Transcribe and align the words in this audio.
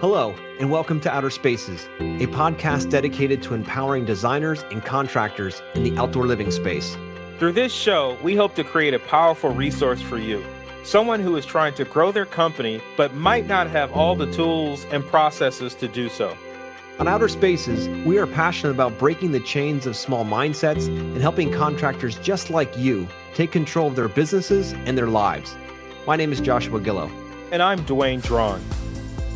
Hello, 0.00 0.32
and 0.60 0.70
welcome 0.70 1.00
to 1.00 1.12
Outer 1.12 1.30
Spaces, 1.30 1.88
a 1.98 2.28
podcast 2.28 2.88
dedicated 2.88 3.42
to 3.42 3.54
empowering 3.54 4.04
designers 4.04 4.62
and 4.70 4.84
contractors 4.84 5.60
in 5.74 5.82
the 5.82 5.98
outdoor 5.98 6.26
living 6.26 6.52
space. 6.52 6.96
Through 7.40 7.54
this 7.54 7.72
show, 7.72 8.16
we 8.22 8.36
hope 8.36 8.54
to 8.54 8.62
create 8.62 8.94
a 8.94 9.00
powerful 9.00 9.50
resource 9.50 10.00
for 10.00 10.18
you. 10.18 10.44
Someone 10.84 11.18
who 11.18 11.34
is 11.34 11.44
trying 11.44 11.74
to 11.74 11.84
grow 11.84 12.12
their 12.12 12.26
company 12.26 12.80
but 12.96 13.12
might 13.14 13.48
not 13.48 13.68
have 13.70 13.90
all 13.90 14.14
the 14.14 14.30
tools 14.30 14.84
and 14.92 15.04
processes 15.04 15.74
to 15.74 15.88
do 15.88 16.08
so. 16.08 16.36
On 17.00 17.08
Outer 17.08 17.26
Spaces, 17.28 17.88
we 18.06 18.18
are 18.18 18.26
passionate 18.28 18.70
about 18.70 18.98
breaking 19.00 19.32
the 19.32 19.40
chains 19.40 19.84
of 19.84 19.96
small 19.96 20.24
mindsets 20.24 20.86
and 20.86 21.20
helping 21.20 21.50
contractors 21.50 22.18
just 22.18 22.50
like 22.50 22.78
you 22.78 23.08
take 23.34 23.50
control 23.50 23.88
of 23.88 23.96
their 23.96 24.06
businesses 24.06 24.74
and 24.74 24.96
their 24.96 25.08
lives. 25.08 25.56
My 26.06 26.14
name 26.14 26.30
is 26.30 26.40
Joshua 26.40 26.78
Gillow. 26.78 27.10
And 27.52 27.62
I'm 27.62 27.80
Dwayne 27.80 28.22
Drawn. 28.22 28.62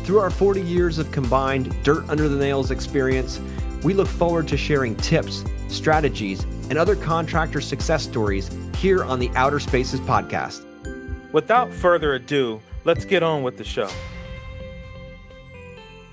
Through 0.03 0.17
our 0.17 0.31
40 0.31 0.59
years 0.59 0.97
of 0.97 1.11
combined 1.11 1.71
dirt 1.83 2.03
under 2.09 2.27
the 2.27 2.35
nails 2.35 2.71
experience, 2.71 3.39
we 3.83 3.93
look 3.93 4.07
forward 4.07 4.47
to 4.47 4.57
sharing 4.57 4.95
tips, 4.95 5.45
strategies, 5.67 6.41
and 6.71 6.79
other 6.79 6.95
contractor 6.95 7.61
success 7.61 8.01
stories 8.01 8.49
here 8.77 9.03
on 9.03 9.19
the 9.19 9.29
Outer 9.35 9.59
Spaces 9.59 9.99
podcast. 9.99 10.65
Without 11.31 11.71
further 11.71 12.15
ado, 12.15 12.59
let's 12.85 13.05
get 13.05 13.21
on 13.21 13.43
with 13.43 13.55
the 13.55 13.63
show. 13.63 13.89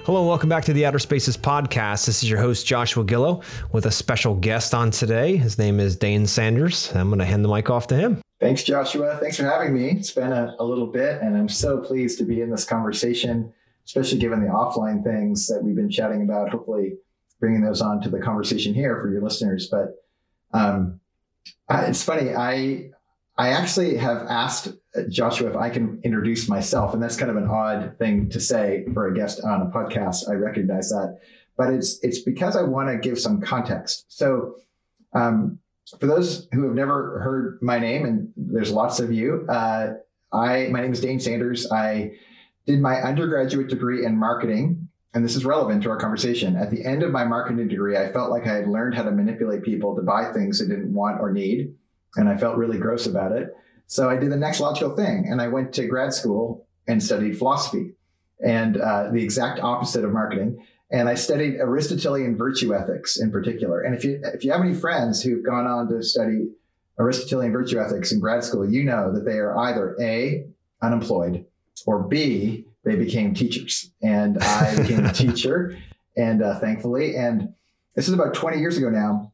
Hello, 0.05 0.20
and 0.20 0.28
welcome 0.28 0.50
back 0.50 0.66
to 0.66 0.75
the 0.75 0.84
Outer 0.84 0.98
Spaces 0.98 1.39
podcast. 1.39 2.05
This 2.05 2.23
is 2.23 2.28
your 2.28 2.39
host, 2.39 2.66
Joshua 2.66 3.02
Gillow, 3.06 3.42
with 3.73 3.86
a 3.86 3.91
special 3.91 4.34
guest 4.34 4.75
on 4.75 4.91
today. 4.91 5.39
His 5.39 5.56
name 5.56 5.80
is 5.80 5.97
Dane 5.97 6.27
Sanders. 6.27 6.95
I'm 6.95 7.09
going 7.09 7.20
to 7.20 7.25
hand 7.25 7.42
the 7.42 7.48
mic 7.48 7.70
off 7.70 7.86
to 7.86 7.97
him. 7.97 8.20
Thanks, 8.41 8.62
Joshua. 8.62 9.16
Thanks 9.20 9.37
for 9.37 9.45
having 9.45 9.73
me. 9.73 9.91
It's 9.91 10.11
been 10.11 10.33
a, 10.33 10.55
a 10.59 10.65
little 10.65 10.88
bit, 10.88 11.23
and 11.23 11.37
I'm 11.37 11.48
so 11.48 11.79
pleased 11.79 12.19
to 12.19 12.25
be 12.25 12.41
in 12.41 12.51
this 12.51 12.65
conversation, 12.65 13.52
especially 13.87 14.19
given 14.19 14.41
the 14.41 14.51
offline 14.51 15.05
things 15.05 15.47
that 15.48 15.62
we've 15.62 15.77
been 15.77 15.91
chatting 15.91 16.22
about. 16.22 16.50
Hopefully, 16.50 16.95
bringing 17.41 17.62
those 17.62 17.81
on 17.81 18.00
to 18.03 18.11
the 18.11 18.19
conversation 18.20 18.75
here 18.75 19.00
for 19.00 19.11
your 19.11 19.23
listeners. 19.23 19.69
But 19.70 19.95
um, 20.53 21.00
it's 21.70 22.03
funny. 22.03 22.34
I 22.34 22.91
I 23.36 23.48
actually 23.50 23.97
have 23.97 24.27
asked 24.28 24.69
Joshua 25.08 25.51
if 25.51 25.56
I 25.56 25.70
can 25.70 26.01
introduce 26.05 26.48
myself, 26.48 26.95
and 26.95 27.03
that's 27.03 27.17
kind 27.17 27.30
of 27.30 27.36
an 27.36 27.48
odd 27.48 27.97
thing 27.98 28.28
to 28.30 28.41
say 28.41 28.86
for 28.95 29.08
a 29.08 29.14
guest 29.14 29.42
on 29.45 29.62
a 29.62 29.67
podcast. 29.67 30.28
I 30.28 30.34
recognize 30.34 30.91
that, 30.91 31.19
but 31.56 31.73
it's 31.73 31.98
it's 32.03 32.20
because 32.20 32.56
I 32.56 32.62
want 32.62 32.89
to 32.91 32.98
give 32.98 33.19
some 33.19 33.41
context. 33.41 34.06
So, 34.08 34.56
um, 35.14 35.58
for 36.00 36.06
those 36.06 36.48
who 36.52 36.64
have 36.64 36.74
never 36.74 37.20
heard 37.20 37.58
my 37.62 37.78
name, 37.78 38.04
and 38.04 38.32
there's 38.36 38.70
lots 38.70 39.00
of 39.00 39.12
you, 39.12 39.46
uh, 39.48 39.94
I 40.32 40.68
my 40.70 40.80
name 40.80 40.92
is 40.92 41.00
Dane 41.00 41.20
Sanders. 41.20 41.70
I 41.70 42.12
did 42.66 42.80
my 42.80 43.00
undergraduate 43.02 43.68
degree 43.68 44.05
in 44.05 44.16
marketing, 44.16 44.88
and 45.12 45.24
this 45.24 45.36
is 45.36 45.44
relevant 45.44 45.82
to 45.84 45.90
our 45.90 45.98
conversation. 45.98 46.56
At 46.56 46.70
the 46.70 46.84
end 46.84 47.02
of 47.02 47.12
my 47.12 47.24
marketing 47.24 47.68
degree, 47.68 47.96
I 47.96 48.12
felt 48.12 48.30
like 48.30 48.46
I 48.46 48.55
had 48.55 48.68
learned 48.68 48.94
how 48.94 49.02
to 49.02 49.12
manipulate 49.12 49.62
people 49.62 49.94
to 49.94 50.02
buy 50.02 50.32
things 50.32 50.58
they 50.58 50.66
didn't 50.66 50.92
want 50.92 51.20
or 51.20 51.32
need 51.32 51.74
and 52.16 52.28
I 52.28 52.36
felt 52.36 52.56
really 52.56 52.78
gross 52.78 53.06
about 53.06 53.32
it. 53.32 53.55
So 53.86 54.08
I 54.08 54.16
did 54.16 54.30
the 54.30 54.36
next 54.36 54.60
logical 54.60 54.96
thing, 54.96 55.27
and 55.28 55.40
I 55.40 55.48
went 55.48 55.72
to 55.74 55.86
grad 55.86 56.12
school 56.12 56.66
and 56.88 57.02
studied 57.02 57.38
philosophy, 57.38 57.92
and 58.44 58.77
uh, 58.77 59.10
the 59.10 59.22
exact 59.22 59.60
opposite 59.60 60.05
of 60.05 60.12
marketing. 60.12 60.64
And 60.95 61.09
I 61.09 61.14
studied 61.14 61.56
Aristotelian 61.56 62.37
virtue 62.37 62.73
ethics 62.73 63.19
in 63.19 63.33
particular. 63.33 63.81
And 63.81 63.97
if 63.97 64.05
you 64.05 64.20
if 64.23 64.45
you 64.45 64.53
have 64.53 64.61
any 64.61 64.75
friends 64.75 65.20
who've 65.20 65.45
gone 65.45 65.67
on 65.67 65.89
to 65.89 66.01
study 66.05 66.47
Aristotelian 67.01 67.51
virtue 67.51 67.81
ethics 67.81 68.12
in 68.12 68.20
grad 68.20 68.45
school, 68.45 68.64
you 68.64 68.84
know 68.84 69.12
that 69.12 69.25
they 69.25 69.39
are 69.39 69.59
either 69.59 69.97
a 70.01 70.47
unemployed 70.83 71.47
or 71.84 72.05
b 72.05 72.67
they 72.84 72.95
became 72.95 73.34
teachers. 73.34 73.91
And 74.05 74.39
I 74.39 74.77
became 74.77 75.05
a 75.05 75.12
teacher, 75.25 75.77
and 76.17 76.45
uh, 76.45 76.61
thankfully, 76.61 77.17
and 77.17 77.53
this 77.97 78.06
is 78.06 78.14
about 78.14 78.33
20 78.33 78.61
years 78.61 78.79
ago 78.79 78.89
now. 78.89 79.33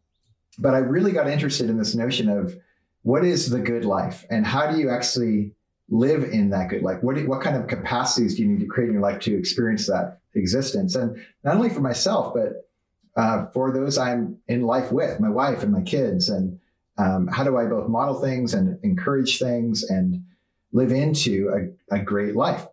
But 0.58 0.72
I 0.72 0.78
really 0.78 1.12
got 1.12 1.28
interested 1.28 1.68
in 1.68 1.76
this 1.76 1.94
notion 1.94 2.30
of 2.30 2.56
what 3.02 3.22
is 3.22 3.50
the 3.50 3.60
good 3.60 3.84
life 3.84 4.24
and 4.30 4.46
how 4.46 4.70
do 4.70 4.78
you 4.78 4.88
actually 4.88 5.52
live 5.90 6.24
in 6.24 6.50
that 6.50 6.70
good 6.70 6.82
life? 6.82 7.02
What, 7.02 7.16
do, 7.16 7.28
what 7.28 7.42
kind 7.42 7.56
of 7.56 7.66
capacities 7.66 8.36
do 8.36 8.42
you 8.42 8.48
need 8.48 8.60
to 8.60 8.66
create 8.66 8.88
in 8.88 8.94
your 8.94 9.02
life 9.02 9.20
to 9.20 9.36
experience 9.36 9.86
that 9.86 10.20
existence? 10.34 10.94
And 10.94 11.20
not 11.44 11.56
only 11.56 11.68
for 11.68 11.80
myself, 11.80 12.34
but 12.34 12.68
uh, 13.20 13.46
for 13.52 13.72
those 13.72 13.98
I'm 13.98 14.38
in 14.48 14.62
life 14.62 14.92
with, 14.92 15.20
my 15.20 15.28
wife 15.28 15.62
and 15.62 15.72
my 15.72 15.82
kids. 15.82 16.28
And 16.28 16.58
um, 16.96 17.26
how 17.26 17.44
do 17.44 17.56
I 17.56 17.66
both 17.66 17.88
model 17.88 18.20
things 18.20 18.54
and 18.54 18.78
encourage 18.84 19.38
things 19.38 19.82
and 19.84 20.24
live 20.72 20.92
into 20.92 21.74
a, 21.90 21.96
a 21.96 21.98
great 21.98 22.36
life? 22.36 22.66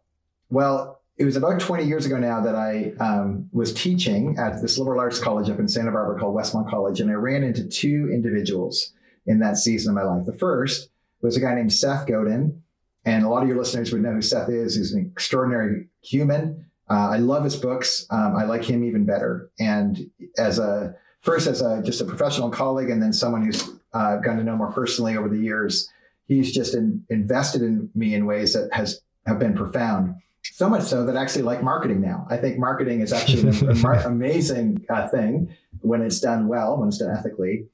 Well, 0.49 1.01
it 1.17 1.25
was 1.25 1.35
about 1.35 1.59
20 1.59 1.83
years 1.83 2.05
ago 2.05 2.17
now 2.17 2.41
that 2.41 2.55
I 2.55 2.93
um, 2.99 3.49
was 3.51 3.73
teaching 3.73 4.37
at 4.37 4.61
this 4.61 4.77
liberal 4.77 4.99
arts 4.99 5.19
college 5.19 5.49
up 5.49 5.59
in 5.59 5.67
Santa 5.67 5.91
Barbara 5.91 6.19
called 6.19 6.35
Westmont 6.35 6.69
College. 6.69 7.01
And 7.01 7.09
I 7.09 7.15
ran 7.15 7.43
into 7.43 7.67
two 7.67 8.09
individuals 8.13 8.93
in 9.25 9.39
that 9.39 9.57
season 9.57 9.91
of 9.91 9.95
my 9.95 10.09
life. 10.09 10.25
The 10.25 10.37
first 10.37 10.89
was 11.21 11.35
a 11.35 11.39
guy 11.39 11.55
named 11.55 11.73
Seth 11.73 12.05
Godin. 12.05 12.61
And 13.07 13.23
a 13.23 13.29
lot 13.29 13.41
of 13.41 13.47
your 13.47 13.57
listeners 13.57 13.93
would 13.93 14.01
know 14.01 14.11
who 14.11 14.21
Seth 14.21 14.49
is. 14.49 14.75
He's 14.75 14.91
an 14.91 15.09
extraordinary 15.13 15.87
human. 16.03 16.65
Uh, 16.89 17.11
I 17.11 17.17
love 17.17 17.45
his 17.45 17.55
books. 17.55 18.05
Um, 18.09 18.35
I 18.35 18.43
like 18.43 18.65
him 18.65 18.83
even 18.83 19.05
better. 19.05 19.49
And 19.61 20.11
as 20.37 20.59
a 20.59 20.93
first, 21.21 21.47
as 21.47 21.61
a 21.61 21.81
just 21.81 22.01
a 22.01 22.05
professional 22.05 22.49
colleague, 22.49 22.89
and 22.89 23.01
then 23.01 23.13
someone 23.13 23.45
who's 23.45 23.63
uh, 23.93 24.17
gotten 24.17 24.39
to 24.39 24.43
know 24.43 24.57
more 24.57 24.73
personally 24.73 25.15
over 25.15 25.29
the 25.29 25.39
years, 25.39 25.89
he's 26.27 26.51
just 26.53 26.75
in, 26.75 27.01
invested 27.09 27.61
in 27.61 27.89
me 27.95 28.13
in 28.13 28.25
ways 28.25 28.53
that 28.53 28.73
has 28.73 28.99
have 29.25 29.39
been 29.39 29.55
profound. 29.55 30.15
So 30.43 30.69
much 30.69 30.83
so 30.83 31.05
that 31.05 31.15
I 31.15 31.21
actually 31.21 31.43
like 31.43 31.63
marketing 31.63 32.01
now. 32.01 32.27
I 32.29 32.35
think 32.35 32.59
marketing 32.59 32.99
is 32.99 33.13
actually 33.13 33.47
an 33.67 33.85
amazing 34.05 34.85
uh, 34.89 35.07
thing 35.07 35.55
when 35.79 36.01
it's 36.01 36.19
done 36.19 36.49
well, 36.49 36.77
when 36.77 36.89
it's 36.89 36.97
done 36.97 37.15
ethically. 37.15 37.67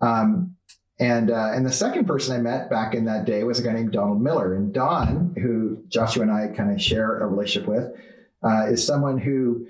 Um, 0.00 0.54
and 0.98 1.30
uh, 1.30 1.50
and 1.52 1.66
the 1.66 1.72
second 1.72 2.06
person 2.06 2.34
I 2.34 2.40
met 2.40 2.70
back 2.70 2.94
in 2.94 3.04
that 3.04 3.26
day 3.26 3.44
was 3.44 3.58
a 3.58 3.62
guy 3.62 3.72
named 3.72 3.92
Donald 3.92 4.22
Miller. 4.22 4.54
And 4.54 4.72
Don, 4.72 5.34
who 5.40 5.84
Joshua 5.88 6.22
and 6.22 6.32
I 6.32 6.48
kind 6.48 6.70
of 6.72 6.80
share 6.80 7.18
a 7.18 7.26
relationship 7.26 7.68
with, 7.68 7.92
uh, 8.42 8.66
is 8.68 8.86
someone 8.86 9.18
who 9.18 9.66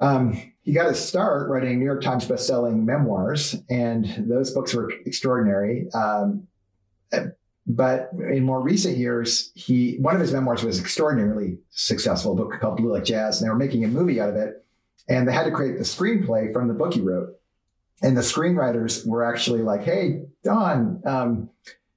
um, 0.00 0.32
he 0.62 0.72
got 0.72 0.88
his 0.88 0.98
start 0.98 1.48
writing 1.48 1.78
New 1.78 1.84
York 1.84 2.02
Times 2.02 2.24
best-selling 2.24 2.84
memoirs, 2.84 3.56
and 3.70 4.26
those 4.28 4.50
books 4.50 4.74
were 4.74 4.90
extraordinary. 5.06 5.88
Um, 5.92 6.48
but 7.66 8.10
in 8.14 8.42
more 8.42 8.60
recent 8.60 8.96
years, 8.96 9.52
he 9.54 9.98
one 10.00 10.16
of 10.16 10.20
his 10.20 10.32
memoirs 10.32 10.64
was 10.64 10.80
extraordinarily 10.80 11.58
successful, 11.70 12.32
a 12.32 12.34
book 12.34 12.60
called 12.60 12.78
Blue 12.78 12.92
Like 12.92 13.04
Jazz, 13.04 13.40
and 13.40 13.46
they 13.46 13.50
were 13.50 13.58
making 13.58 13.84
a 13.84 13.88
movie 13.88 14.20
out 14.20 14.30
of 14.30 14.36
it, 14.36 14.64
and 15.08 15.28
they 15.28 15.32
had 15.32 15.44
to 15.44 15.52
create 15.52 15.78
the 15.78 15.84
screenplay 15.84 16.52
from 16.52 16.66
the 16.66 16.74
book 16.74 16.94
he 16.94 17.00
wrote 17.00 17.37
and 18.02 18.16
the 18.16 18.22
screenwriters 18.22 19.06
were 19.06 19.24
actually 19.24 19.62
like, 19.62 19.82
"Hey, 19.82 20.22
Don, 20.44 21.02
um, 21.04 21.50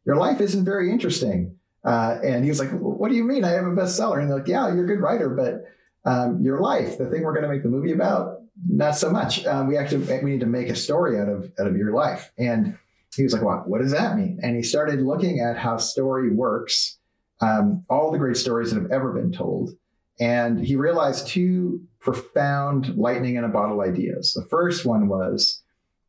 your 0.05 0.15
life 0.15 0.41
isn't 0.41 0.65
very 0.65 0.91
interesting." 0.91 1.55
Uh, 1.83 2.19
and 2.23 2.43
he 2.43 2.49
was 2.49 2.59
like, 2.59 2.71
"What 2.71 3.09
do 3.09 3.15
you 3.15 3.23
mean? 3.23 3.43
I 3.43 3.49
have 3.49 3.65
a 3.65 3.69
bestseller?" 3.69 4.19
And 4.19 4.29
they're 4.29 4.37
like, 4.37 4.47
"Yeah, 4.47 4.73
you're 4.73 4.85
a 4.85 4.87
good 4.87 5.01
writer, 5.01 5.29
but 5.29 5.63
um, 6.09 6.41
your 6.41 6.59
life, 6.59 6.97
the 6.97 7.09
thing 7.09 7.23
we're 7.23 7.33
going 7.33 7.43
to 7.43 7.49
make 7.49 7.63
the 7.63 7.69
movie 7.69 7.91
about, 7.91 8.39
not 8.67 8.95
so 8.95 9.11
much. 9.11 9.45
Um, 9.45 9.67
we 9.67 9.77
actually 9.77 10.05
we 10.23 10.31
need 10.31 10.39
to 10.41 10.45
make 10.45 10.69
a 10.69 10.75
story 10.75 11.19
out 11.19 11.29
of 11.29 11.51
out 11.59 11.67
of 11.67 11.75
your 11.75 11.93
life." 11.93 12.31
And 12.37 12.77
he 13.15 13.23
was 13.23 13.33
like, 13.33 13.43
"What? 13.43 13.67
What 13.67 13.81
does 13.81 13.91
that 13.91 14.17
mean?" 14.17 14.39
And 14.41 14.55
he 14.55 14.63
started 14.63 15.01
looking 15.01 15.39
at 15.39 15.57
how 15.57 15.77
story 15.77 16.33
works, 16.33 16.97
um, 17.41 17.83
all 17.89 18.11
the 18.11 18.17
great 18.17 18.37
stories 18.37 18.71
that 18.71 18.81
have 18.81 18.91
ever 18.91 19.11
been 19.13 19.31
told, 19.31 19.71
and 20.19 20.63
he 20.65 20.75
realized 20.75 21.27
two 21.27 21.81
profound 21.99 22.95
lightning 22.95 23.35
in 23.35 23.43
a 23.43 23.49
bottle 23.49 23.81
ideas. 23.81 24.33
The 24.33 24.47
first 24.49 24.85
one 24.85 25.07
was 25.07 25.60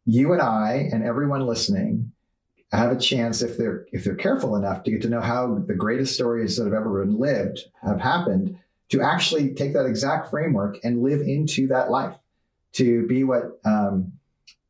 you 0.05 0.33
and 0.33 0.43
I 0.43 0.89
and 0.93 1.05
everyone 1.05 1.47
listening 1.47 2.13
have 2.73 2.91
a 2.91 2.99
chance 2.99 3.43
if 3.43 3.57
they're 3.57 3.87
if 3.93 4.05
they're 4.05 4.15
careful 4.15 4.57
enough 4.57 4.83
to 4.85 4.91
get 4.91 5.03
to 5.03 5.09
know 5.09 5.21
how 5.21 5.63
the 5.67 5.75
greatest 5.75 6.15
stories 6.15 6.57
that 6.57 6.65
have 6.65 6.73
ever 6.73 7.05
been 7.05 7.19
lived 7.19 7.61
have 7.83 8.01
happened 8.01 8.59
to 8.89 9.03
actually 9.03 9.55
take 9.55 9.75
that 9.75 9.87
exact 9.87 10.31
framework 10.31 10.79
and 10.83 11.03
live 11.03 11.21
into 11.21 11.67
that 11.69 11.91
life 11.91 12.17
to 12.73 13.07
be 13.07 13.25
what 13.25 13.61
um, 13.65 14.13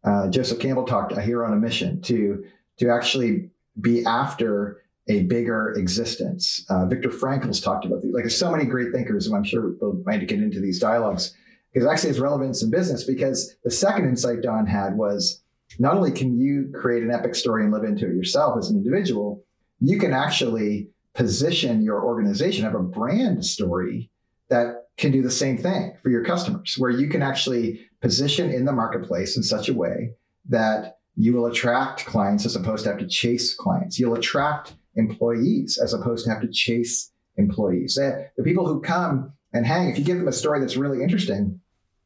uh, 0.04 0.28
Joseph 0.28 0.58
Campbell 0.58 0.84
talked 0.84 1.12
a 1.12 1.20
hero 1.20 1.46
on 1.46 1.52
a 1.52 1.56
mission 1.56 2.00
to 2.02 2.44
to 2.78 2.90
actually 2.90 3.50
be 3.80 4.04
after 4.04 4.82
a 5.08 5.22
bigger 5.24 5.72
existence. 5.72 6.64
Uh, 6.68 6.86
Viktor 6.86 7.10
Frankl's 7.10 7.60
talked 7.60 7.84
about 7.84 8.02
these. 8.02 8.12
Like 8.12 8.24
there's 8.24 8.36
so 8.36 8.50
many 8.50 8.64
great 8.64 8.92
thinkers, 8.92 9.26
and 9.26 9.36
I'm 9.36 9.44
sure 9.44 9.74
we'll 9.80 10.02
might 10.04 10.26
get 10.26 10.40
into 10.40 10.60
these 10.60 10.78
dialogues 10.78 11.34
because 11.72 11.88
actually 11.88 12.10
it's 12.10 12.18
relevance 12.18 12.62
in 12.62 12.70
business 12.70 13.04
because 13.04 13.56
the 13.64 13.70
second 13.70 14.06
insight 14.06 14.42
Don 14.42 14.66
had 14.66 14.96
was 14.96 15.42
not 15.78 15.96
only 15.96 16.10
can 16.10 16.38
you 16.38 16.70
create 16.74 17.02
an 17.02 17.10
epic 17.10 17.34
story 17.34 17.64
and 17.64 17.72
live 17.72 17.84
into 17.84 18.06
it 18.06 18.14
yourself 18.14 18.58
as 18.58 18.70
an 18.70 18.76
individual, 18.76 19.42
you 19.80 19.98
can 19.98 20.12
actually 20.12 20.88
position 21.14 21.82
your 21.82 22.04
organization, 22.04 22.64
have 22.64 22.74
a 22.74 22.82
brand 22.82 23.44
story 23.44 24.10
that 24.48 24.86
can 24.98 25.10
do 25.10 25.22
the 25.22 25.30
same 25.30 25.56
thing 25.56 25.94
for 26.02 26.10
your 26.10 26.24
customers, 26.24 26.74
where 26.78 26.90
you 26.90 27.08
can 27.08 27.22
actually 27.22 27.80
position 28.00 28.50
in 28.50 28.64
the 28.64 28.72
marketplace 28.72 29.36
in 29.36 29.42
such 29.42 29.68
a 29.68 29.74
way 29.74 30.14
that 30.48 30.98
you 31.16 31.32
will 31.32 31.46
attract 31.46 32.04
clients 32.04 32.44
as 32.44 32.56
opposed 32.56 32.84
to 32.84 32.90
have 32.90 32.98
to 32.98 33.06
chase 33.06 33.54
clients. 33.54 33.98
You'll 33.98 34.14
attract 34.14 34.74
employees 34.96 35.78
as 35.82 35.94
opposed 35.94 36.24
to 36.24 36.30
have 36.30 36.42
to 36.42 36.48
chase 36.48 37.12
employees. 37.36 37.94
The 37.94 38.42
people 38.44 38.66
who 38.66 38.80
come 38.80 39.32
and 39.54 39.66
hang, 39.66 39.88
if 39.88 39.98
you 39.98 40.04
give 40.04 40.18
them 40.18 40.28
a 40.28 40.32
story 40.32 40.60
that's 40.60 40.76
really 40.76 41.02
interesting 41.02 41.60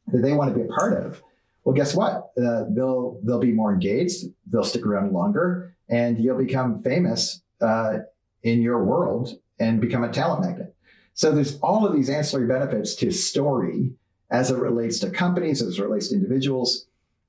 that 0.07 0.21
they 0.21 0.33
want 0.33 0.53
to 0.53 0.55
be 0.59 0.65
a 0.65 0.73
part 0.73 1.03
of, 1.03 1.21
well, 1.63 1.75
guess 1.75 1.93
what? 1.95 2.31
Uh, 2.41 2.63
they'll 2.69 3.19
they'll 3.23 3.39
be 3.39 3.51
more 3.51 3.73
engaged. 3.73 4.25
They'll 4.51 4.63
stick 4.63 4.85
around 4.85 5.13
longer, 5.13 5.75
and 5.89 6.17
you'll 6.17 6.37
become 6.37 6.81
famous 6.81 7.41
uh, 7.61 7.99
in 8.43 8.61
your 8.61 8.83
world 8.83 9.37
and 9.59 9.81
become 9.81 10.03
a 10.03 10.11
talent 10.11 10.45
magnet. 10.45 10.73
So 11.13 11.31
there's 11.31 11.59
all 11.59 11.85
of 11.85 11.95
these 11.95 12.09
ancillary 12.09 12.47
benefits 12.47 12.95
to 12.95 13.11
story 13.11 13.91
as 14.29 14.51
it 14.51 14.57
relates 14.57 14.99
to 14.99 15.09
companies, 15.09 15.61
as 15.61 15.79
it 15.79 15.81
relates 15.81 16.09
to 16.09 16.15
individuals. 16.15 16.85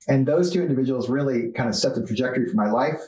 And 0.08 0.26
those 0.26 0.52
two 0.52 0.62
individuals 0.62 1.08
really 1.08 1.52
kind 1.52 1.68
of 1.68 1.74
set 1.74 1.94
the 1.94 2.06
trajectory 2.06 2.48
for 2.48 2.56
my 2.56 2.70
life 2.70 3.00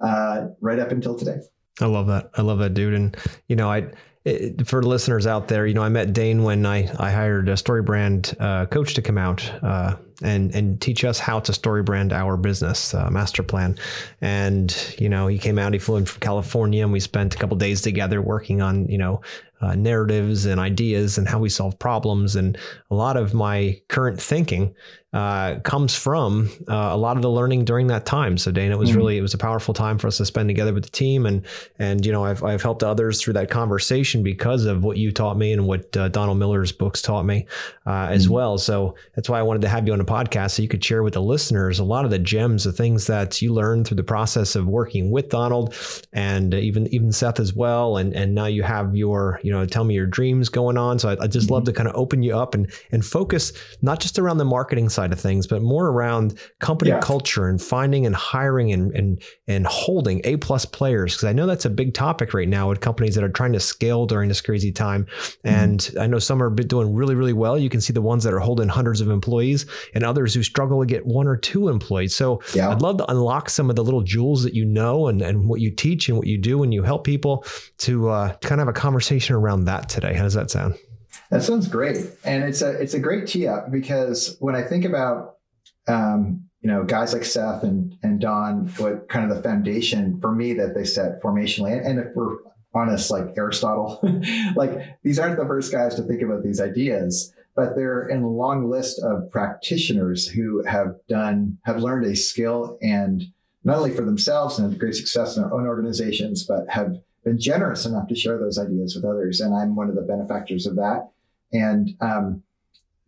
uh, 0.00 0.48
right 0.60 0.78
up 0.78 0.90
until 0.90 1.16
today. 1.16 1.38
I 1.80 1.86
love 1.86 2.06
that. 2.08 2.30
I 2.34 2.42
love 2.42 2.58
that, 2.58 2.74
dude. 2.74 2.94
And, 2.94 3.16
you 3.48 3.56
know, 3.56 3.70
I, 3.70 3.90
it, 4.24 4.66
for 4.66 4.82
listeners 4.82 5.26
out 5.26 5.48
there, 5.48 5.66
you 5.66 5.74
know, 5.74 5.82
I 5.82 5.88
met 5.88 6.12
Dane 6.12 6.42
when 6.42 6.64
I, 6.64 6.90
I 6.98 7.10
hired 7.10 7.48
a 7.48 7.54
StoryBrand 7.54 8.40
uh, 8.40 8.66
coach 8.66 8.94
to 8.94 9.02
come 9.02 9.18
out 9.18 9.48
uh, 9.62 9.96
and 10.22 10.54
and 10.54 10.80
teach 10.80 11.04
us 11.04 11.18
how 11.18 11.40
to 11.40 11.52
story 11.52 11.82
brand 11.82 12.12
our 12.12 12.36
business 12.36 12.94
uh, 12.94 13.10
master 13.10 13.42
plan. 13.42 13.76
And 14.20 14.94
you 14.98 15.08
know, 15.08 15.26
he 15.26 15.38
came 15.38 15.58
out. 15.58 15.72
He 15.72 15.78
flew 15.78 15.96
in 15.96 16.06
from 16.06 16.20
California, 16.20 16.82
and 16.82 16.92
we 16.92 17.00
spent 17.00 17.34
a 17.34 17.38
couple 17.38 17.56
days 17.56 17.82
together 17.82 18.22
working 18.22 18.62
on 18.62 18.86
you 18.88 18.98
know 18.98 19.20
uh, 19.60 19.74
narratives 19.74 20.46
and 20.46 20.60
ideas 20.60 21.16
and 21.16 21.28
how 21.28 21.38
we 21.38 21.48
solve 21.48 21.78
problems. 21.78 22.36
And 22.36 22.58
a 22.90 22.94
lot 22.94 23.16
of 23.16 23.34
my 23.34 23.80
current 23.88 24.20
thinking 24.20 24.74
uh, 25.14 25.60
comes 25.60 25.94
from 25.94 26.50
uh, 26.68 26.88
a 26.90 26.96
lot 26.96 27.16
of 27.16 27.22
the 27.22 27.30
learning 27.30 27.64
during 27.64 27.86
that 27.86 28.04
time. 28.04 28.36
So 28.36 28.50
Dana, 28.50 28.74
it 28.74 28.78
was 28.78 28.90
mm-hmm. 28.90 28.98
really 28.98 29.18
it 29.18 29.22
was 29.22 29.32
a 29.32 29.38
powerful 29.38 29.72
time 29.72 29.96
for 29.96 30.08
us 30.08 30.16
to 30.16 30.26
spend 30.26 30.48
together 30.48 30.74
with 30.74 30.82
the 30.82 30.90
team, 30.90 31.24
and 31.24 31.46
and 31.78 32.04
you 32.04 32.10
know 32.10 32.24
I've 32.24 32.42
I've 32.42 32.62
helped 32.62 32.82
others 32.82 33.22
through 33.22 33.34
that 33.34 33.48
conversation 33.48 34.24
because 34.24 34.64
of 34.64 34.82
what 34.82 34.96
you 34.96 35.12
taught 35.12 35.38
me 35.38 35.52
and 35.52 35.68
what 35.68 35.96
uh, 35.96 36.08
Donald 36.08 36.38
Miller's 36.38 36.72
books 36.72 37.00
taught 37.00 37.24
me 37.24 37.46
uh, 37.86 38.08
as 38.10 38.24
mm-hmm. 38.24 38.34
well. 38.34 38.58
So 38.58 38.96
that's 39.14 39.28
why 39.28 39.38
I 39.38 39.42
wanted 39.42 39.62
to 39.62 39.68
have 39.68 39.86
you 39.86 39.92
on 39.92 40.00
a 40.08 40.12
podcast 40.12 40.52
so 40.52 40.62
you 40.62 40.68
could 40.68 40.84
share 40.84 41.02
with 41.02 41.14
the 41.14 41.22
listeners 41.22 41.78
a 41.78 41.84
lot 41.84 42.04
of 42.04 42.10
the 42.10 42.18
gems, 42.18 42.64
the 42.64 42.72
things 42.72 43.06
that 43.06 43.40
you 43.40 43.52
learned 43.52 43.86
through 43.86 43.96
the 43.96 44.02
process 44.02 44.56
of 44.56 44.66
working 44.66 45.10
with 45.12 45.28
Donald 45.28 45.74
and 46.12 46.54
even 46.54 46.86
even 46.88 47.12
Seth 47.12 47.38
as 47.38 47.54
well, 47.54 47.96
and 47.96 48.12
and 48.14 48.34
now 48.34 48.46
you 48.46 48.64
have 48.64 48.96
your 48.96 49.38
you 49.44 49.52
know 49.52 49.64
tell 49.64 49.84
me 49.84 49.94
your 49.94 50.06
dreams 50.06 50.48
going 50.48 50.76
on. 50.76 50.98
So 50.98 51.10
I, 51.10 51.24
I 51.24 51.26
just 51.28 51.46
mm-hmm. 51.46 51.54
love 51.54 51.64
to 51.64 51.72
kind 51.72 51.88
of 51.88 51.94
open 51.94 52.24
you 52.24 52.36
up 52.36 52.54
and 52.54 52.72
and 52.90 53.04
focus 53.04 53.52
not 53.80 54.00
just 54.00 54.18
around 54.18 54.38
the 54.38 54.44
marketing 54.44 54.88
side 54.88 55.04
side 55.04 55.12
of 55.12 55.20
things, 55.20 55.46
but 55.46 55.60
more 55.60 55.88
around 55.88 56.38
company 56.60 56.90
yeah. 56.90 57.00
culture 57.00 57.48
and 57.48 57.60
finding 57.60 58.06
and 58.06 58.14
hiring 58.14 58.72
and 58.72 58.92
and 58.92 59.22
and 59.46 59.66
holding 59.66 60.20
A 60.24 60.36
plus 60.38 60.64
players. 60.64 61.14
Because 61.14 61.24
I 61.24 61.32
know 61.32 61.46
that's 61.46 61.66
a 61.66 61.70
big 61.70 61.92
topic 61.92 62.32
right 62.32 62.48
now 62.48 62.68
with 62.68 62.80
companies 62.80 63.14
that 63.14 63.24
are 63.24 63.28
trying 63.28 63.52
to 63.52 63.60
scale 63.60 64.06
during 64.06 64.28
this 64.28 64.40
crazy 64.40 64.72
time. 64.72 65.04
Mm-hmm. 65.04 65.48
And 65.48 65.90
I 66.00 66.06
know 66.06 66.18
some 66.18 66.42
are 66.42 66.50
doing 66.50 66.94
really 66.94 67.14
really 67.14 67.32
well. 67.32 67.58
You 67.58 67.68
can 67.68 67.80
see 67.80 67.92
the 67.92 68.02
ones 68.02 68.24
that 68.24 68.32
are 68.32 68.38
holding 68.38 68.68
hundreds 68.68 69.00
of 69.00 69.10
employees, 69.10 69.66
and 69.94 70.04
others 70.04 70.34
who 70.34 70.42
struggle 70.42 70.80
to 70.80 70.86
get 70.86 71.06
one 71.06 71.26
or 71.26 71.36
two 71.36 71.68
employees. 71.68 72.14
So 72.14 72.42
yeah. 72.54 72.70
I'd 72.70 72.82
love 72.82 72.98
to 72.98 73.10
unlock 73.10 73.48
some 73.48 73.70
of 73.70 73.76
the 73.76 73.84
little 73.84 74.02
jewels 74.02 74.42
that 74.42 74.54
you 74.54 74.64
know 74.64 75.06
and 75.06 75.22
and 75.22 75.48
what 75.48 75.60
you 75.60 75.70
teach 75.70 76.08
and 76.08 76.18
what 76.18 76.26
you 76.26 76.38
do 76.38 76.58
when 76.58 76.72
you 76.72 76.82
help 76.82 77.04
people 77.04 77.44
to 77.78 78.08
uh, 78.08 78.34
kind 78.38 78.60
of 78.60 78.66
have 78.66 78.76
a 78.76 78.78
conversation 78.78 79.34
around 79.34 79.64
that 79.64 79.88
today. 79.88 80.14
How 80.14 80.24
does 80.24 80.34
that 80.34 80.50
sound? 80.50 80.74
That 81.30 81.42
sounds 81.42 81.68
great, 81.68 81.98
and 82.24 82.44
it's 82.44 82.62
a 82.62 82.70
it's 82.70 82.94
a 82.94 83.00
great 83.00 83.26
tee 83.26 83.46
up 83.46 83.70
because 83.70 84.36
when 84.40 84.54
I 84.54 84.62
think 84.62 84.84
about 84.84 85.36
um, 85.88 86.44
you 86.60 86.70
know 86.70 86.84
guys 86.84 87.12
like 87.12 87.24
Seth 87.24 87.62
and 87.62 87.96
and 88.02 88.20
Don, 88.20 88.68
what 88.76 89.08
kind 89.08 89.30
of 89.30 89.36
the 89.36 89.42
foundation 89.42 90.20
for 90.20 90.32
me 90.32 90.52
that 90.54 90.74
they 90.74 90.84
set 90.84 91.22
formationally, 91.22 91.72
and, 91.72 91.86
and 91.86 91.98
if 91.98 92.14
we're 92.14 92.36
honest, 92.74 93.10
like 93.10 93.34
Aristotle, 93.36 94.00
like 94.56 94.98
these 95.02 95.18
aren't 95.18 95.38
the 95.38 95.46
first 95.46 95.72
guys 95.72 95.94
to 95.96 96.02
think 96.02 96.22
about 96.22 96.42
these 96.42 96.60
ideas, 96.60 97.33
but 97.54 97.76
they're 97.76 98.08
in 98.08 98.22
a 98.22 98.28
long 98.28 98.68
list 98.68 99.00
of 99.02 99.30
practitioners 99.30 100.26
who 100.26 100.64
have 100.64 100.96
done 101.08 101.58
have 101.64 101.78
learned 101.78 102.06
a 102.06 102.16
skill 102.16 102.78
and 102.82 103.24
not 103.64 103.78
only 103.78 103.92
for 103.92 104.02
themselves 104.02 104.58
and 104.58 104.78
great 104.78 104.94
success 104.94 105.36
in 105.36 105.42
their 105.42 105.54
own 105.54 105.66
organizations, 105.66 106.44
but 106.44 106.68
have 106.68 106.96
been 107.24 107.40
generous 107.40 107.86
enough 107.86 108.08
to 108.08 108.14
share 108.14 108.38
those 108.38 108.58
ideas 108.58 108.94
with 108.94 109.04
others. 109.04 109.40
And 109.40 109.54
I'm 109.54 109.74
one 109.74 109.88
of 109.88 109.94
the 109.94 110.02
benefactors 110.02 110.66
of 110.66 110.76
that. 110.76 111.08
And 111.52 111.96
um, 112.00 112.42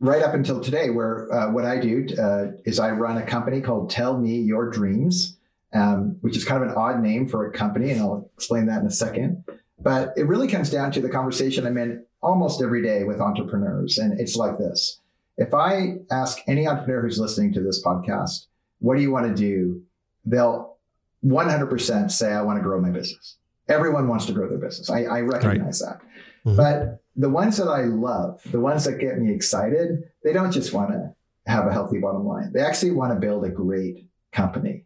right 0.00 0.22
up 0.22 0.32
until 0.32 0.60
today, 0.60 0.88
where 0.90 1.30
uh, 1.32 1.50
what 1.50 1.66
I 1.66 1.78
do 1.78 2.06
uh, 2.18 2.52
is 2.64 2.78
I 2.78 2.92
run 2.92 3.18
a 3.18 3.26
company 3.26 3.60
called 3.60 3.90
Tell 3.90 4.18
Me 4.18 4.40
Your 4.40 4.70
Dreams, 4.70 5.36
um, 5.74 6.16
which 6.22 6.36
is 6.36 6.44
kind 6.44 6.62
of 6.62 6.70
an 6.70 6.74
odd 6.74 7.02
name 7.02 7.28
for 7.28 7.46
a 7.46 7.52
company, 7.52 7.90
and 7.90 8.00
I'll 8.00 8.30
explain 8.36 8.66
that 8.66 8.80
in 8.80 8.86
a 8.86 8.90
second. 8.90 9.44
But 9.78 10.14
it 10.16 10.26
really 10.26 10.48
comes 10.48 10.70
down 10.70 10.90
to 10.92 11.00
the 11.00 11.10
conversation 11.10 11.66
I'm 11.66 11.76
in 11.76 12.05
almost 12.22 12.62
every 12.62 12.82
day 12.82 13.04
with 13.04 13.20
entrepreneurs, 13.20 13.98
and 13.98 14.18
it's 14.20 14.36
like 14.36 14.58
this: 14.58 15.00
if 15.36 15.54
I 15.54 15.96
ask 16.10 16.38
any 16.46 16.66
entrepreneur 16.66 17.02
who's 17.02 17.18
listening 17.18 17.52
to 17.54 17.60
this 17.60 17.82
podcast, 17.84 18.46
"What 18.78 18.96
do 18.96 19.02
you 19.02 19.10
want 19.10 19.26
to 19.26 19.34
do?" 19.34 19.82
they'll 20.24 20.76
100% 21.24 22.10
say, 22.10 22.32
"I 22.32 22.42
want 22.42 22.58
to 22.58 22.62
grow 22.62 22.80
my 22.80 22.90
business." 22.90 23.36
Everyone 23.68 24.08
wants 24.08 24.26
to 24.26 24.32
grow 24.32 24.48
their 24.48 24.58
business. 24.58 24.90
I, 24.90 25.04
I 25.04 25.20
recognize 25.20 25.82
right. 25.84 25.98
that. 25.98 26.48
Mm-hmm. 26.48 26.56
But 26.56 27.02
the 27.16 27.28
ones 27.28 27.56
that 27.56 27.68
I 27.68 27.82
love, 27.82 28.40
the 28.52 28.60
ones 28.60 28.84
that 28.84 28.98
get 28.98 29.18
me 29.18 29.32
excited, 29.32 30.04
they 30.22 30.32
don't 30.32 30.52
just 30.52 30.72
want 30.72 30.90
to 30.90 31.14
have 31.46 31.66
a 31.66 31.72
healthy 31.72 31.98
bottom 31.98 32.26
line. 32.26 32.52
They 32.52 32.60
actually 32.60 32.92
want 32.92 33.12
to 33.12 33.18
build 33.18 33.44
a 33.44 33.48
great 33.48 34.06
company. 34.32 34.84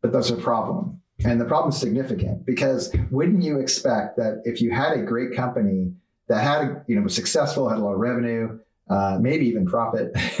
But 0.00 0.12
that's 0.12 0.30
a 0.30 0.36
problem. 0.36 1.00
And 1.24 1.40
the 1.40 1.46
problem 1.46 1.70
is 1.70 1.78
significant 1.78 2.44
because 2.44 2.94
wouldn't 3.10 3.42
you 3.42 3.58
expect 3.58 4.16
that 4.18 4.42
if 4.44 4.60
you 4.60 4.70
had 4.70 4.92
a 4.92 5.02
great 5.02 5.34
company 5.34 5.92
that 6.28 6.42
had, 6.42 6.84
you 6.86 6.96
know, 6.96 7.02
was 7.02 7.14
successful, 7.14 7.68
had 7.68 7.78
a 7.78 7.82
lot 7.82 7.94
of 7.94 8.00
revenue, 8.00 8.58
uh, 8.88 9.18
maybe 9.20 9.46
even 9.46 9.66
profit, 9.66 10.12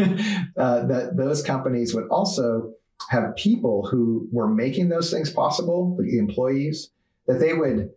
uh, 0.56 0.86
that 0.86 1.12
those 1.16 1.42
companies 1.42 1.94
would 1.94 2.08
also 2.08 2.72
have 3.10 3.36
people 3.36 3.86
who 3.86 4.28
were 4.32 4.48
making 4.48 4.88
those 4.88 5.10
things 5.10 5.30
possible, 5.30 5.96
the 5.98 6.18
employees, 6.18 6.90
that 7.26 7.40
they 7.40 7.52
would 7.52 7.90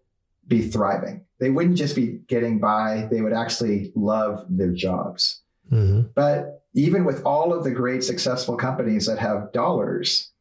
be 0.48 0.68
thriving. 0.68 1.26
They 1.40 1.50
wouldn't 1.50 1.78
just 1.78 1.96
be 1.96 2.20
getting 2.28 2.60
by, 2.60 3.08
they 3.12 3.22
would 3.22 3.34
actually 3.34 3.92
love 3.96 4.46
their 4.50 4.72
jobs. 4.72 5.42
Mm-hmm. 5.72 6.10
But 6.16 6.64
even 6.74 7.06
with 7.06 7.24
all 7.24 7.54
of 7.54 7.64
the 7.64 7.72
great 7.72 8.04
successful 8.04 8.58
companies 8.58 9.06
that 9.06 9.20
have 9.20 9.52
dollars, 9.54 10.32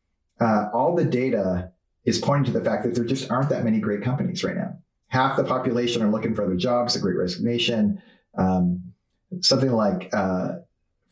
uh, 0.40 0.66
all 0.74 0.94
the 0.94 1.04
data 1.04 1.70
is 2.04 2.18
pointing 2.18 2.52
to 2.52 2.58
the 2.58 2.64
fact 2.64 2.84
that 2.84 2.94
there 2.94 3.04
just 3.04 3.30
aren't 3.30 3.50
that 3.50 3.64
many 3.64 3.78
great 3.78 4.02
companies 4.02 4.42
right 4.42 4.56
now. 4.56 4.76
Half 5.08 5.36
the 5.36 5.44
population 5.44 6.02
are 6.02 6.10
looking 6.10 6.34
for 6.34 6.44
other 6.44 6.56
jobs, 6.56 6.94
the 6.94 7.00
great 7.00 7.16
resignation. 7.16 8.00
Um, 8.36 8.82
something 9.40 9.72
like 9.72 10.10
uh, 10.12 10.56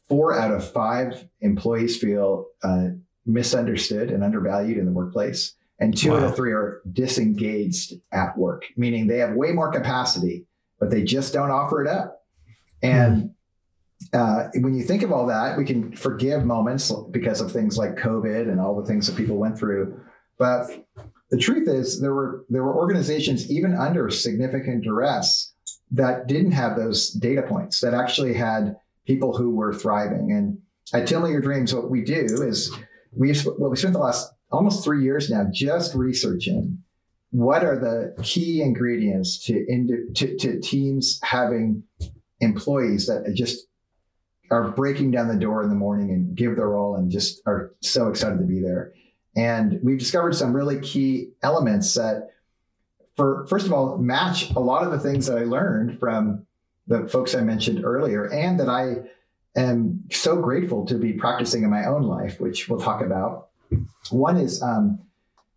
four 0.09 0.39
out 0.39 0.53
of 0.53 0.71
five 0.71 1.27
employees 1.41 1.97
feel 1.99 2.47
uh, 2.63 2.89
misunderstood 3.25 4.11
and 4.11 4.23
undervalued 4.23 4.79
in 4.79 4.87
the 4.87 4.93
workplace 4.93 5.55
and 5.79 5.97
two 5.97 6.13
wow. 6.13 6.27
of 6.27 6.37
three 6.37 6.53
are 6.53 6.81
disengaged 6.93 7.95
at 8.13 8.37
work, 8.37 8.65
meaning 8.77 9.07
they 9.07 9.19
have 9.19 9.35
way 9.35 9.53
more 9.53 9.71
capacity, 9.71 10.47
but 10.81 10.91
they 10.91 11.03
just 11.03 11.33
don't 11.33 11.51
offer 11.51 11.83
it 11.83 11.89
up. 11.89 12.25
And 12.83 13.35
hmm. 14.13 14.19
uh, 14.19 14.49
when 14.55 14.75
you 14.75 14.85
think 14.85 15.03
of 15.03 15.13
all 15.13 15.27
that, 15.27 15.59
we 15.59 15.65
can 15.65 15.95
forgive 15.95 16.45
moments 16.45 16.93
because 17.11 17.41
of 17.41 17.53
things 17.53 17.77
like 17.77 17.97
COVID 17.97 18.51
and 18.51 18.61
all 18.61 18.81
the 18.81 18.87
things 18.87 19.07
that 19.07 19.17
people 19.17 19.37
went 19.37 19.59
through. 19.59 20.01
But 20.39 20.87
the 21.31 21.39
truth 21.39 21.69
is, 21.69 22.01
there 22.01 22.15
were 22.15 22.45
there 22.49 22.63
were 22.63 22.77
organizations 22.77 23.51
even 23.51 23.75
under 23.75 24.11
significant 24.11 24.85
duress 24.85 25.53
that 25.91 26.27
didn't 26.27 26.53
have 26.53 26.77
those 26.77 27.11
data 27.11 27.43
points 27.43 27.81
that 27.81 27.95
actually 27.95 28.35
had 28.35 28.77
people 29.07 29.37
who 29.37 29.51
were 29.51 29.73
thriving. 29.73 30.33
And 30.33 30.59
at 30.93 31.09
Tell 31.09 31.21
Me 31.21 31.31
Your 31.31 31.41
Dreams, 31.41 31.75
what 31.75 31.91
we 31.91 32.03
do 32.03 32.25
is 32.25 32.73
we 33.13 33.35
well, 33.59 33.71
we 33.71 33.77
spent 33.77 33.95
the 33.95 34.01
last 34.01 34.33
almost 34.51 34.85
three 34.85 35.03
years 35.03 35.31
now 35.31 35.47
just 35.53 35.95
researching 35.95 36.79
what 37.31 37.65
are 37.65 37.79
the 37.79 38.15
key 38.23 38.63
ingredients 38.63 39.45
to, 39.45 39.67
indi- 39.69 40.13
to, 40.15 40.37
to 40.39 40.61
teams 40.61 41.19
having 41.23 41.83
employees 42.41 43.07
that 43.07 43.31
just 43.35 43.67
are 44.51 44.71
breaking 44.71 45.11
down 45.11 45.29
the 45.29 45.37
door 45.37 45.63
in 45.63 45.69
the 45.69 45.75
morning 45.75 46.11
and 46.11 46.37
give 46.37 46.57
their 46.57 46.77
all 46.77 46.95
and 46.95 47.11
just 47.11 47.43
are 47.47 47.75
so 47.81 48.09
excited 48.09 48.39
to 48.39 48.45
be 48.45 48.61
there. 48.61 48.93
And 49.37 49.79
we've 49.83 49.99
discovered 49.99 50.35
some 50.35 50.57
really 50.57 50.81
key 50.81 51.29
elements 51.43 51.95
that, 51.95 52.31
for 53.17 53.47
first 53.49 53.67
of 53.67 53.73
all, 53.73 53.99
match 53.99 54.51
a 54.51 54.61
lot 54.61 54.85
of 54.85 54.91
the 54.91 54.99
things 54.99 55.27
that 55.27 55.39
I 55.39 55.45
learned 55.45 56.01
from 56.01 56.47
the 56.87 57.07
folks 57.09 57.35
I 57.35 57.43
mentioned 57.43 57.85
earlier, 57.85 58.33
and 58.33 58.59
that 58.61 58.69
I 58.69 58.97
am 59.57 60.05
so 60.11 60.37
grateful 60.37 60.87
to 60.87 60.95
be 60.95 61.13
practicing 61.13 61.65
in 61.65 61.71
my 61.71 61.85
own 61.87 62.03
life, 62.03 62.41
which 62.41 62.69
we'll 62.69 62.81
talk 62.81 63.03
about. 63.03 63.49
One 64.11 64.37
is 64.37 64.63
um, 64.63 65.01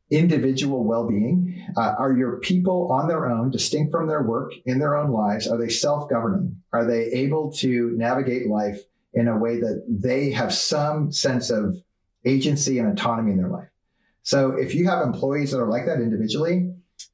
individual 0.09 0.83
well-being. 0.83 1.67
Uh, 1.77 1.93
are 1.99 2.13
your 2.13 2.37
people 2.39 2.91
on 2.91 3.07
their 3.07 3.27
own, 3.27 3.51
distinct 3.51 3.91
from 3.91 4.07
their 4.07 4.23
work 4.23 4.53
in 4.65 4.79
their 4.79 4.95
own 4.95 5.11
lives? 5.11 5.47
Are 5.47 5.57
they 5.57 5.69
self-governing? 5.69 6.55
Are 6.73 6.85
they 6.85 7.05
able 7.11 7.51
to 7.53 7.91
navigate 7.95 8.47
life 8.47 8.79
in 9.13 9.27
a 9.27 9.37
way 9.37 9.59
that 9.59 9.85
they 9.87 10.31
have 10.31 10.53
some 10.53 11.11
sense 11.11 11.49
of 11.49 11.77
agency 12.25 12.79
and 12.79 12.91
autonomy 12.91 13.31
in 13.31 13.37
their 13.37 13.49
life? 13.49 13.69
So 14.23 14.51
if 14.51 14.75
you 14.75 14.87
have 14.87 15.05
employees 15.05 15.51
that 15.51 15.59
are 15.59 15.67
like 15.67 15.85
that 15.85 16.01
individually, 16.01 16.71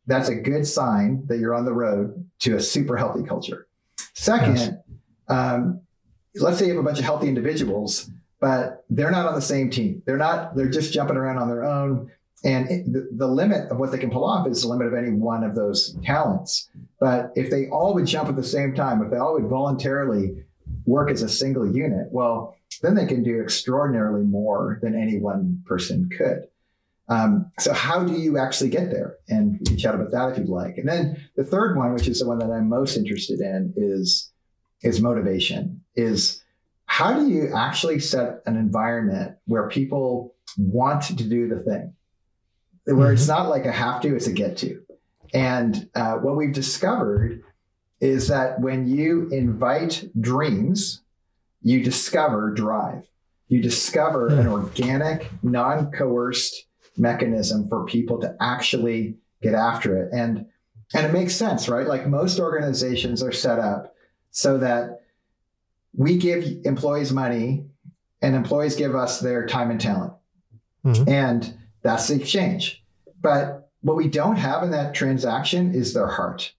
that's 0.08 0.30
a 0.30 0.36
good 0.36 0.68
sign 0.68 1.24
that 1.28 1.40
you're 1.40 1.56
on 1.56 1.66
the 1.66 1.74
road 1.74 2.28
to 2.40 2.56
a 2.56 2.60
super 2.60 2.98
healthy 2.98 3.24
culture. 3.24 3.68
Second, 4.14 4.58
yes. 4.58 4.74
um, 5.28 5.82
let's 6.36 6.58
say 6.60 6.66
you 6.66 6.72
have 6.72 6.80
a 6.80 6.84
bunch 6.84 7.00
of 7.00 7.06
healthy 7.06 7.28
individuals, 7.28 8.10
but 8.40 8.84
they're 8.90 9.12
not 9.12 9.26
on 9.26 9.36
the 9.36 9.42
same 9.42 9.70
team. 9.70 10.02
They're 10.06 10.18
not, 10.18 10.56
they're 10.56 10.70
just 10.70 10.94
jumping 10.94 11.18
around 11.18 11.38
on 11.38 11.48
their 11.48 11.64
own. 11.64 12.12
And 12.44 12.70
it, 12.70 12.92
the, 12.92 13.10
the 13.12 13.28
limit 13.28 13.72
of 13.72 13.78
what 13.78 13.92
they 13.92 13.98
can 13.98 14.12
pull 14.12 14.24
off 14.24 14.48
is 14.48 14.62
the 14.62 14.68
limit 14.68 14.88
of 14.88 14.94
any 14.94 15.12
one 15.12 15.44
of 15.44 15.56
those 15.56 15.98
talents. 16.04 16.70
But 17.00 17.32
if 17.36 17.50
they 17.50 17.68
all 17.70 17.94
would 17.94 18.06
jump 18.06 18.30
at 18.30 18.36
the 18.36 18.44
same 18.44 18.76
time, 18.76 19.02
if 19.02 19.10
they 19.10 19.18
all 19.18 19.34
would 19.34 19.50
voluntarily 19.50 20.44
work 20.86 21.10
as 21.12 21.22
a 21.22 21.30
single 21.30 21.66
unit, 21.66 22.08
well, 22.12 22.56
then 22.82 22.96
they 22.96 23.06
can 23.06 23.24
do 23.24 23.42
extraordinarily 23.42 24.24
more 24.24 24.80
than 24.82 24.96
any 24.96 25.20
one 25.20 25.64
person 25.66 26.10
could. 26.16 26.48
Um, 27.08 27.52
so 27.60 27.72
how 27.74 28.04
do 28.04 28.14
you 28.14 28.38
actually 28.38 28.70
get 28.70 28.90
there? 28.90 29.16
And 29.30 29.60
we 29.60 29.66
can 29.66 29.78
chat 29.78 29.96
about 29.96 30.12
that 30.12 30.32
if 30.32 30.38
you'd 30.38 30.50
like. 30.50 30.78
And 30.78 30.88
then 30.88 31.22
the 31.36 31.44
third 31.44 31.78
one, 31.78 31.94
which 31.94 32.08
is 32.08 32.20
the 32.20 32.28
one 32.28 32.40
that 32.40 32.50
I'm 32.50 32.68
most 32.68 32.98
interested 32.98 33.40
in, 33.40 33.74
is 33.76 34.32
is 34.82 35.02
motivation. 35.02 35.82
Is 35.96 36.44
how 36.88 37.14
do 37.14 37.30
you 37.30 37.54
actually 37.56 38.00
set 38.00 38.42
an 38.46 38.58
environment 38.58 39.38
where 39.46 39.70
people 39.70 40.34
want 40.58 41.04
to 41.04 41.14
do 41.14 41.48
the 41.48 41.60
thing, 41.60 41.94
where 42.86 42.96
mm-hmm. 42.96 43.14
it's 43.14 43.28
not 43.28 43.50
like 43.50 43.66
a 43.66 43.72
have 43.72 44.02
to, 44.02 44.16
it's 44.16 44.28
a 44.28 44.34
get 44.34 44.58
to. 44.58 44.82
And 45.34 45.90
uh, 45.96 46.16
what 46.16 46.38
we've 46.38 46.54
discovered 46.54 47.44
is 48.00 48.28
that 48.28 48.60
when 48.60 48.88
you 48.88 49.30
invite 49.30 50.10
dreams, 50.20 51.02
you 51.62 51.84
discover 51.84 52.52
drive. 52.52 53.08
You 53.48 53.62
discover 53.62 54.28
an 54.28 54.46
hmm. 54.46 54.52
organic, 54.52 55.30
non 55.44 55.92
coerced 55.92 56.66
mechanism 56.98 57.68
for 57.68 57.86
people 57.86 58.20
to 58.22 58.36
actually 58.40 59.16
get 59.42 59.54
after 59.54 59.98
it. 59.98 60.10
And 60.14 60.48
and 60.94 61.06
it 61.06 61.14
makes 61.14 61.36
sense, 61.36 61.68
right? 61.68 61.88
Like 61.88 62.08
most 62.08 62.40
organizations 62.40 63.24
are 63.24 63.32
set 63.32 63.60
up 63.60 63.96
so 64.32 64.58
that 64.60 65.02
we 65.96 66.18
give 66.18 66.46
employees 66.66 67.12
money 67.12 67.66
and 68.22 68.36
employees 68.36 68.76
give 68.76 68.96
us 68.96 69.20
their 69.20 69.46
time 69.46 69.72
and 69.72 69.82
talent. 69.82 70.14
Mm-hmm. 70.86 71.10
And 71.10 71.58
that's 71.82 72.08
the 72.08 72.16
exchange. 72.16 72.84
But 73.22 73.70
what 73.82 73.96
we 73.96 74.08
don't 74.08 74.36
have 74.36 74.64
in 74.64 74.72
that 74.72 74.94
transaction 74.94 75.74
is 75.74 75.94
their 75.94 76.08
heart. 76.08 76.54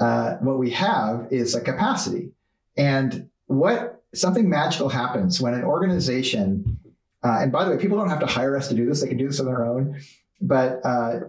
Uh, 0.00 0.36
what 0.36 0.58
we 0.58 0.70
have 0.70 1.28
is 1.30 1.54
a 1.54 1.60
capacity. 1.60 2.32
And 2.76 3.28
what 3.46 4.02
something 4.14 4.48
magical 4.48 4.88
happens 4.88 5.40
when 5.40 5.54
an 5.54 5.62
organization 5.62 6.80
uh, 7.22 7.38
and 7.40 7.52
by 7.52 7.64
the 7.64 7.70
way, 7.70 7.76
people 7.76 7.98
don't 7.98 8.08
have 8.08 8.20
to 8.20 8.26
hire 8.26 8.56
us 8.56 8.68
to 8.68 8.74
do 8.74 8.86
this; 8.86 9.02
they 9.02 9.08
can 9.08 9.18
do 9.18 9.26
this 9.26 9.40
on 9.40 9.46
their 9.46 9.64
own. 9.64 10.00
But 10.40 10.80
uh, 10.84 11.20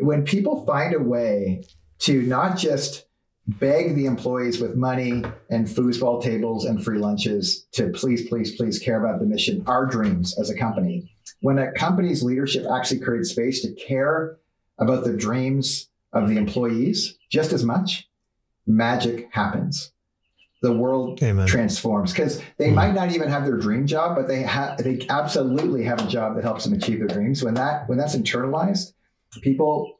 when 0.00 0.24
people 0.24 0.64
find 0.64 0.94
a 0.94 0.98
way 0.98 1.64
to 2.00 2.22
not 2.22 2.56
just 2.56 3.06
beg 3.46 3.94
the 3.94 4.06
employees 4.06 4.58
with 4.58 4.74
money 4.74 5.22
and 5.50 5.66
foosball 5.66 6.22
tables 6.22 6.64
and 6.64 6.82
free 6.82 6.98
lunches 6.98 7.66
to 7.72 7.90
please, 7.90 8.26
please, 8.26 8.56
please 8.56 8.78
care 8.78 9.04
about 9.04 9.20
the 9.20 9.26
mission, 9.26 9.62
our 9.66 9.84
dreams 9.84 10.38
as 10.38 10.48
a 10.48 10.56
company. 10.56 11.12
When 11.40 11.58
a 11.58 11.72
company's 11.72 12.22
leadership 12.22 12.64
actually 12.70 13.00
creates 13.00 13.30
space 13.30 13.60
to 13.62 13.74
care 13.74 14.38
about 14.78 15.04
the 15.04 15.14
dreams 15.14 15.90
of 16.14 16.28
the 16.30 16.38
employees 16.38 17.18
just 17.30 17.52
as 17.52 17.64
much, 17.64 18.08
magic 18.66 19.28
happens 19.32 19.92
the 20.64 20.72
world 20.72 21.22
Amen. 21.22 21.46
transforms 21.46 22.10
because 22.10 22.40
they 22.56 22.70
mm. 22.70 22.74
might 22.74 22.94
not 22.94 23.12
even 23.12 23.28
have 23.28 23.44
their 23.44 23.58
dream 23.58 23.86
job, 23.86 24.16
but 24.16 24.26
they 24.26 24.42
have 24.42 24.78
they 24.78 25.06
absolutely 25.10 25.84
have 25.84 26.00
a 26.00 26.08
job 26.08 26.34
that 26.34 26.42
helps 26.42 26.64
them 26.64 26.72
achieve 26.72 26.98
their 26.98 27.08
dreams. 27.08 27.44
When 27.44 27.54
that 27.54 27.86
when 27.86 27.98
that's 27.98 28.16
internalized, 28.16 28.92
people 29.42 29.98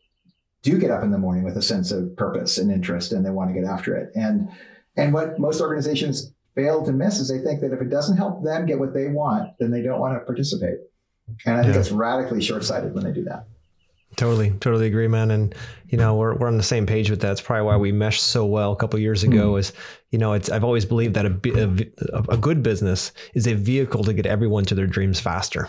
do 0.62 0.78
get 0.78 0.90
up 0.90 1.02
in 1.02 1.10
the 1.10 1.18
morning 1.18 1.44
with 1.44 1.58
a 1.58 1.62
sense 1.62 1.92
of 1.92 2.16
purpose 2.16 2.56
and 2.56 2.72
interest, 2.72 3.12
and 3.12 3.24
they 3.24 3.30
want 3.30 3.50
to 3.50 3.54
get 3.54 3.68
after 3.68 3.94
it. 3.94 4.10
And 4.14 4.48
and 4.96 5.12
what 5.12 5.38
most 5.38 5.60
organizations 5.60 6.32
fail 6.54 6.82
to 6.84 6.92
miss 6.92 7.18
is 7.18 7.28
they 7.28 7.40
think 7.40 7.60
that 7.60 7.72
if 7.72 7.82
it 7.82 7.90
doesn't 7.90 8.16
help 8.16 8.42
them 8.42 8.64
get 8.64 8.78
what 8.78 8.94
they 8.94 9.08
want, 9.08 9.50
then 9.58 9.70
they 9.70 9.82
don't 9.82 10.00
want 10.00 10.14
to 10.14 10.24
participate. 10.24 10.78
And 11.44 11.56
I 11.56 11.62
think 11.62 11.74
yeah. 11.74 11.80
that's 11.80 11.90
radically 11.90 12.40
short 12.40 12.64
sighted 12.64 12.94
when 12.94 13.04
they 13.04 13.12
do 13.12 13.24
that. 13.24 13.46
Totally, 14.16 14.50
totally 14.60 14.86
agree, 14.86 15.08
man. 15.08 15.30
And 15.30 15.54
you 15.88 15.98
know, 15.98 16.14
we're 16.14 16.34
we're 16.34 16.46
on 16.46 16.56
the 16.56 16.62
same 16.62 16.86
page 16.86 17.10
with 17.10 17.20
that. 17.20 17.32
It's 17.32 17.40
probably 17.40 17.66
why 17.66 17.76
we 17.76 17.92
meshed 17.92 18.22
so 18.22 18.44
well 18.44 18.72
a 18.72 18.76
couple 18.76 18.98
years 18.98 19.22
ago. 19.22 19.52
Mm. 19.52 19.58
Is 19.58 19.72
you 20.10 20.18
know, 20.18 20.32
it's 20.32 20.50
I've 20.50 20.64
always 20.64 20.84
believed 20.84 21.14
that 21.14 21.26
a, 21.26 22.12
a, 22.12 22.34
a 22.34 22.36
good 22.36 22.62
business 22.62 23.12
is 23.34 23.46
a 23.46 23.54
vehicle 23.54 24.04
to 24.04 24.12
get 24.12 24.26
everyone 24.26 24.64
to 24.66 24.74
their 24.74 24.86
dreams 24.86 25.20
faster. 25.20 25.68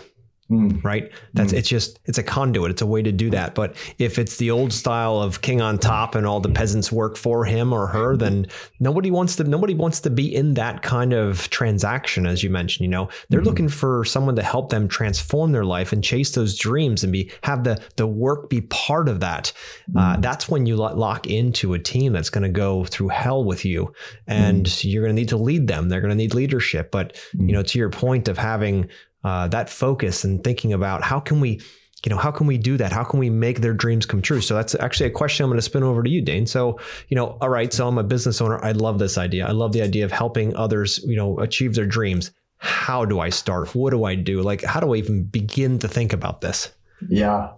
Mm. 0.50 0.84
Right. 0.84 1.10
That's 1.34 1.52
mm. 1.52 1.56
it's 1.56 1.68
just 1.68 1.98
it's 2.04 2.18
a 2.18 2.22
conduit. 2.22 2.70
It's 2.70 2.82
a 2.82 2.86
way 2.86 3.02
to 3.02 3.10
do 3.10 3.30
that. 3.30 3.56
But 3.56 3.74
if 3.98 4.16
it's 4.16 4.36
the 4.36 4.52
old 4.52 4.72
style 4.72 5.20
of 5.20 5.40
king 5.40 5.60
on 5.60 5.76
top 5.76 6.14
and 6.14 6.24
all 6.24 6.38
the 6.38 6.50
peasants 6.50 6.92
work 6.92 7.16
for 7.16 7.44
him 7.44 7.72
or 7.72 7.88
her, 7.88 8.16
then 8.16 8.46
nobody 8.78 9.10
wants 9.10 9.34
to 9.36 9.44
nobody 9.44 9.74
wants 9.74 9.98
to 10.00 10.10
be 10.10 10.32
in 10.32 10.54
that 10.54 10.82
kind 10.82 11.12
of 11.12 11.50
transaction, 11.50 12.26
as 12.26 12.44
you 12.44 12.50
mentioned. 12.50 12.84
You 12.84 12.90
know, 12.90 13.08
they're 13.28 13.40
mm. 13.40 13.46
looking 13.46 13.68
for 13.68 14.04
someone 14.04 14.36
to 14.36 14.42
help 14.42 14.70
them 14.70 14.86
transform 14.86 15.50
their 15.50 15.64
life 15.64 15.92
and 15.92 16.02
chase 16.02 16.30
those 16.30 16.56
dreams 16.56 17.02
and 17.02 17.12
be 17.12 17.32
have 17.42 17.64
the 17.64 17.82
the 17.96 18.06
work 18.06 18.48
be 18.48 18.60
part 18.60 19.08
of 19.08 19.18
that. 19.20 19.52
Uh, 19.96 20.14
mm. 20.14 20.22
that's 20.22 20.48
when 20.48 20.64
you 20.64 20.76
lock 20.76 21.26
into 21.26 21.74
a 21.74 21.78
team 21.78 22.12
that's 22.12 22.30
going 22.30 22.44
to 22.44 22.48
go 22.48 22.84
through 22.84 23.08
hell 23.08 23.42
with 23.42 23.64
you, 23.64 23.92
and 24.28 24.66
mm. 24.66 24.92
you're 24.92 25.02
going 25.02 25.14
to 25.14 25.20
need 25.20 25.28
to 25.30 25.36
lead 25.36 25.66
them. 25.66 25.88
They're 25.88 26.00
going 26.00 26.10
to 26.10 26.16
need 26.16 26.34
leadership. 26.34 26.92
But 26.92 27.20
you 27.32 27.50
know, 27.50 27.64
to 27.64 27.78
your 27.80 27.90
point 27.90 28.28
of 28.28 28.38
having 28.38 28.88
uh, 29.26 29.48
that 29.48 29.68
focus 29.68 30.22
and 30.22 30.44
thinking 30.44 30.72
about 30.72 31.02
how 31.02 31.18
can 31.18 31.40
we 31.40 31.60
you 32.04 32.10
know 32.10 32.16
how 32.16 32.30
can 32.30 32.46
we 32.46 32.56
do 32.56 32.76
that? 32.76 32.92
How 32.92 33.02
can 33.02 33.18
we 33.18 33.28
make 33.28 33.60
their 33.60 33.74
dreams 33.74 34.06
come 34.06 34.22
true? 34.22 34.40
So 34.40 34.54
that's 34.54 34.76
actually 34.76 35.06
a 35.06 35.10
question 35.10 35.42
i'm 35.42 35.50
going 35.50 35.58
to 35.58 35.62
spin 35.62 35.82
over 35.82 36.04
to 36.04 36.08
you 36.08 36.22
dane. 36.22 36.46
So 36.46 36.78
you 37.08 37.16
know 37.16 37.36
all 37.40 37.48
right 37.48 37.72
so 37.72 37.88
i'm 37.88 37.98
a 37.98 38.04
business 38.04 38.40
owner. 38.40 38.64
I 38.64 38.70
love 38.70 39.00
this 39.00 39.18
idea. 39.18 39.44
I 39.44 39.50
love 39.50 39.72
the 39.72 39.82
idea 39.82 40.04
of 40.04 40.12
helping 40.12 40.54
others 40.54 41.00
you 41.04 41.16
know 41.16 41.40
achieve 41.40 41.74
their 41.74 41.86
dreams. 41.86 42.30
How 42.58 43.04
do 43.04 43.18
i 43.18 43.28
start? 43.28 43.74
What 43.74 43.90
do 43.90 44.04
i 44.04 44.14
do? 44.14 44.42
Like 44.42 44.62
how 44.62 44.78
do 44.78 44.94
i 44.94 44.96
even 44.98 45.24
begin 45.24 45.80
to 45.80 45.88
think 45.88 46.12
about 46.12 46.40
this? 46.40 46.70
Yeah. 47.08 47.54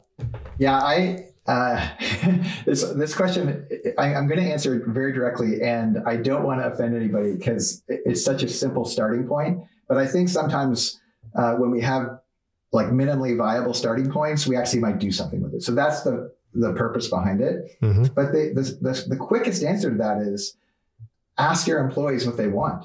Yeah 0.59 0.79
i 0.79 1.25
uh, 1.47 1.89
this 2.65 2.83
this 2.85 3.15
question 3.15 3.67
I, 3.99 4.09
am 4.15 4.27
going 4.27 4.41
to 4.41 4.51
answer 4.51 4.75
it 4.77 4.87
very 4.87 5.13
directly, 5.13 5.63
and 5.63 5.99
I 6.07 6.17
don't 6.17 6.45
want 6.45 6.61
to 6.61 6.67
offend 6.67 6.95
anybody 6.95 7.35
because 7.35 7.83
it's 7.89 8.23
such 8.23 8.43
a 8.43 8.49
simple 8.49 8.85
starting 8.85 9.27
point. 9.27 9.61
But 9.89 9.97
I 9.97 10.07
think 10.07 10.29
sometimes 10.29 11.01
uh, 11.39 11.55
when 11.55 11.71
we 11.71 11.81
have 11.81 12.21
like 12.73 12.89
minimally 12.89 13.37
viable 13.37 13.73
starting 13.73 14.11
points, 14.11 14.47
we 14.47 14.57
actually 14.57 14.81
might 14.81 14.99
do 14.99 15.11
something 15.11 15.41
with 15.41 15.55
it. 15.55 15.63
So 15.63 15.73
that's 15.73 16.03
the 16.03 16.33
the 16.55 16.73
purpose 16.73 17.09
behind 17.09 17.41
it. 17.41 17.79
Mm-hmm. 17.83 18.05
But 18.15 18.33
the, 18.33 18.53
the, 18.55 18.63
the 18.81 19.05
the 19.11 19.17
quickest 19.17 19.63
answer 19.63 19.91
to 19.91 19.97
that 19.97 20.19
is 20.19 20.57
ask 21.39 21.67
your 21.67 21.79
employees 21.79 22.27
what 22.27 22.37
they 22.37 22.49
want. 22.49 22.85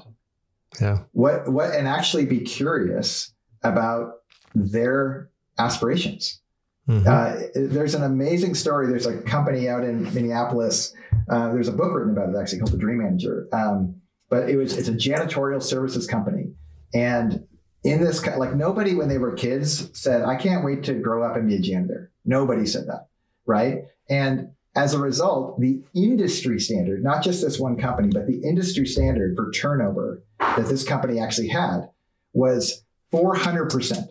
Yeah. 0.80 1.00
What 1.12 1.50
what 1.52 1.74
and 1.74 1.86
actually 1.86 2.26
be 2.26 2.40
curious 2.40 3.32
about 3.62 4.22
their 4.54 5.30
aspirations. 5.58 6.40
Mm-hmm. 6.88 7.08
Uh, 7.08 7.46
there's 7.54 7.94
an 7.94 8.02
amazing 8.02 8.54
story. 8.54 8.86
There's 8.86 9.06
a 9.06 9.20
company 9.22 9.68
out 9.68 9.84
in 9.84 10.12
Minneapolis. 10.12 10.94
Uh, 11.30 11.50
there's 11.52 11.68
a 11.68 11.72
book 11.72 11.94
written 11.94 12.12
about 12.12 12.28
it 12.28 12.36
actually 12.38 12.58
called 12.58 12.72
The 12.72 12.78
Dream 12.78 12.98
Manager. 12.98 13.48
Um, 13.52 13.96
but 14.28 14.50
it 14.50 14.56
was 14.56 14.76
it's 14.76 14.88
a 14.88 14.92
janitorial 14.92 15.62
services 15.62 16.06
company, 16.06 16.52
and 16.92 17.46
in 17.84 18.02
this 18.02 18.26
like 18.26 18.54
nobody 18.54 18.94
when 18.94 19.08
they 19.08 19.18
were 19.18 19.32
kids 19.32 19.90
said 19.98 20.22
i 20.22 20.34
can't 20.34 20.64
wait 20.64 20.82
to 20.82 20.94
grow 20.94 21.22
up 21.22 21.36
and 21.36 21.48
be 21.48 21.54
a 21.54 21.60
janitor 21.60 22.10
nobody 22.24 22.66
said 22.66 22.86
that 22.86 23.08
right 23.46 23.84
and 24.08 24.50
as 24.74 24.94
a 24.94 24.98
result 24.98 25.60
the 25.60 25.80
industry 25.94 26.58
standard 26.58 27.04
not 27.04 27.22
just 27.22 27.42
this 27.42 27.60
one 27.60 27.76
company 27.76 28.08
but 28.08 28.26
the 28.26 28.40
industry 28.42 28.86
standard 28.86 29.36
for 29.36 29.50
turnover 29.52 30.22
that 30.40 30.66
this 30.66 30.82
company 30.82 31.20
actually 31.20 31.48
had 31.48 31.88
was 32.32 32.82
400% 33.12 34.08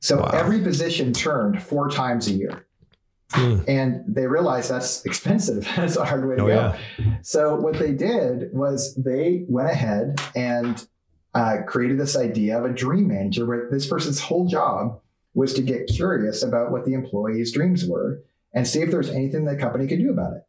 so 0.00 0.18
wow. 0.18 0.30
every 0.32 0.60
position 0.60 1.12
turned 1.12 1.62
four 1.62 1.88
times 1.90 2.28
a 2.28 2.32
year 2.32 2.66
mm. 3.30 3.64
and 3.66 4.04
they 4.06 4.26
realized 4.26 4.70
that's 4.70 5.04
expensive 5.06 5.64
that's 5.76 5.96
a 5.96 6.04
hard 6.04 6.28
way 6.28 6.36
to 6.36 6.42
oh, 6.42 6.46
go 6.46 6.54
yeah. 6.54 7.16
so 7.22 7.56
what 7.56 7.78
they 7.78 7.92
did 7.92 8.52
was 8.52 8.94
they 8.96 9.44
went 9.48 9.70
ahead 9.70 10.20
and 10.36 10.86
uh, 11.34 11.58
created 11.66 11.98
this 11.98 12.16
idea 12.16 12.58
of 12.58 12.64
a 12.64 12.72
dream 12.72 13.08
manager 13.08 13.44
where 13.44 13.68
this 13.70 13.86
person's 13.86 14.20
whole 14.20 14.46
job 14.46 15.00
was 15.34 15.52
to 15.54 15.62
get 15.62 15.88
curious 15.88 16.42
about 16.42 16.70
what 16.70 16.84
the 16.84 16.92
employees' 16.92 17.52
dreams 17.52 17.84
were 17.84 18.22
and 18.52 18.66
see 18.66 18.80
if 18.80 18.90
there's 18.90 19.10
anything 19.10 19.44
the 19.44 19.56
company 19.56 19.86
could 19.86 19.98
do 19.98 20.10
about 20.10 20.34
it. 20.34 20.46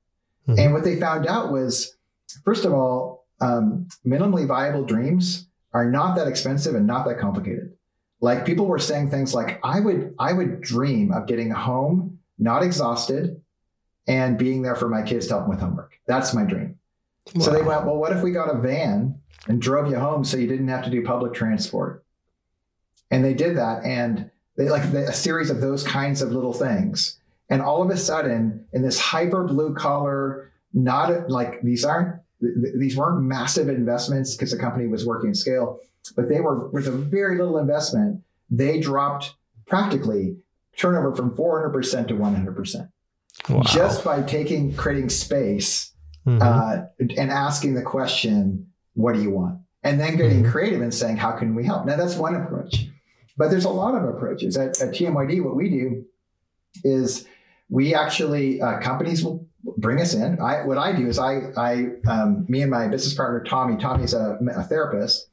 Mm-hmm. 0.47 0.59
And 0.59 0.73
what 0.73 0.83
they 0.83 0.99
found 0.99 1.25
out 1.25 1.51
was, 1.51 1.95
first 2.43 2.65
of 2.65 2.73
all, 2.73 3.25
um, 3.41 3.87
minimally 4.05 4.47
viable 4.47 4.85
dreams 4.85 5.47
are 5.73 5.89
not 5.89 6.15
that 6.15 6.27
expensive 6.27 6.75
and 6.75 6.85
not 6.85 7.05
that 7.07 7.19
complicated. 7.19 7.73
Like 8.21 8.45
people 8.45 8.67
were 8.67 8.79
saying 8.79 9.09
things 9.09 9.33
like, 9.33 9.59
I 9.63 9.79
would, 9.79 10.13
I 10.19 10.33
would 10.33 10.61
dream 10.61 11.11
of 11.11 11.25
getting 11.25 11.49
home, 11.49 12.19
not 12.37 12.63
exhausted, 12.63 13.41
and 14.07 14.37
being 14.37 14.61
there 14.61 14.75
for 14.75 14.87
my 14.87 15.01
kids 15.01 15.27
to 15.27 15.33
help 15.33 15.43
them 15.45 15.49
with 15.49 15.59
homework. 15.59 15.99
That's 16.05 16.33
my 16.33 16.43
dream. 16.43 16.77
Wow. 17.33 17.45
So 17.45 17.51
they 17.51 17.61
went, 17.61 17.85
well, 17.85 17.97
what 17.97 18.11
if 18.11 18.21
we 18.21 18.31
got 18.31 18.53
a 18.53 18.57
van 18.57 19.19
and 19.47 19.61
drove 19.61 19.89
you 19.89 19.97
home 19.97 20.23
so 20.23 20.37
you 20.37 20.47
didn't 20.47 20.67
have 20.67 20.83
to 20.85 20.89
do 20.89 21.03
public 21.03 21.33
transport. 21.33 22.03
And 23.11 23.23
they 23.23 23.33
did 23.33 23.57
that. 23.57 23.83
And 23.83 24.31
they 24.57 24.69
like 24.69 24.83
a 24.83 25.13
series 25.13 25.49
of 25.49 25.61
those 25.61 25.83
kinds 25.83 26.21
of 26.21 26.31
little 26.31 26.53
things. 26.53 27.19
And 27.49 27.61
all 27.61 27.81
of 27.81 27.89
a 27.89 27.97
sudden, 27.97 28.65
in 28.73 28.81
this 28.81 28.99
hyper 28.99 29.43
blue 29.43 29.75
collar, 29.75 30.51
not 30.73 31.29
like 31.29 31.61
these 31.61 31.85
aren't 31.85 32.19
these 32.41 32.97
weren't 32.97 33.21
massive 33.21 33.69
investments 33.69 34.35
because 34.35 34.51
the 34.51 34.57
company 34.57 34.87
was 34.87 35.05
working 35.05 35.29
at 35.29 35.37
scale, 35.37 35.79
but 36.15 36.27
they 36.27 36.41
were 36.41 36.67
with 36.69 36.87
a 36.87 36.91
very 36.91 37.37
little 37.37 37.57
investment. 37.57 38.21
They 38.49 38.79
dropped 38.79 39.35
practically 39.67 40.37
turnover 40.75 41.15
from 41.15 41.31
400% 41.35 42.07
to 42.09 42.13
100%. 42.13 42.89
Wow. 43.49 43.63
Just 43.63 44.03
by 44.03 44.21
taking, 44.23 44.75
creating 44.75 45.09
space 45.09 45.94
mm-hmm. 46.25 46.41
uh, 46.41 46.85
and 47.17 47.31
asking 47.31 47.73
the 47.73 47.81
question, 47.81 48.67
what 48.93 49.13
do 49.13 49.21
you 49.21 49.31
want? 49.31 49.59
And 49.83 49.99
then 49.99 50.17
getting 50.17 50.41
mm-hmm. 50.41 50.51
creative 50.51 50.81
and 50.81 50.93
saying, 50.93 51.17
how 51.17 51.31
can 51.31 51.55
we 51.55 51.63
help? 51.63 51.85
Now, 51.85 51.95
that's 51.95 52.15
one 52.15 52.35
approach. 52.35 52.87
But 53.37 53.51
there's 53.51 53.65
a 53.65 53.69
lot 53.69 53.95
of 53.95 54.03
approaches. 54.07 54.57
At, 54.57 54.81
at 54.81 54.93
TMYD, 54.93 55.43
what 55.43 55.55
we 55.55 55.69
do 55.69 56.05
is 56.83 57.27
we 57.69 57.93
actually, 57.93 58.61
uh, 58.61 58.79
companies 58.79 59.23
will 59.23 59.47
bring 59.77 59.99
us 59.99 60.13
in. 60.13 60.39
I, 60.39 60.65
what 60.65 60.77
I 60.77 60.95
do 60.95 61.07
is 61.07 61.19
I, 61.19 61.51
I 61.57 61.87
um, 62.07 62.45
me 62.47 62.61
and 62.61 62.71
my 62.71 62.87
business 62.87 63.13
partner, 63.13 63.43
Tommy, 63.43 63.77
Tommy's 63.77 64.13
a, 64.13 64.37
a 64.55 64.63
therapist, 64.63 65.29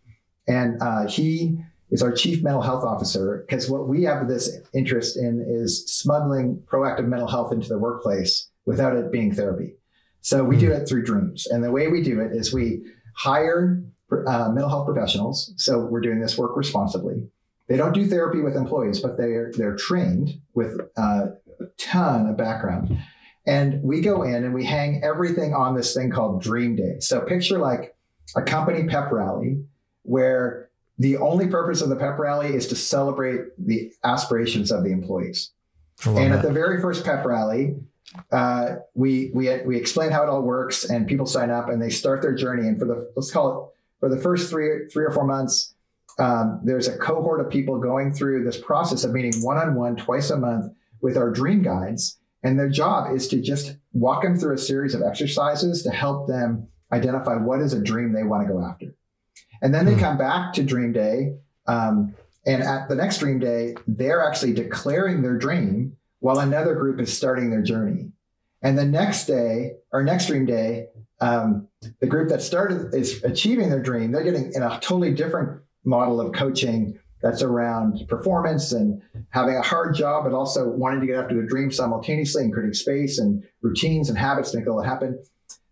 and 0.48 0.80
uh, 0.82 1.06
he 1.06 1.58
is 1.90 2.02
our 2.02 2.12
chief 2.12 2.42
mental 2.42 2.62
health 2.62 2.84
officer 2.84 3.44
because 3.46 3.68
what 3.70 3.86
we 3.86 4.02
have 4.04 4.26
this 4.26 4.58
interest 4.74 5.16
in 5.16 5.44
is 5.46 5.86
smuggling 5.86 6.62
proactive 6.66 7.06
mental 7.06 7.28
health 7.28 7.52
into 7.52 7.68
the 7.68 7.78
workplace 7.78 8.48
without 8.64 8.96
it 8.96 9.12
being 9.12 9.32
therapy. 9.32 9.74
So 10.22 10.44
we 10.44 10.56
do 10.56 10.68
hmm. 10.68 10.80
it 10.80 10.88
through 10.88 11.04
dreams. 11.04 11.46
And 11.46 11.62
the 11.62 11.70
way 11.70 11.88
we 11.88 12.02
do 12.02 12.20
it 12.20 12.32
is 12.32 12.54
we 12.54 12.82
hire 13.16 13.82
uh, 14.26 14.48
mental 14.50 14.68
health 14.68 14.86
professionals. 14.86 15.52
So 15.56 15.84
we're 15.84 16.00
doing 16.00 16.20
this 16.20 16.38
work 16.38 16.56
responsibly. 16.56 17.28
They 17.68 17.76
don't 17.76 17.92
do 17.92 18.06
therapy 18.06 18.40
with 18.40 18.56
employees, 18.56 19.00
but 19.00 19.16
they're 19.16 19.52
they're 19.56 19.76
trained 19.76 20.40
with 20.54 20.80
uh, 20.96 21.26
a 21.60 21.64
ton 21.78 22.26
of 22.26 22.36
background. 22.36 22.98
And 23.46 23.82
we 23.82 24.00
go 24.00 24.22
in 24.22 24.44
and 24.44 24.54
we 24.54 24.64
hang 24.64 25.02
everything 25.02 25.54
on 25.54 25.74
this 25.74 25.94
thing 25.94 26.10
called 26.10 26.42
Dream 26.42 26.76
Day. 26.76 26.96
So 27.00 27.20
picture 27.20 27.58
like 27.58 27.96
a 28.36 28.42
company 28.42 28.86
pep 28.86 29.10
rally 29.10 29.64
where 30.02 30.70
the 30.98 31.16
only 31.16 31.48
purpose 31.48 31.80
of 31.80 31.88
the 31.88 31.96
pep 31.96 32.18
rally 32.18 32.54
is 32.54 32.68
to 32.68 32.76
celebrate 32.76 33.46
the 33.58 33.92
aspirations 34.04 34.70
of 34.70 34.84
the 34.84 34.92
employees. 34.92 35.50
And 36.04 36.16
that. 36.16 36.38
at 36.38 36.42
the 36.42 36.52
very 36.52 36.80
first 36.80 37.04
pep 37.04 37.24
rally, 37.24 37.76
uh, 38.30 38.76
we 38.94 39.30
we 39.34 39.62
we 39.62 39.76
explain 39.76 40.10
how 40.10 40.22
it 40.22 40.28
all 40.28 40.42
works, 40.42 40.84
and 40.84 41.06
people 41.06 41.26
sign 41.26 41.50
up 41.50 41.68
and 41.68 41.80
they 41.80 41.90
start 41.90 42.22
their 42.22 42.34
journey. 42.34 42.68
And 42.68 42.78
for 42.78 42.84
the 42.84 43.10
let's 43.16 43.30
call 43.30 43.50
it 43.50 43.80
for 44.00 44.08
the 44.08 44.20
first 44.20 44.50
three 44.50 44.88
three 44.92 45.04
or 45.04 45.10
four 45.10 45.26
months, 45.26 45.74
um, 46.18 46.60
there's 46.64 46.88
a 46.88 46.98
cohort 46.98 47.40
of 47.40 47.50
people 47.50 47.78
going 47.78 48.12
through 48.12 48.44
this 48.44 48.58
process 48.58 49.04
of 49.04 49.12
meeting 49.12 49.40
one 49.42 49.56
on 49.56 49.74
one 49.74 49.96
twice 49.96 50.30
a 50.30 50.36
month 50.36 50.72
with 51.00 51.16
our 51.16 51.30
dream 51.30 51.62
guides, 51.62 52.18
and 52.42 52.58
their 52.58 52.68
job 52.68 53.14
is 53.14 53.28
to 53.28 53.40
just 53.40 53.76
walk 53.92 54.22
them 54.22 54.36
through 54.36 54.54
a 54.54 54.58
series 54.58 54.94
of 54.94 55.02
exercises 55.02 55.82
to 55.82 55.90
help 55.90 56.28
them 56.28 56.68
identify 56.92 57.36
what 57.36 57.60
is 57.60 57.72
a 57.72 57.82
dream 57.82 58.12
they 58.12 58.24
want 58.24 58.46
to 58.46 58.52
go 58.52 58.62
after. 58.62 58.94
And 59.62 59.74
then 59.74 59.86
they 59.86 59.94
hmm. 59.94 60.00
come 60.00 60.18
back 60.18 60.52
to 60.54 60.62
Dream 60.62 60.92
Day. 60.92 61.34
Um, 61.66 62.14
and 62.44 62.62
at 62.62 62.88
the 62.88 62.96
next 62.96 63.18
Dream 63.18 63.38
Day, 63.38 63.76
they're 63.86 64.22
actually 64.26 64.52
declaring 64.52 65.22
their 65.22 65.38
dream 65.38 65.96
while 66.22 66.38
another 66.38 66.76
group 66.76 67.00
is 67.00 67.14
starting 67.14 67.50
their 67.50 67.62
journey. 67.62 68.08
And 68.62 68.78
the 68.78 68.84
next 68.84 69.26
day, 69.26 69.72
or 69.92 70.04
next 70.04 70.26
Dream 70.28 70.46
Day, 70.46 70.86
um, 71.20 71.66
the 72.00 72.06
group 72.06 72.28
that 72.28 72.40
started 72.40 72.94
is 72.94 73.22
achieving 73.24 73.70
their 73.70 73.82
dream. 73.82 74.12
They're 74.12 74.22
getting 74.22 74.52
in 74.52 74.62
a 74.62 74.78
totally 74.80 75.12
different 75.12 75.60
model 75.84 76.20
of 76.20 76.32
coaching 76.32 76.96
that's 77.22 77.42
around 77.42 78.06
performance 78.08 78.70
and 78.70 79.02
having 79.30 79.56
a 79.56 79.62
hard 79.62 79.96
job, 79.96 80.22
but 80.22 80.32
also 80.32 80.68
wanting 80.68 81.00
to 81.00 81.06
get 81.06 81.16
after 81.16 81.34
their 81.34 81.46
dream 81.46 81.72
simultaneously 81.72 82.44
and 82.44 82.52
creating 82.52 82.74
space 82.74 83.18
and 83.18 83.42
routines 83.60 84.08
and 84.08 84.16
habits 84.16 84.52
to 84.52 84.58
make 84.58 84.68
all 84.68 84.80
happen. 84.80 85.20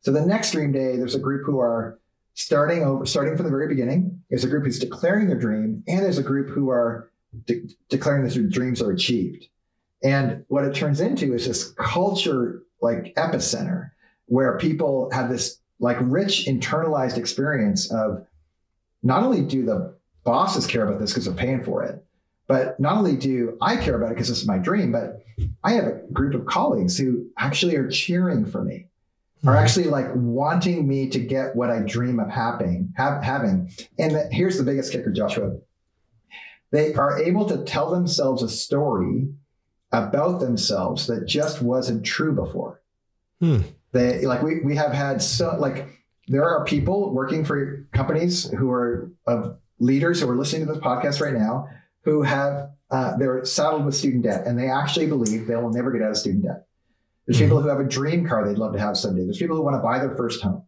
So 0.00 0.10
the 0.10 0.26
next 0.26 0.50
Dream 0.50 0.72
Day, 0.72 0.96
there's 0.96 1.14
a 1.14 1.20
group 1.20 1.46
who 1.46 1.60
are 1.60 2.00
starting 2.34 2.82
over, 2.82 3.06
starting 3.06 3.36
from 3.36 3.44
the 3.44 3.50
very 3.50 3.68
beginning. 3.68 4.20
There's 4.30 4.44
a 4.44 4.48
group 4.48 4.64
who's 4.64 4.80
declaring 4.80 5.28
their 5.28 5.38
dream, 5.38 5.84
and 5.86 6.00
there's 6.00 6.18
a 6.18 6.24
group 6.24 6.50
who 6.50 6.70
are 6.70 7.08
de- 7.46 7.68
declaring 7.88 8.24
that 8.24 8.34
their 8.34 8.42
dreams 8.44 8.82
are 8.82 8.90
achieved. 8.90 9.46
And 10.02 10.44
what 10.48 10.64
it 10.64 10.74
turns 10.74 11.00
into 11.00 11.34
is 11.34 11.46
this 11.46 11.72
culture 11.72 12.62
like 12.80 13.14
epicenter 13.16 13.90
where 14.26 14.56
people 14.58 15.10
have 15.12 15.28
this 15.28 15.58
like 15.78 15.98
rich 16.00 16.46
internalized 16.46 17.18
experience 17.18 17.90
of 17.92 18.26
not 19.02 19.22
only 19.22 19.42
do 19.42 19.64
the 19.64 19.94
bosses 20.24 20.66
care 20.66 20.86
about 20.86 21.00
this 21.00 21.10
because 21.10 21.24
they're 21.24 21.34
paying 21.34 21.64
for 21.64 21.82
it, 21.82 22.04
but 22.46 22.78
not 22.80 22.96
only 22.96 23.16
do 23.16 23.56
I 23.60 23.76
care 23.76 23.96
about 23.96 24.12
it 24.12 24.14
because 24.14 24.28
this 24.28 24.40
is 24.40 24.46
my 24.46 24.58
dream, 24.58 24.92
but 24.92 25.24
I 25.64 25.72
have 25.72 25.86
a 25.86 26.00
group 26.12 26.34
of 26.34 26.46
colleagues 26.46 26.98
who 26.98 27.26
actually 27.38 27.76
are 27.76 27.88
cheering 27.88 28.44
for 28.44 28.62
me 28.62 28.86
are 29.44 29.54
mm-hmm. 29.54 29.62
actually 29.62 29.86
like 29.86 30.08
wanting 30.14 30.86
me 30.86 31.08
to 31.08 31.18
get 31.18 31.56
what 31.56 31.70
I 31.70 31.80
dream 31.80 32.20
of 32.20 32.28
having, 32.28 32.92
have, 32.96 33.22
having. 33.22 33.70
And 33.98 34.14
the, 34.14 34.28
here's 34.30 34.58
the 34.58 34.64
biggest 34.64 34.92
kicker, 34.92 35.10
Joshua. 35.10 35.56
They 36.70 36.94
are 36.94 37.18
able 37.18 37.46
to 37.46 37.64
tell 37.64 37.90
themselves 37.90 38.42
a 38.42 38.48
story 38.48 39.28
about 39.92 40.40
themselves 40.40 41.06
that 41.06 41.26
just 41.26 41.62
wasn't 41.62 42.04
true 42.04 42.32
before. 42.32 42.80
Hmm. 43.40 43.58
They 43.92 44.24
like 44.24 44.42
we 44.42 44.60
we 44.60 44.76
have 44.76 44.92
had 44.92 45.20
so 45.20 45.56
like 45.58 45.88
there 46.28 46.48
are 46.48 46.64
people 46.64 47.12
working 47.12 47.44
for 47.44 47.86
companies 47.92 48.48
who 48.50 48.70
are 48.70 49.10
of 49.26 49.58
leaders 49.80 50.20
who 50.20 50.30
are 50.30 50.36
listening 50.36 50.66
to 50.66 50.72
this 50.72 50.82
podcast 50.82 51.20
right 51.20 51.34
now 51.34 51.68
who 52.04 52.22
have 52.22 52.70
uh, 52.90 53.16
they're 53.16 53.44
saddled 53.44 53.84
with 53.84 53.94
student 53.94 54.22
debt 54.22 54.46
and 54.46 54.58
they 54.58 54.68
actually 54.68 55.06
believe 55.06 55.46
they 55.46 55.56
will 55.56 55.72
never 55.72 55.90
get 55.90 56.02
out 56.02 56.10
of 56.10 56.16
student 56.16 56.44
debt. 56.44 56.66
There's 57.26 57.36
mm-hmm. 57.36 57.46
people 57.46 57.62
who 57.62 57.68
have 57.68 57.80
a 57.80 57.84
dream 57.84 58.26
car 58.26 58.46
they'd 58.46 58.58
love 58.58 58.72
to 58.74 58.80
have 58.80 58.96
someday. 58.96 59.24
There's 59.24 59.38
people 59.38 59.56
who 59.56 59.62
want 59.62 59.74
to 59.74 59.82
buy 59.82 59.98
their 59.98 60.14
first 60.16 60.42
home. 60.42 60.64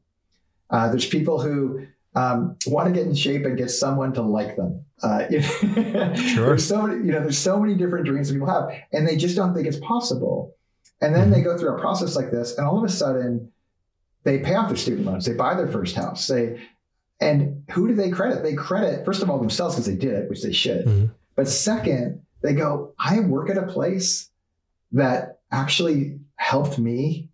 Uh, 0.70 0.88
there's 0.88 1.06
people 1.06 1.40
who 1.40 1.86
um, 2.14 2.56
want 2.66 2.88
to 2.88 2.92
get 2.92 3.06
in 3.06 3.14
shape 3.14 3.44
and 3.44 3.56
get 3.56 3.70
someone 3.70 4.12
to 4.14 4.22
like 4.22 4.56
them. 4.56 4.84
Uh, 5.02 5.28
sure. 5.40 6.46
There's 6.46 6.66
so 6.66 6.82
many, 6.82 7.04
you 7.04 7.12
know, 7.12 7.20
there's 7.20 7.38
so 7.38 7.58
many 7.58 7.74
different 7.74 8.06
dreams 8.06 8.28
that 8.28 8.34
people 8.34 8.48
have, 8.48 8.70
and 8.92 9.06
they 9.06 9.16
just 9.16 9.36
don't 9.36 9.54
think 9.54 9.66
it's 9.66 9.78
possible. 9.78 10.54
And 11.00 11.14
then 11.14 11.24
mm-hmm. 11.24 11.32
they 11.32 11.42
go 11.42 11.58
through 11.58 11.76
a 11.76 11.80
process 11.80 12.14
like 12.14 12.30
this, 12.30 12.56
and 12.56 12.66
all 12.66 12.78
of 12.78 12.84
a 12.84 12.88
sudden, 12.88 13.50
they 14.24 14.38
pay 14.38 14.54
off 14.54 14.68
their 14.68 14.76
student 14.76 15.06
loans. 15.06 15.26
They 15.26 15.34
buy 15.34 15.54
their 15.54 15.68
first 15.68 15.96
house. 15.96 16.26
They, 16.26 16.60
and 17.20 17.64
who 17.70 17.88
do 17.88 17.94
they 17.94 18.10
credit? 18.10 18.42
They 18.42 18.54
credit 18.54 19.04
first 19.04 19.22
of 19.22 19.30
all 19.30 19.38
themselves 19.38 19.74
because 19.74 19.86
they 19.86 19.96
did 19.96 20.12
it, 20.12 20.28
which 20.28 20.42
they 20.42 20.52
should. 20.52 20.86
Mm-hmm. 20.86 21.06
But 21.34 21.48
second, 21.48 22.22
they 22.42 22.52
go, 22.52 22.94
I 22.98 23.20
work 23.20 23.50
at 23.50 23.56
a 23.56 23.66
place 23.66 24.28
that 24.92 25.40
actually 25.50 26.18
helped 26.36 26.78
me 26.78 27.28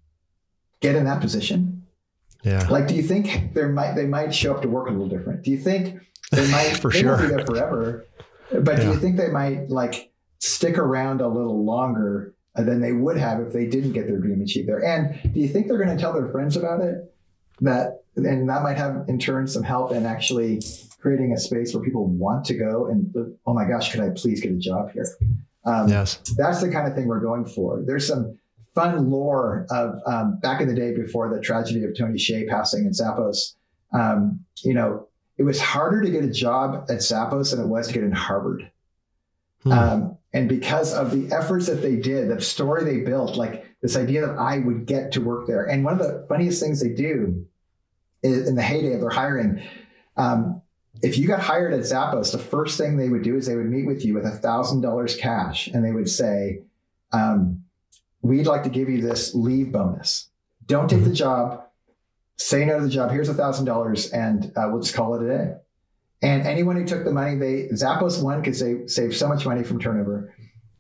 get 0.81 0.95
in 0.95 1.05
that 1.05 1.21
position? 1.21 1.78
Yeah. 2.49 2.67
Like, 2.69 2.89
do 2.89 2.95
you 2.95 3.03
think 3.03 3.53
there 3.53 3.69
might 3.69 3.95
they 3.95 4.07
might 4.07 4.35
show 4.35 4.55
up 4.55 4.63
to 4.63 4.69
work 4.69 4.89
a 4.89 4.91
little 4.91 5.09
different? 5.09 5.43
Do 5.43 5.51
you 5.51 5.59
think 5.59 6.01
they 6.33 6.51
might 6.51 6.77
for 6.77 6.91
they 6.91 7.01
sure 7.01 7.17
won't 7.17 7.29
be 7.29 7.35
there 7.35 7.47
forever? 7.47 8.07
But 8.51 8.79
yeah. 8.79 8.85
do 8.85 8.91
you 8.91 8.97
think 8.97 9.17
they 9.17 9.29
might 9.29 9.69
like 9.69 10.11
stick 10.39 10.79
around 10.79 11.21
a 11.21 11.29
little 11.29 11.65
longer 11.65 12.35
than 12.55 12.81
they 12.81 12.93
would 12.93 13.19
have 13.19 13.41
if 13.41 13.53
they 13.53 13.67
didn't 13.67 13.93
get 13.93 14.07
their 14.07 14.19
dream 14.19 14.41
achieved 14.41 14.69
there? 14.69 14.83
And 14.83 15.21
do 15.35 15.41
you 15.41 15.49
think 15.49 15.69
they're 15.69 15.83
going 15.83 15.95
to 15.95 16.01
tell 16.01 16.15
their 16.15 16.29
friends 16.29 16.57
about 16.57 16.81
it? 16.81 17.15
That 17.61 18.03
and 18.17 18.49
that 18.49 18.63
might 18.63 18.79
have 18.79 19.05
in 19.09 19.19
turn 19.19 19.47
some 19.47 19.63
help 19.63 19.93
in 19.93 20.07
actually 20.07 20.63
creating 21.01 21.33
a 21.33 21.39
space 21.39 21.75
where 21.75 21.83
people 21.83 22.07
want 22.07 22.45
to 22.47 22.55
go 22.55 22.87
and 22.87 23.15
oh 23.47 23.53
my 23.53 23.69
gosh, 23.69 23.93
could 23.93 24.01
I 24.01 24.11
please 24.11 24.41
get 24.41 24.53
a 24.53 24.57
job 24.57 24.93
here? 24.93 25.07
Um, 25.65 25.89
yes, 25.89 26.19
that's 26.37 26.61
the 26.61 26.71
kind 26.71 26.89
of 26.89 26.95
thing 26.95 27.09
we're 27.09 27.21
going 27.21 27.45
for. 27.45 27.83
There's 27.85 28.07
some 28.07 28.39
fun 28.79 29.11
lore 29.11 29.67
of 29.71 30.01
um, 30.07 30.39
back 30.41 30.61
in 30.61 30.69
the 30.69 30.75
day 30.75 30.95
before 30.95 31.29
the 31.35 31.41
tragedy 31.41 31.83
of 31.85 31.97
Tony 31.99 32.17
Hsieh 32.17 32.49
passing 32.49 32.85
in 32.85 32.93
Zappos. 32.93 33.55
Um, 33.93 34.45
you 34.63 34.75
know, 34.75 35.09
it 35.37 35.43
was 35.43 35.61
harder 35.61 36.01
to 36.03 36.11
get 36.11 36.25
a 36.25 36.31
job 36.31 36.87
at 36.89 36.99
Zappos 36.99 37.51
than 37.51 37.61
it 37.65 37.67
was 37.67 37.89
to 37.89 37.95
get 37.95 38.05
in 38.05 38.13
Harvard. 38.13 38.71
Hmm. 39.65 39.73
Um, 39.73 40.19
and 40.33 40.49
because 40.49 40.95
of 40.95 41.11
the 41.11 41.35
efforts 41.35 41.67
that 41.67 41.83
they 41.83 41.97
did, 41.97 42.29
the 42.29 42.41
story 42.41 42.85
they 42.85 43.01
built, 43.01 43.37
like 43.37 43.67
this 43.83 43.97
idea 43.97 44.27
that 44.27 44.39
I 44.39 44.59
would 44.59 44.87
get 44.87 45.11
to 45.13 45.21
work 45.21 45.47
there. 45.47 45.65
And 45.65 45.85
one 45.85 45.95
of 45.95 45.99
the 45.99 46.25
funniest 46.29 46.63
things 46.63 46.81
they 46.81 46.95
do 46.95 47.47
is, 48.23 48.49
in 48.49 48.55
the 48.55 48.63
heyday 48.63 48.93
of 48.95 49.01
their 49.01 49.11
hiring, 49.11 49.63
um, 50.17 50.63
if 51.03 51.19
you 51.19 51.27
got 51.27 51.41
hired 51.41 51.73
at 51.73 51.81
Zappos, 51.81 52.31
the 52.31 52.39
first 52.39 52.79
thing 52.79 52.97
they 52.97 53.09
would 53.09 53.23
do 53.23 53.37
is 53.37 53.47
they 53.47 53.57
would 53.57 53.71
meet 53.71 53.87
with 53.87 54.05
you 54.05 54.15
with 54.15 54.27
a 54.27 54.31
thousand 54.31 54.83
dollars 54.83 55.17
cash, 55.17 55.69
and 55.69 55.85
they 55.85 55.93
would 55.93 56.09
say, 56.09 56.63
um, 57.13 57.65
we'd 58.23 58.47
like 58.47 58.63
to 58.65 58.69
give 58.69 58.89
you 58.89 59.01
this 59.01 59.35
leave 59.35 59.73
bonus. 59.73 60.31
Don't 60.67 60.89
take 60.89 61.01
the 61.01 61.07
mm-hmm. 61.07 61.15
job. 61.15 61.65
Say 62.37 62.65
no 62.65 62.79
to 62.79 62.85
the 62.85 62.91
job. 62.91 63.11
Here's 63.11 63.29
a 63.29 63.35
thousand 63.35 63.65
dollars, 63.65 64.11
and 64.11 64.53
uh, 64.57 64.69
we'll 64.71 64.83
just 64.83 64.95
call 64.95 65.15
it 65.15 65.25
a 65.25 65.29
day. 65.29 65.55
And 66.23 66.47
anyone 66.47 66.77
who 66.77 66.85
took 66.85 67.05
the 67.05 67.13
money, 67.13 67.37
they 67.37 67.69
Zappos 67.73 68.23
won 68.23 68.41
because 68.41 68.61
they 68.61 68.87
saved 68.87 69.17
so 69.17 69.29
much 69.29 69.47
money 69.47 69.63
from 69.63 69.79
turnover. 69.81 70.35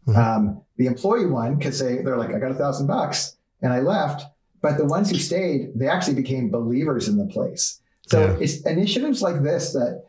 Mm-hmm. 0.07 0.18
Um, 0.18 0.62
the 0.77 0.87
employee 0.87 1.27
won 1.27 1.57
because 1.57 1.79
they 1.79 1.98
they're 1.98 2.16
like, 2.16 2.35
I 2.35 2.38
got 2.38 2.51
a 2.51 2.55
thousand 2.55 2.87
bucks 2.87 3.37
and 3.62 3.72
I 3.72 3.81
left. 3.81 4.24
But 4.61 4.77
the 4.77 4.85
ones 4.85 5.11
who 5.11 5.18
stayed, 5.18 5.70
they 5.77 5.88
actually 5.88 6.14
became 6.14 6.51
believers 6.51 7.09
in 7.09 7.16
the 7.16 7.27
place. 7.27 7.81
So 8.09 8.20
yeah. 8.20 8.37
it's 8.40 8.62
initiatives 8.62 9.22
like 9.22 9.42
this 9.42 9.72
that 9.72 10.05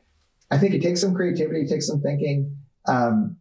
I 0.50 0.58
think 0.58 0.74
it 0.74 0.82
takes 0.82 1.02
some 1.02 1.14
creativity, 1.14 1.62
it 1.62 1.70
takes 1.70 1.88
some 1.88 2.02
thinking. 2.02 2.58
Um, 2.88 3.38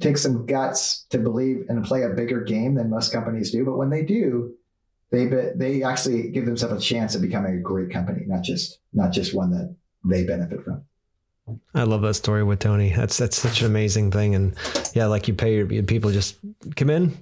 takes 0.00 0.22
some 0.22 0.46
guts 0.46 1.06
to 1.10 1.18
believe 1.18 1.66
and 1.68 1.84
play 1.84 2.02
a 2.02 2.10
bigger 2.10 2.42
game 2.42 2.74
than 2.74 2.90
most 2.90 3.12
companies 3.12 3.50
do. 3.50 3.64
But 3.64 3.76
when 3.76 3.90
they 3.90 4.04
do, 4.04 4.54
they 5.10 5.26
they 5.54 5.82
actually 5.82 6.30
give 6.30 6.46
themselves 6.46 6.82
a 6.82 6.86
chance 6.86 7.14
of 7.14 7.22
becoming 7.22 7.54
a 7.54 7.60
great 7.60 7.90
company, 7.90 8.22
not 8.26 8.42
just 8.42 8.78
not 8.92 9.12
just 9.12 9.34
one 9.34 9.50
that 9.50 9.74
they 10.04 10.24
benefit 10.24 10.64
from. 10.64 10.84
I 11.74 11.82
love 11.82 12.02
that 12.02 12.14
story 12.14 12.44
with 12.44 12.60
Tony. 12.60 12.90
That's 12.90 13.18
that's 13.18 13.36
such 13.36 13.60
an 13.60 13.66
amazing 13.66 14.10
thing, 14.10 14.34
and 14.34 14.54
yeah, 14.94 15.06
like 15.06 15.28
you 15.28 15.34
pay 15.34 15.56
your 15.56 15.82
people 15.82 16.10
just 16.10 16.36
come 16.76 16.90
in. 16.90 17.16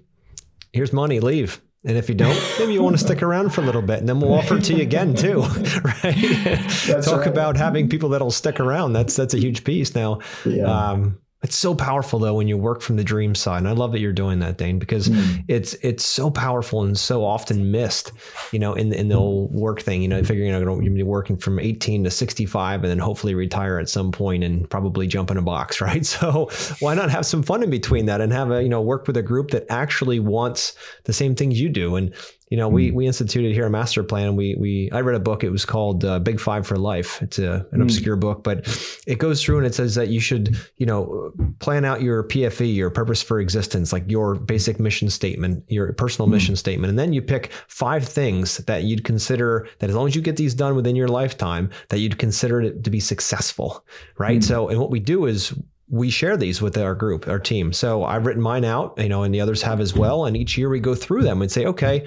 Here's 0.72 0.92
money, 0.92 1.20
leave. 1.20 1.60
And 1.84 1.96
if 1.96 2.10
you 2.10 2.14
don't, 2.14 2.38
maybe 2.58 2.74
you 2.74 2.82
want 2.82 2.98
to 2.98 3.04
stick 3.04 3.22
around 3.22 3.54
for 3.54 3.62
a 3.62 3.64
little 3.64 3.82
bit, 3.82 3.98
and 4.00 4.08
then 4.08 4.20
we'll 4.20 4.34
offer 4.34 4.58
it 4.58 4.64
to 4.64 4.74
you 4.74 4.82
again 4.82 5.14
too, 5.14 5.40
right? 5.84 6.68
Talk 7.02 7.20
right. 7.20 7.26
about 7.26 7.56
having 7.56 7.88
people 7.88 8.10
that'll 8.10 8.30
stick 8.30 8.60
around. 8.60 8.92
That's 8.92 9.16
that's 9.16 9.34
a 9.34 9.38
huge 9.38 9.64
piece. 9.64 9.94
Now, 9.94 10.20
yeah. 10.44 10.64
um, 10.64 11.18
it's 11.42 11.56
so 11.56 11.74
powerful 11.74 12.18
though 12.18 12.34
when 12.34 12.48
you 12.48 12.58
work 12.58 12.82
from 12.82 12.96
the 12.96 13.04
dream 13.04 13.34
side. 13.34 13.58
And 13.58 13.68
I 13.68 13.72
love 13.72 13.92
that 13.92 14.00
you're 14.00 14.12
doing 14.12 14.40
that, 14.40 14.58
Dane, 14.58 14.78
because 14.78 15.08
mm. 15.08 15.42
it's 15.48 15.72
it's 15.74 16.04
so 16.04 16.30
powerful 16.30 16.82
and 16.82 16.98
so 16.98 17.24
often 17.24 17.70
missed, 17.70 18.12
you 18.52 18.58
know, 18.58 18.74
in 18.74 18.92
in 18.92 19.08
the 19.08 19.14
old 19.14 19.50
work 19.52 19.80
thing. 19.80 20.02
You 20.02 20.08
know, 20.08 20.22
figuring 20.22 20.50
you're 20.50 20.64
going 20.64 20.84
to 20.84 20.90
be 20.90 21.02
working 21.02 21.38
from 21.38 21.58
18 21.58 22.04
to 22.04 22.10
65 22.10 22.82
and 22.82 22.90
then 22.90 22.98
hopefully 22.98 23.34
retire 23.34 23.78
at 23.78 23.88
some 23.88 24.12
point 24.12 24.44
and 24.44 24.68
probably 24.68 25.06
jump 25.06 25.30
in 25.30 25.38
a 25.38 25.42
box, 25.42 25.80
right? 25.80 26.04
So 26.04 26.50
why 26.80 26.94
not 26.94 27.10
have 27.10 27.24
some 27.24 27.42
fun 27.42 27.62
in 27.62 27.70
between 27.70 28.06
that 28.06 28.20
and 28.20 28.32
have 28.32 28.50
a, 28.50 28.62
you 28.62 28.68
know, 28.68 28.82
work 28.82 29.06
with 29.06 29.16
a 29.16 29.22
group 29.22 29.52
that 29.52 29.64
actually 29.70 30.20
wants 30.20 30.74
the 31.04 31.12
same 31.12 31.34
things 31.34 31.58
you 31.58 31.70
do. 31.70 31.96
And 31.96 32.12
you 32.50 32.56
know, 32.56 32.68
we 32.68 32.88
hmm. 32.88 32.96
we 32.96 33.06
instituted 33.06 33.54
here 33.54 33.66
a 33.66 33.70
master 33.70 34.02
plan. 34.02 34.34
We 34.34 34.56
we 34.58 34.90
I 34.90 35.00
read 35.00 35.14
a 35.14 35.20
book. 35.20 35.44
It 35.44 35.50
was 35.50 35.64
called 35.64 36.04
uh, 36.04 36.18
Big 36.18 36.40
Five 36.40 36.66
for 36.66 36.76
Life. 36.76 37.22
It's 37.22 37.38
a, 37.38 37.64
an 37.70 37.78
mm. 37.78 37.82
obscure 37.82 38.16
book, 38.16 38.42
but 38.42 38.66
it 39.06 39.20
goes 39.20 39.42
through 39.42 39.58
and 39.58 39.66
it 39.66 39.74
says 39.74 39.94
that 39.94 40.08
you 40.08 40.18
should 40.18 40.56
you 40.76 40.84
know 40.84 41.32
plan 41.60 41.84
out 41.84 42.02
your 42.02 42.24
PFE, 42.24 42.74
your 42.74 42.90
purpose 42.90 43.22
for 43.22 43.38
existence, 43.38 43.92
like 43.92 44.10
your 44.10 44.34
basic 44.34 44.80
mission 44.80 45.10
statement, 45.10 45.62
your 45.68 45.92
personal 45.92 46.26
mm. 46.26 46.32
mission 46.32 46.56
statement, 46.56 46.90
and 46.90 46.98
then 46.98 47.12
you 47.12 47.22
pick 47.22 47.52
five 47.68 48.04
things 48.04 48.56
that 48.58 48.82
you'd 48.82 49.04
consider 49.04 49.68
that 49.78 49.88
as 49.88 49.94
long 49.94 50.08
as 50.08 50.16
you 50.16 50.20
get 50.20 50.36
these 50.36 50.52
done 50.52 50.74
within 50.74 50.96
your 50.96 51.08
lifetime, 51.08 51.70
that 51.90 52.00
you'd 52.00 52.18
consider 52.18 52.60
it 52.62 52.82
to 52.82 52.90
be 52.90 52.98
successful, 52.98 53.84
right? 54.18 54.40
Mm. 54.40 54.44
So, 54.44 54.68
and 54.68 54.80
what 54.80 54.90
we 54.90 54.98
do 54.98 55.26
is 55.26 55.54
we 55.88 56.10
share 56.10 56.36
these 56.36 56.60
with 56.60 56.76
our 56.76 56.96
group, 56.96 57.28
our 57.28 57.38
team. 57.38 57.72
So 57.72 58.02
I've 58.02 58.26
written 58.26 58.42
mine 58.42 58.64
out, 58.64 58.94
you 58.98 59.08
know, 59.08 59.22
and 59.22 59.32
the 59.32 59.40
others 59.40 59.62
have 59.62 59.80
as 59.80 59.94
well. 59.94 60.24
And 60.24 60.36
each 60.36 60.56
year 60.58 60.68
we 60.68 60.80
go 60.80 60.94
through 60.96 61.22
them 61.22 61.42
and 61.42 61.50
say, 61.50 61.64
okay 61.66 62.04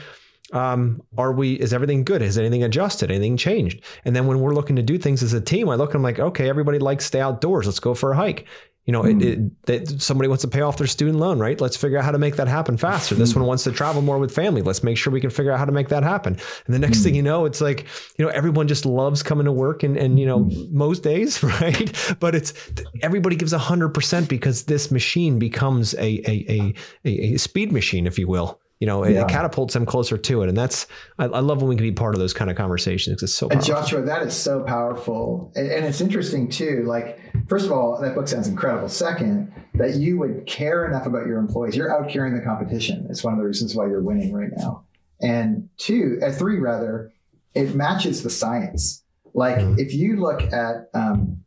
um, 0.54 1.02
are 1.18 1.34
we 1.34 1.54
is 1.54 1.74
everything 1.74 2.04
good? 2.04 2.22
Has 2.22 2.38
anything 2.38 2.64
adjusted? 2.64 3.12
Anything 3.12 3.38
changed? 3.38 3.84
And 4.06 4.16
then 4.16 4.28
when 4.28 4.40
we're 4.40 4.54
looking 4.54 4.76
to 4.76 4.84
do 4.84 4.98
things 4.98 5.24
as 5.24 5.34
a 5.34 5.42
team 5.42 5.70
i 5.70 5.76
look 5.76 5.90
and 5.90 5.98
i'm 5.98 6.04
like 6.04 6.20
okay 6.20 6.50
everybody 6.50 6.80
likes 6.80 7.06
stay 7.06 7.20
outdoors. 7.20 7.66
Let's 7.66 7.80
go 7.80 7.94
for 7.94 8.12
a 8.12 8.16
hike. 8.16 8.48
You 8.86 8.92
know 8.92 9.04
mm. 9.04 9.22
it, 9.22 9.70
it, 9.70 9.92
it, 9.92 10.02
somebody 10.02 10.28
wants 10.28 10.42
to 10.42 10.50
pay 10.50 10.60
off 10.60 10.78
their 10.78 10.88
student 10.88 11.18
loan 11.18 11.40
right? 11.40 11.60
Let's 11.60 11.78
figure 11.78 11.98
out 11.98 12.04
how 12.04 12.12
to 12.12 12.18
make 12.18 12.36
that 12.36 12.50
happen 12.50 12.76
faster. 12.76 13.16
This 13.16 13.34
one 13.34 13.46
wants 13.46 13.64
to 13.64 13.72
travel 13.72 14.02
more 14.02 14.20
with 14.20 14.34
family. 14.34 14.62
Let's 14.62 14.84
make 14.84 14.98
sure 14.98 15.14
we 15.14 15.22
can 15.22 15.30
figure 15.30 15.54
out 15.54 15.60
how 15.60 15.66
to 15.66 15.72
make 15.72 15.88
that 15.88 16.04
happen. 16.04 16.38
And 16.66 16.76
the 16.76 16.80
next 16.80 17.00
mm. 17.00 17.04
thing 17.04 17.16
you 17.16 17.22
know 17.22 17.46
it's 17.46 17.62
like 17.62 17.86
you 18.18 18.26
know 18.26 18.32
everyone 18.32 18.68
just 18.68 18.86
loves 18.86 19.24
coming 19.24 19.46
to 19.46 19.54
work 19.54 19.84
and, 19.84 19.96
and 19.96 20.20
you 20.20 20.26
know 20.26 20.50
most 20.70 21.02
days 21.02 21.42
right? 21.62 22.16
But 22.20 22.36
it's 22.36 22.54
everybody 23.02 23.38
gives 23.38 23.54
100% 23.54 24.28
because 24.28 24.64
this 24.64 24.92
machine 24.92 25.40
becomes 25.40 25.94
a 25.96 26.22
a, 26.30 26.74
a, 27.06 27.10
a 27.10 27.38
speed 27.38 27.72
machine 27.72 28.06
if 28.06 28.20
you 28.20 28.28
will 28.28 28.60
you 28.80 28.88
know, 28.88 29.04
it, 29.04 29.14
yeah. 29.14 29.24
it, 29.24 29.30
catapults 29.30 29.74
them 29.74 29.86
closer 29.86 30.18
to 30.18 30.42
it. 30.42 30.50
And 30.50 30.58
that's, 30.58 30.88
I, 31.18 31.26
I, 31.26 31.40
love 31.40 31.62
when 31.62 31.70
we 31.70 31.76
can 31.76 31.86
be 31.86 31.92
part 31.92 32.16
of 32.16 32.20
those 32.20 32.34
kind 32.34 32.52
of 32.52 32.58
conversations 32.58 33.16
because 33.16 33.30
it's 33.30 33.34
so 33.34 33.48
powerful. 33.48 33.58
And 33.58 33.66
Joshua, 33.66 34.02
that 34.02 34.24
is 34.24 34.36
so 34.36 34.64
powerful. 34.64 35.52
And, 35.56 35.72
and, 35.72 35.86
it's 35.86 36.02
interesting 36.02 36.50
too. 36.50 36.84
Like, 36.86 37.20
first 37.48 37.66
of 37.66 37.72
all, 37.72 38.00
that 38.02 38.16
book 38.16 38.28
sounds 38.28 38.48
incredible. 38.48 38.90
Second, 38.90 39.54
that 39.76 39.96
you 39.96 40.18
would 40.18 40.46
care 40.48 40.86
enough 40.86 41.06
about 41.06 41.28
your 41.28 41.38
employees. 41.38 41.76
You're 41.76 41.96
out 41.96 42.10
carrying 42.10 42.36
the 42.36 42.44
competition. 42.44 43.08
It's 43.10 43.24
one 43.24 43.34
of 43.34 43.40
the 43.40 43.46
reasons 43.46 43.76
why 43.76 43.86
you're 43.86 44.02
winning 44.02 44.34
right 44.34 44.52
now. 44.58 44.84
And 45.22 45.70
two, 45.78 46.20
uh, 46.22 46.32
three 46.32 46.60
rather, 46.60 47.14
it 47.56 47.76
matches 47.76 48.24
the 48.24 48.30
science. 48.30 49.04
Like 49.34 49.58
mm-hmm. 49.58 49.80
if 49.80 49.94
you 49.94 50.18
look 50.18 50.42
at 50.52 50.90
um, 50.94 51.44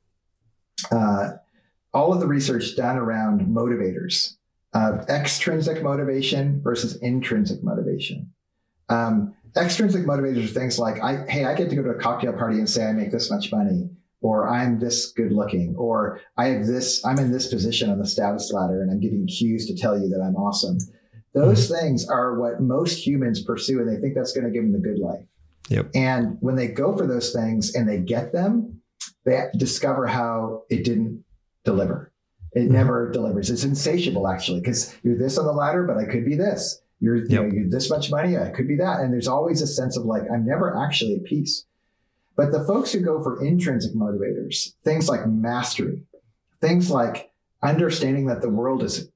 uh, 0.90 1.32
all 1.92 2.12
of 2.12 2.20
the 2.20 2.26
research 2.26 2.76
done 2.76 2.96
around 2.96 3.42
motivators, 3.42 4.36
uh, 4.76 5.02
extrinsic 5.08 5.82
motivation 5.82 6.60
versus 6.62 6.96
intrinsic 6.96 7.64
motivation. 7.64 8.30
Um, 8.90 9.34
extrinsic 9.56 10.04
motivators 10.04 10.44
are 10.44 10.48
things 10.48 10.78
like, 10.78 11.02
I, 11.02 11.24
hey, 11.30 11.46
I 11.46 11.54
get 11.54 11.70
to 11.70 11.76
go 11.76 11.82
to 11.82 11.90
a 11.90 11.98
cocktail 11.98 12.34
party 12.34 12.58
and 12.58 12.68
say 12.68 12.84
I 12.84 12.92
make 12.92 13.10
this 13.10 13.30
much 13.30 13.50
money, 13.50 13.88
or 14.20 14.46
I'm 14.46 14.78
this 14.78 15.12
good 15.12 15.32
looking, 15.32 15.74
or 15.78 16.20
I 16.36 16.48
have 16.48 16.66
this, 16.66 17.02
I'm 17.06 17.18
in 17.18 17.32
this 17.32 17.46
position 17.46 17.88
on 17.88 17.98
the 17.98 18.06
status 18.06 18.52
ladder 18.52 18.82
and 18.82 18.90
I'm 18.90 19.00
giving 19.00 19.26
cues 19.26 19.66
to 19.66 19.74
tell 19.74 19.98
you 19.98 20.10
that 20.10 20.20
I'm 20.20 20.36
awesome. 20.36 20.76
Those 21.32 21.70
mm-hmm. 21.70 21.86
things 21.86 22.08
are 22.08 22.38
what 22.38 22.60
most 22.60 23.06
humans 23.06 23.42
pursue 23.42 23.80
and 23.80 23.88
they 23.88 23.98
think 23.98 24.14
that's 24.14 24.32
going 24.32 24.44
to 24.44 24.52
give 24.52 24.62
them 24.62 24.72
the 24.72 24.78
good 24.78 24.98
life. 24.98 25.24
Yep. 25.70 25.90
And 25.94 26.36
when 26.40 26.54
they 26.54 26.68
go 26.68 26.94
for 26.94 27.06
those 27.06 27.32
things 27.32 27.74
and 27.74 27.88
they 27.88 27.98
get 27.98 28.34
them, 28.34 28.82
they 29.24 29.46
discover 29.56 30.06
how 30.06 30.64
it 30.68 30.84
didn't 30.84 31.24
deliver. 31.64 32.12
It 32.52 32.60
mm-hmm. 32.60 32.72
never 32.72 33.10
delivers. 33.10 33.50
It's 33.50 33.64
insatiable 33.64 34.28
actually, 34.28 34.60
because 34.60 34.96
you're 35.02 35.18
this 35.18 35.38
on 35.38 35.46
the 35.46 35.52
ladder, 35.52 35.84
but 35.84 35.98
I 35.98 36.04
could 36.04 36.24
be 36.24 36.36
this. 36.36 36.80
You're, 37.00 37.16
yep. 37.16 37.28
you 37.28 37.36
know, 37.36 37.54
you're 37.54 37.70
this 37.70 37.90
much 37.90 38.10
money, 38.10 38.38
I 38.38 38.50
could 38.50 38.68
be 38.68 38.76
that. 38.76 39.00
And 39.00 39.12
there's 39.12 39.28
always 39.28 39.60
a 39.60 39.66
sense 39.66 39.96
of 39.96 40.04
like, 40.04 40.22
I'm 40.32 40.46
never 40.46 40.76
actually 40.82 41.16
at 41.16 41.24
peace. 41.24 41.64
But 42.36 42.52
the 42.52 42.64
folks 42.64 42.92
who 42.92 43.00
go 43.00 43.22
for 43.22 43.44
intrinsic 43.44 43.94
motivators, 43.94 44.74
things 44.84 45.08
like 45.08 45.26
mastery, 45.26 46.04
things 46.60 46.90
like 46.90 47.30
understanding 47.62 48.26
that 48.26 48.42
the 48.42 48.50
world 48.50 48.82
is 48.82 49.10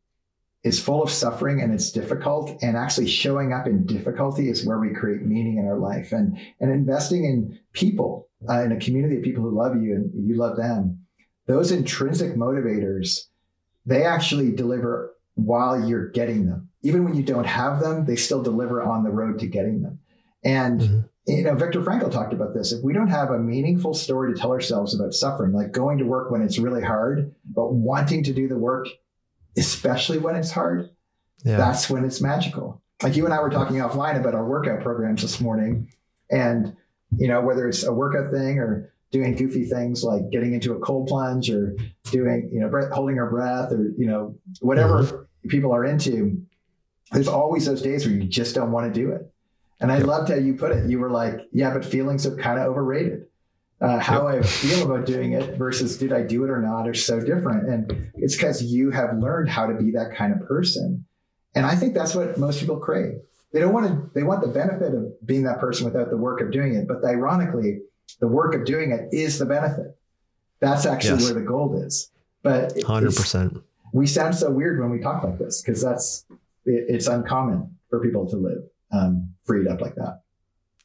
is 0.62 0.82
full 0.82 1.02
of 1.02 1.10
suffering 1.10 1.62
and 1.62 1.72
it's 1.72 1.90
difficult 1.90 2.62
and 2.62 2.76
actually 2.76 3.06
showing 3.06 3.52
up 3.52 3.66
in 3.66 3.86
difficulty 3.86 4.50
is 4.50 4.66
where 4.66 4.78
we 4.78 4.92
create 4.92 5.22
meaning 5.22 5.56
in 5.56 5.66
our 5.66 5.78
life 5.78 6.12
and 6.12 6.38
and 6.60 6.70
investing 6.70 7.24
in 7.24 7.58
people 7.72 8.28
uh, 8.48 8.62
in 8.62 8.72
a 8.72 8.78
community 8.78 9.16
of 9.16 9.22
people 9.22 9.42
who 9.42 9.56
love 9.56 9.80
you 9.82 9.94
and 9.94 10.28
you 10.28 10.36
love 10.36 10.56
them 10.56 10.98
those 11.46 11.72
intrinsic 11.72 12.34
motivators 12.34 13.26
they 13.86 14.04
actually 14.04 14.52
deliver 14.52 15.14
while 15.34 15.88
you're 15.88 16.08
getting 16.10 16.46
them. 16.46 16.68
Even 16.82 17.04
when 17.04 17.14
you 17.14 17.22
don't 17.22 17.46
have 17.46 17.80
them, 17.80 18.04
they 18.04 18.16
still 18.16 18.42
deliver 18.42 18.82
on 18.82 19.04
the 19.04 19.10
road 19.10 19.38
to 19.40 19.46
getting 19.46 19.82
them. 19.82 19.98
And 20.44 20.80
mm-hmm. 20.80 21.00
you 21.26 21.44
know, 21.44 21.54
Viktor 21.54 21.80
Frankl 21.80 22.10
talked 22.10 22.32
about 22.32 22.54
this. 22.54 22.72
If 22.72 22.82
we 22.82 22.92
don't 22.92 23.08
have 23.08 23.30
a 23.30 23.38
meaningful 23.38 23.94
story 23.94 24.32
to 24.32 24.40
tell 24.40 24.52
ourselves 24.52 24.94
about 24.94 25.14
suffering, 25.14 25.52
like 25.52 25.72
going 25.72 25.98
to 25.98 26.04
work 26.04 26.30
when 26.30 26.42
it's 26.42 26.58
really 26.58 26.82
hard, 26.82 27.34
but 27.44 27.72
wanting 27.72 28.22
to 28.24 28.32
do 28.32 28.48
the 28.48 28.58
work, 28.58 28.86
especially 29.56 30.18
when 30.18 30.36
it's 30.36 30.50
hard, 30.50 30.90
yeah. 31.44 31.56
that's 31.56 31.90
when 31.90 32.04
it's 32.04 32.20
magical. 32.20 32.82
Like 33.02 33.16
you 33.16 33.24
and 33.24 33.34
I 33.34 33.40
were 33.40 33.50
talking 33.50 33.76
offline 33.76 34.18
about 34.18 34.34
our 34.34 34.44
workout 34.44 34.82
programs 34.82 35.22
this 35.22 35.40
morning, 35.40 35.90
and 36.30 36.76
you 37.16 37.28
know, 37.28 37.40
whether 37.40 37.66
it's 37.66 37.82
a 37.82 37.92
workout 37.92 38.30
thing 38.30 38.58
or 38.58 38.92
doing 39.12 39.34
goofy 39.34 39.64
things 39.64 40.04
like 40.04 40.30
getting 40.30 40.54
into 40.54 40.74
a 40.74 40.80
cold 40.80 41.08
plunge 41.08 41.50
or 41.50 41.76
doing, 42.04 42.48
you 42.52 42.60
know, 42.60 42.68
breath, 42.68 42.92
holding 42.92 43.18
our 43.18 43.28
breath 43.28 43.72
or, 43.72 43.92
you 43.98 44.06
know, 44.06 44.36
whatever 44.60 45.02
mm-hmm. 45.02 45.48
people 45.48 45.72
are 45.72 45.84
into, 45.84 46.40
there's 47.12 47.28
always 47.28 47.66
those 47.66 47.82
days 47.82 48.06
where 48.06 48.14
you 48.14 48.24
just 48.24 48.54
don't 48.54 48.70
want 48.70 48.92
to 48.92 49.00
do 49.00 49.10
it. 49.10 49.22
And 49.80 49.90
I 49.90 49.98
loved 49.98 50.28
how 50.28 50.36
you 50.36 50.54
put 50.54 50.72
it. 50.72 50.88
You 50.88 51.00
were 51.00 51.10
like, 51.10 51.40
yeah, 51.52 51.72
but 51.72 51.84
feelings 51.84 52.26
are 52.26 52.36
kind 52.36 52.58
of 52.58 52.66
overrated. 52.66 53.26
Uh, 53.80 53.98
how 53.98 54.28
yep. 54.28 54.44
I 54.44 54.46
feel 54.46 54.84
about 54.84 55.06
doing 55.06 55.32
it 55.32 55.56
versus 55.56 55.96
did 55.96 56.12
I 56.12 56.22
do 56.22 56.44
it 56.44 56.50
or 56.50 56.60
not 56.60 56.86
are 56.86 56.92
so 56.92 57.18
different. 57.18 57.66
And 57.66 58.12
it's 58.16 58.36
because 58.36 58.62
you 58.62 58.90
have 58.90 59.16
learned 59.16 59.48
how 59.48 59.66
to 59.66 59.74
be 59.74 59.90
that 59.92 60.14
kind 60.14 60.34
of 60.34 60.46
person. 60.46 61.06
And 61.54 61.64
I 61.64 61.74
think 61.74 61.94
that's 61.94 62.14
what 62.14 62.36
most 62.36 62.60
people 62.60 62.76
crave. 62.76 63.14
They 63.52 63.58
don't 63.58 63.72
want 63.72 63.86
to, 63.86 64.10
they 64.14 64.22
want 64.22 64.42
the 64.42 64.48
benefit 64.48 64.94
of 64.94 65.26
being 65.26 65.44
that 65.44 65.58
person 65.58 65.86
without 65.86 66.10
the 66.10 66.16
work 66.18 66.42
of 66.42 66.52
doing 66.52 66.74
it. 66.74 66.86
But 66.86 67.02
ironically, 67.04 67.80
the 68.20 68.28
work 68.28 68.54
of 68.54 68.64
doing 68.64 68.92
it 68.92 69.08
is 69.12 69.38
the 69.38 69.46
benefit. 69.46 69.96
That's 70.60 70.86
actually 70.86 71.20
yes. 71.20 71.32
where 71.32 71.40
the 71.40 71.46
gold 71.46 71.82
is. 71.82 72.10
But 72.42 72.82
hundred 72.82 73.14
percent. 73.14 73.62
We 73.92 74.06
sound 74.06 74.34
so 74.34 74.50
weird 74.50 74.80
when 74.80 74.90
we 74.90 75.00
talk 75.00 75.24
like 75.24 75.38
this 75.38 75.62
because 75.62 75.82
that's 75.82 76.24
it, 76.64 76.84
it's 76.88 77.06
uncommon 77.06 77.76
for 77.88 78.00
people 78.00 78.28
to 78.28 78.36
live 78.36 78.62
um, 78.92 79.34
freed 79.44 79.66
up 79.66 79.80
like 79.80 79.94
that. 79.96 80.22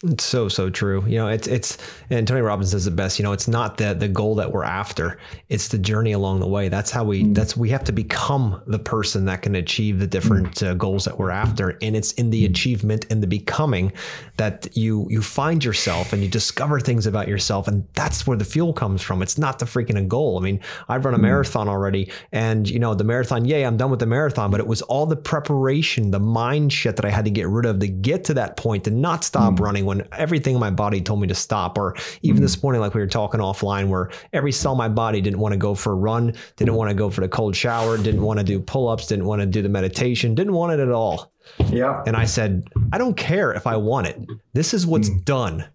It's 0.07 0.23
so 0.23 0.49
so 0.49 0.69
true. 0.69 1.03
You 1.07 1.17
know, 1.17 1.27
it's 1.29 1.47
it's 1.47 1.77
and 2.09 2.27
Tony 2.27 2.41
Robbins 2.41 2.71
says 2.71 2.85
the 2.85 2.91
best. 2.91 3.17
You 3.17 3.23
know, 3.23 3.31
it's 3.31 3.47
not 3.47 3.77
the 3.77 3.93
the 3.93 4.07
goal 4.07 4.35
that 4.35 4.51
we're 4.51 4.63
after; 4.63 5.17
it's 5.49 5.69
the 5.69 5.79
journey 5.79 6.11
along 6.11 6.41
the 6.41 6.47
way. 6.47 6.69
That's 6.69 6.91
how 6.91 7.03
we. 7.03 7.23
Mm. 7.23 7.33
That's 7.33 7.57
we 7.57 7.69
have 7.69 7.83
to 7.85 7.91
become 7.91 8.61
the 8.67 8.77
person 8.77 9.25
that 9.25 9.41
can 9.41 9.55
achieve 9.55 9.99
the 9.99 10.05
different 10.05 10.55
mm. 10.55 10.67
uh, 10.67 10.73
goals 10.75 11.05
that 11.05 11.17
we're 11.17 11.31
after, 11.31 11.77
and 11.81 11.95
it's 11.95 12.11
in 12.13 12.29
the 12.29 12.45
mm. 12.45 12.49
achievement 12.51 13.07
and 13.09 13.23
the 13.23 13.27
becoming 13.27 13.91
that 14.37 14.67
you 14.77 15.07
you 15.09 15.21
find 15.23 15.63
yourself 15.63 16.13
and 16.13 16.21
you 16.21 16.29
discover 16.29 16.79
things 16.79 17.07
about 17.07 17.27
yourself, 17.27 17.67
and 17.67 17.87
that's 17.93 18.27
where 18.27 18.37
the 18.37 18.45
fuel 18.45 18.73
comes 18.73 19.01
from. 19.01 19.23
It's 19.23 19.39
not 19.39 19.57
the 19.57 19.65
freaking 19.65 19.97
a 19.97 20.03
goal. 20.03 20.37
I 20.37 20.41
mean, 20.41 20.59
I've 20.87 21.03
run 21.03 21.15
a 21.15 21.17
mm. 21.17 21.21
marathon 21.21 21.67
already, 21.67 22.11
and 22.31 22.69
you 22.69 22.77
know, 22.77 22.93
the 22.93 23.03
marathon. 23.03 23.45
Yay, 23.45 23.65
I'm 23.65 23.77
done 23.77 23.89
with 23.89 24.01
the 24.01 24.05
marathon, 24.05 24.51
but 24.51 24.59
it 24.59 24.67
was 24.67 24.83
all 24.83 25.07
the 25.07 25.15
preparation, 25.15 26.11
the 26.11 26.19
mind 26.19 26.71
shit 26.71 26.95
that 26.97 27.05
I 27.05 27.09
had 27.09 27.25
to 27.25 27.31
get 27.31 27.47
rid 27.47 27.65
of 27.65 27.79
to 27.79 27.87
get 27.87 28.23
to 28.25 28.35
that 28.35 28.55
point, 28.55 28.83
to 28.83 28.91
not 28.91 29.23
stop 29.23 29.53
mm. 29.53 29.59
running 29.59 29.85
when 29.85 29.94
everything 30.11 30.55
in 30.55 30.59
my 30.59 30.69
body 30.69 31.01
told 31.01 31.21
me 31.21 31.27
to 31.27 31.35
stop. 31.35 31.77
Or 31.77 31.95
even 32.21 32.37
mm-hmm. 32.37 32.43
this 32.43 32.61
morning, 32.61 32.81
like 32.81 32.93
we 32.93 33.01
were 33.01 33.07
talking 33.07 33.39
offline, 33.39 33.87
where 33.87 34.09
every 34.33 34.51
cell 34.51 34.73
in 34.73 34.77
my 34.77 34.89
body 34.89 35.21
didn't 35.21 35.39
want 35.39 35.53
to 35.53 35.57
go 35.57 35.75
for 35.75 35.91
a 35.91 35.95
run, 35.95 36.33
didn't 36.55 36.75
want 36.75 36.89
to 36.89 36.95
go 36.95 37.09
for 37.09 37.21
the 37.21 37.29
cold 37.29 37.55
shower, 37.55 37.97
didn't 37.97 38.21
want 38.21 38.39
to 38.39 38.45
do 38.45 38.59
pull 38.59 38.87
ups, 38.87 39.07
didn't 39.07 39.25
want 39.25 39.41
to 39.41 39.45
do 39.45 39.61
the 39.61 39.69
meditation, 39.69 40.35
didn't 40.35 40.53
want 40.53 40.73
it 40.73 40.79
at 40.79 40.91
all. 40.91 41.31
Yeah. 41.69 42.03
And 42.05 42.15
I 42.15 42.25
said, 42.25 42.67
I 42.91 42.97
don't 42.97 43.15
care 43.15 43.53
if 43.53 43.67
I 43.67 43.77
want 43.77 44.07
it. 44.07 44.19
This 44.53 44.73
is 44.73 44.85
what's 44.87 45.09
mm. 45.09 45.23
done. 45.25 45.65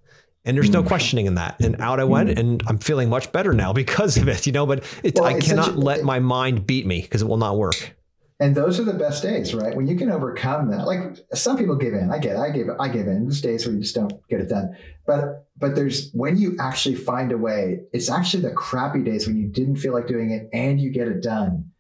And 0.45 0.57
there's 0.57 0.71
no 0.71 0.83
mm. 0.83 0.87
questioning 0.87 1.27
in 1.27 1.35
that. 1.35 1.61
And 1.61 1.81
out 1.81 2.01
I 2.01 2.05
went, 2.05 2.31
mm. 2.31 2.39
and 2.39 2.63
I'm 2.67 2.79
feeling 2.79 3.09
much 3.09 3.31
better 3.31 3.53
now 3.53 3.73
because 3.75 4.17
of 4.17 4.29
it, 4.29 4.47
you 4.47 4.53
know. 4.53 4.67
But 4.67 4.85
well, 5.15 5.25
I 5.25 5.39
cannot 5.39 5.77
let 5.77 6.03
my 6.03 6.19
mind 6.19 6.67
beat 6.67 6.87
me 6.87 7.03
because 7.03 7.23
it 7.23 7.29
will 7.29 7.37
not 7.37 7.57
work. 7.57 7.95
And 8.41 8.55
those 8.55 8.81
are 8.81 8.85
the 8.85 8.95
best 8.95 9.23
days, 9.23 9.53
right? 9.55 9.77
When 9.77 9.87
you 9.87 9.97
can 9.97 10.11
overcome 10.11 10.71
that. 10.71 10.87
Like 10.87 11.19
some 11.35 11.59
people 11.59 11.77
give 11.77 11.93
in. 11.93 12.11
I 12.11 12.19
get 12.19 12.37
it. 12.37 12.39
I 12.39 12.49
give 12.49 12.69
I 12.81 12.89
give 12.89 13.07
in. 13.07 13.25
There's 13.25 13.43
days 13.43 13.67
where 13.67 13.75
you 13.75 13.83
just 13.83 13.95
don't 13.95 14.27
get 14.29 14.41
it 14.41 14.49
done. 14.49 14.75
But 15.07 15.47
but 15.59 15.75
there's 15.75 16.11
when 16.13 16.39
you 16.39 16.57
actually 16.59 16.95
find 16.95 17.33
a 17.33 17.37
way, 17.37 17.83
it's 17.93 18.11
actually 18.11 18.43
the 18.43 18.53
crappy 18.53 19.03
days 19.03 19.27
when 19.27 19.37
you 19.37 19.47
didn't 19.47 19.77
feel 19.77 19.93
like 19.93 20.07
doing 20.07 20.31
it 20.31 20.49
and 20.55 20.81
you 20.81 20.91
get 20.91 21.07
it 21.07 21.23
done. 21.23 21.71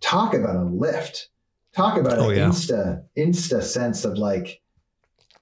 Talk 0.00 0.34
about 0.34 0.56
a 0.56 0.64
lift. 0.64 1.28
Talk 1.76 1.96
about 1.96 2.18
oh, 2.18 2.30
an 2.30 2.36
yeah. 2.36 2.48
insta 2.48 3.04
insta 3.16 3.62
sense 3.62 4.04
of 4.04 4.18
like, 4.18 4.60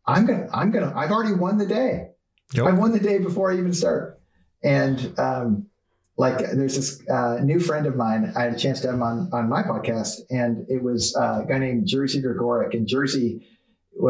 I'm 0.05 0.27
gonna 0.27 0.49
I'm 0.53 0.71
gonna 0.71 0.93
I've 0.95 1.11
already 1.11 1.35
won 1.35 1.57
the 1.57 1.67
day. 1.67 2.11
Yep. 2.53 2.67
I 2.67 2.73
won 2.73 2.93
the 2.93 3.01
day 3.01 3.19
before 3.19 3.51
I 3.51 3.57
even 3.57 3.73
start. 3.73 4.21
And 4.63 5.19
um, 5.19 5.67
like 6.19 6.39
there's 6.39 6.75
this 6.75 7.09
uh, 7.09 7.39
new 7.43 7.61
friend 7.61 7.87
of 7.87 7.95
mine. 7.95 8.33
I 8.37 8.43
had 8.43 8.53
a 8.53 8.59
chance 8.59 8.81
to 8.81 8.89
have 8.89 8.97
him 8.97 9.03
on, 9.05 9.31
on 9.33 9.49
my 9.49 9.63
podcast, 9.63 10.21
and 10.31 10.67
it 10.69 10.83
was 10.83 11.17
uh, 11.17 11.43
a 11.45 11.47
guy 11.49 11.59
named 11.59 11.87
Jerzy 11.87 12.21
Gregorek. 12.21 12.75
And 12.75 12.89
Jerzy, 12.89 13.41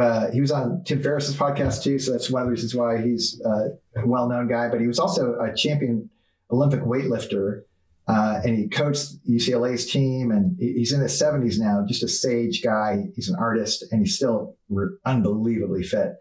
uh, 0.00 0.30
he 0.30 0.40
was 0.40 0.50
on 0.50 0.82
Tim 0.84 1.02
Ferriss's 1.02 1.36
podcast 1.36 1.82
too, 1.82 1.98
so 1.98 2.12
that's 2.12 2.30
one 2.30 2.40
of 2.40 2.46
the 2.46 2.52
reasons 2.52 2.74
why 2.74 3.02
he's 3.02 3.40
uh, 3.44 3.68
a 3.96 4.06
well-known 4.06 4.48
guy. 4.48 4.70
But 4.70 4.80
he 4.80 4.86
was 4.86 4.98
also 4.98 5.38
a 5.38 5.54
champion 5.54 6.08
Olympic 6.50 6.80
weightlifter, 6.80 7.64
uh, 8.08 8.40
and 8.42 8.56
he 8.56 8.68
coached 8.68 9.22
UCLA's 9.28 9.84
team. 9.90 10.30
And 10.30 10.56
he's 10.58 10.94
in 10.94 11.02
his 11.02 11.20
70s 11.20 11.58
now, 11.58 11.84
just 11.86 12.02
a 12.02 12.08
sage 12.08 12.62
guy. 12.62 13.08
He's 13.16 13.28
an 13.28 13.36
artist, 13.38 13.84
and 13.92 14.00
he's 14.00 14.16
still 14.16 14.56
re- 14.70 14.96
unbelievably 15.04 15.82
fit. 15.82 16.14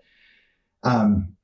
Um, 0.83 1.36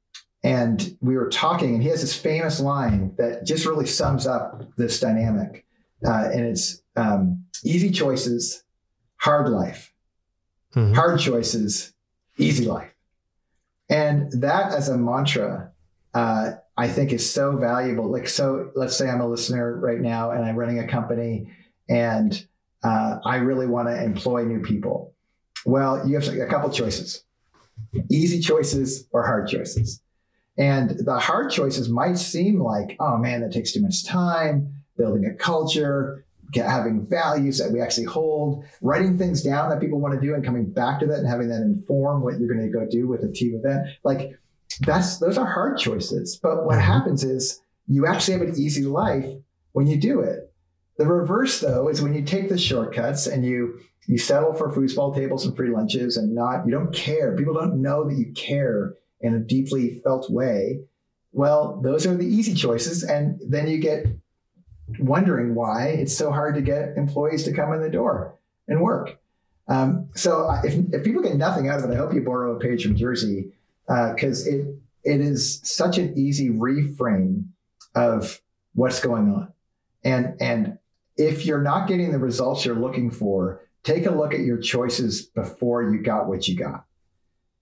and 0.43 0.97
we 1.01 1.15
were 1.15 1.29
talking, 1.29 1.73
and 1.73 1.81
he 1.81 1.89
has 1.89 2.01
this 2.01 2.15
famous 2.15 2.59
line 2.59 3.15
that 3.17 3.45
just 3.45 3.65
really 3.65 3.85
sums 3.85 4.27
up 4.27 4.63
this 4.77 4.99
dynamic. 4.99 5.65
Uh, 6.05 6.29
and 6.33 6.41
it's 6.41 6.81
um, 6.97 7.45
easy 7.63 7.89
choices, 7.89 8.63
hard 9.17 9.49
life. 9.49 9.93
Mm-hmm. 10.75 10.93
Hard 10.93 11.19
choices, 11.19 11.93
easy 12.37 12.65
life. 12.65 12.91
And 13.89 14.31
that 14.41 14.73
as 14.73 14.89
a 14.89 14.97
mantra, 14.97 15.71
uh, 16.13 16.53
I 16.75 16.87
think 16.87 17.13
is 17.13 17.29
so 17.29 17.55
valuable. 17.55 18.11
Like, 18.11 18.27
so 18.27 18.71
let's 18.75 18.97
say 18.97 19.09
I'm 19.09 19.21
a 19.21 19.27
listener 19.27 19.77
right 19.77 19.99
now 19.99 20.31
and 20.31 20.43
I'm 20.43 20.55
running 20.55 20.79
a 20.79 20.87
company 20.87 21.51
and 21.87 22.45
uh, 22.83 23.19
I 23.23 23.37
really 23.37 23.67
want 23.67 23.87
to 23.87 24.03
employ 24.03 24.43
new 24.43 24.61
people. 24.61 25.13
Well, 25.65 26.05
you 26.07 26.15
have 26.19 26.27
a 26.27 26.47
couple 26.47 26.69
choices 26.69 27.23
easy 28.09 28.39
choices 28.39 29.07
or 29.11 29.25
hard 29.25 29.47
choices. 29.47 30.02
And 30.57 30.91
the 30.99 31.17
hard 31.17 31.51
choices 31.51 31.89
might 31.89 32.17
seem 32.17 32.59
like, 32.59 32.95
oh 32.99 33.17
man, 33.17 33.41
that 33.41 33.51
takes 33.51 33.73
too 33.73 33.81
much 33.81 34.05
time, 34.05 34.73
building 34.97 35.25
a 35.25 35.33
culture, 35.33 36.25
having 36.53 37.07
values 37.07 37.57
that 37.57 37.71
we 37.71 37.81
actually 37.81 38.05
hold, 38.05 38.63
writing 38.81 39.17
things 39.17 39.41
down 39.41 39.69
that 39.69 39.79
people 39.79 39.99
want 39.99 40.13
to 40.13 40.25
do 40.25 40.35
and 40.35 40.45
coming 40.45 40.69
back 40.69 40.99
to 40.99 41.07
that 41.07 41.19
and 41.19 41.27
having 41.27 41.49
that 41.49 41.61
inform 41.61 42.21
what 42.21 42.39
you're 42.39 42.53
going 42.53 42.65
to 42.65 42.71
go 42.71 42.85
do 42.89 43.07
with 43.07 43.23
a 43.23 43.31
team 43.31 43.55
event. 43.55 43.87
Like 44.03 44.37
that's 44.81 45.17
those 45.17 45.37
are 45.37 45.45
hard 45.45 45.77
choices. 45.77 46.39
But 46.41 46.65
what 46.65 46.77
mm-hmm. 46.77 46.91
happens 46.91 47.23
is 47.23 47.61
you 47.87 48.05
actually 48.05 48.37
have 48.37 48.47
an 48.47 48.55
easy 48.57 48.85
life 48.85 49.25
when 49.71 49.87
you 49.87 49.99
do 49.99 50.19
it. 50.19 50.51
The 50.97 51.07
reverse 51.07 51.59
though 51.59 51.87
is 51.87 52.01
when 52.01 52.13
you 52.13 52.23
take 52.23 52.49
the 52.49 52.57
shortcuts 52.57 53.27
and 53.27 53.43
you 53.45 53.79
you 54.07 54.17
settle 54.17 54.53
for 54.53 54.71
foosball 54.71 55.15
tables 55.15 55.45
and 55.45 55.55
free 55.55 55.69
lunches 55.69 56.17
and 56.17 56.35
not 56.35 56.65
you 56.65 56.71
don't 56.71 56.93
care. 56.93 57.35
People 57.35 57.53
don't 57.53 57.81
know 57.81 58.07
that 58.07 58.15
you 58.15 58.31
care 58.33 58.93
in 59.23 59.33
a 59.33 59.39
deeply 59.39 59.99
felt 60.03 60.29
way, 60.29 60.81
well, 61.31 61.81
those 61.81 62.05
are 62.05 62.15
the 62.15 62.25
easy 62.25 62.53
choices. 62.53 63.03
And 63.03 63.39
then 63.47 63.67
you 63.67 63.79
get 63.79 64.05
wondering 64.99 65.55
why 65.55 65.87
it's 65.87 66.15
so 66.15 66.31
hard 66.31 66.55
to 66.55 66.61
get 66.61 66.95
employees 66.97 67.43
to 67.43 67.53
come 67.53 67.73
in 67.73 67.81
the 67.81 67.89
door 67.89 68.35
and 68.67 68.81
work. 68.81 69.17
Um, 69.67 70.09
so 70.13 70.51
if, 70.63 70.75
if 70.93 71.03
people 71.03 71.23
get 71.23 71.37
nothing 71.37 71.69
out 71.69 71.79
of 71.79 71.89
it, 71.89 71.93
I 71.93 71.97
hope 71.97 72.13
you 72.13 72.21
borrow 72.21 72.55
a 72.55 72.59
page 72.59 72.83
from 72.83 72.95
Jerzy 72.95 73.51
because 73.87 74.45
uh, 74.47 74.51
it 74.51 74.65
it 75.03 75.19
is 75.19 75.59
such 75.63 75.97
an 75.97 76.17
easy 76.17 76.49
reframe 76.49 77.45
of 77.95 78.41
what's 78.73 78.99
going 78.99 79.29
on. 79.29 79.53
And 80.03 80.35
and 80.41 80.77
if 81.17 81.45
you're 81.45 81.61
not 81.61 81.87
getting 81.87 82.11
the 82.11 82.19
results 82.19 82.65
you're 82.65 82.75
looking 82.75 83.11
for, 83.11 83.61
take 83.83 84.05
a 84.05 84.11
look 84.11 84.33
at 84.33 84.41
your 84.41 84.57
choices 84.57 85.23
before 85.25 85.83
you 85.83 86.01
got 86.01 86.27
what 86.27 86.47
you 86.47 86.57
got. 86.57 86.85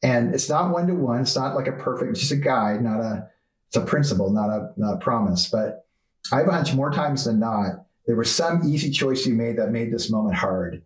And 0.03 0.33
it's 0.33 0.49
not 0.49 0.71
one 0.71 0.87
to 0.87 0.95
one. 0.95 1.21
It's 1.21 1.35
not 1.35 1.55
like 1.55 1.67
a 1.67 1.73
perfect, 1.73 2.17
just 2.17 2.31
a 2.31 2.35
guide, 2.35 2.81
not 2.83 2.99
a, 2.99 3.29
it's 3.67 3.77
a 3.77 3.81
principle, 3.81 4.31
not 4.31 4.49
a, 4.49 4.73
not 4.75 4.95
a 4.95 4.97
promise. 4.97 5.47
But 5.47 5.85
I 6.31 6.39
have 6.39 6.47
a 6.47 6.51
hunch 6.51 6.73
more 6.73 6.91
times 6.91 7.25
than 7.25 7.39
not, 7.39 7.85
there 8.07 8.15
was 8.15 8.33
some 8.33 8.63
easy 8.65 8.89
choice 8.89 9.25
you 9.25 9.35
made 9.35 9.57
that 9.57 9.71
made 9.71 9.93
this 9.93 10.09
moment 10.09 10.35
hard. 10.35 10.81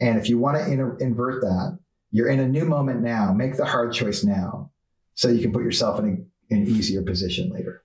And 0.00 0.18
if 0.18 0.28
you 0.28 0.38
want 0.38 0.56
to 0.58 0.64
in- 0.64 0.96
invert 1.00 1.42
that, 1.42 1.78
you're 2.10 2.28
in 2.28 2.40
a 2.40 2.48
new 2.48 2.64
moment 2.64 3.02
now. 3.02 3.32
Make 3.32 3.56
the 3.56 3.64
hard 3.64 3.92
choice 3.92 4.24
now 4.24 4.70
so 5.14 5.28
you 5.28 5.40
can 5.40 5.52
put 5.52 5.62
yourself 5.62 6.00
in, 6.00 6.06
a, 6.06 6.54
in 6.54 6.62
an 6.62 6.68
easier 6.68 7.02
position 7.02 7.50
later. 7.50 7.83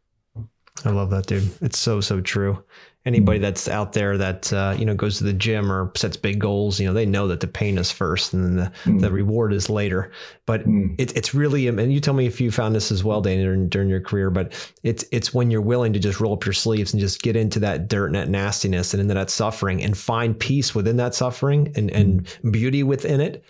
I 0.86 0.92
love 0.92 1.10
that, 1.12 1.26
dude. 1.28 1.50
It's 1.62 1.78
so, 1.78 2.02
so 2.02 2.22
true 2.22 2.64
anybody 3.06 3.40
that's 3.40 3.68
out 3.68 3.94
there 3.94 4.18
that 4.18 4.52
uh, 4.52 4.76
you 4.78 4.86
know 4.86 4.94
goes 4.94 5.18
to 5.18 5.24
the 5.24 5.34
gym 5.34 5.72
or 5.72 5.92
sets 5.96 6.18
big 6.18 6.40
goals, 6.40 6.80
you 6.80 6.88
know, 6.88 6.94
they 6.94 7.06
know 7.06 7.28
that 7.28 7.40
the 7.40 7.48
pain 7.48 7.78
is 7.78 7.92
first 7.92 8.34
and 8.34 8.46
then 8.46 8.56
the, 8.56 8.72
mm. 8.90 9.02
the 9.02 9.12
reward 9.12 9.54
is 9.54 9.70
later. 9.70 10.12
But 10.46 10.68
mm. 10.68 10.96
it, 10.98 11.16
it's 11.16 11.34
really, 11.34 11.68
and 11.68 11.94
you 11.94 12.00
tell 12.00 12.14
me 12.14 12.26
if 12.26 12.42
you 12.42 12.52
found 12.52 12.76
this 12.76 12.92
as 12.92 13.04
well, 13.04 13.22
Danny, 13.22 13.44
during, 13.44 13.70
during 13.70 13.90
your 13.90 14.02
career. 14.02 14.30
But 14.30 14.54
it's 14.84 15.06
it's 15.12 15.34
when 15.34 15.50
you're 15.50 15.62
willing 15.62 15.94
to 15.94 16.00
just 16.00 16.20
roll 16.20 16.34
up 16.34 16.46
your 16.46 16.54
sleeves 16.54 16.94
and 16.94 17.00
just 17.00 17.22
get 17.22 17.36
into 17.36 17.60
that 17.62 17.88
dirt 17.88 18.08
and 18.08 18.16
that 18.16 18.30
nastiness 18.30 18.94
and 18.94 19.02
into 19.02 19.14
that 19.14 19.30
suffering 19.30 19.82
and 19.84 19.98
find 19.98 20.38
peace 20.38 20.76
within 20.76 20.98
that 20.98 21.16
suffering 21.16 21.74
and 21.76 21.90
and 21.92 22.26
mm. 22.26 22.52
beauty 22.52 22.84
within 22.84 23.22
it. 23.22 23.44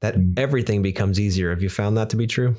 That 0.00 0.16
mm. 0.16 0.38
everything 0.38 0.82
becomes 0.82 1.20
easier. 1.20 1.50
Have 1.50 1.62
you 1.62 1.70
found 1.70 1.96
that 1.96 2.10
to 2.10 2.16
be 2.16 2.26
true? 2.26 2.56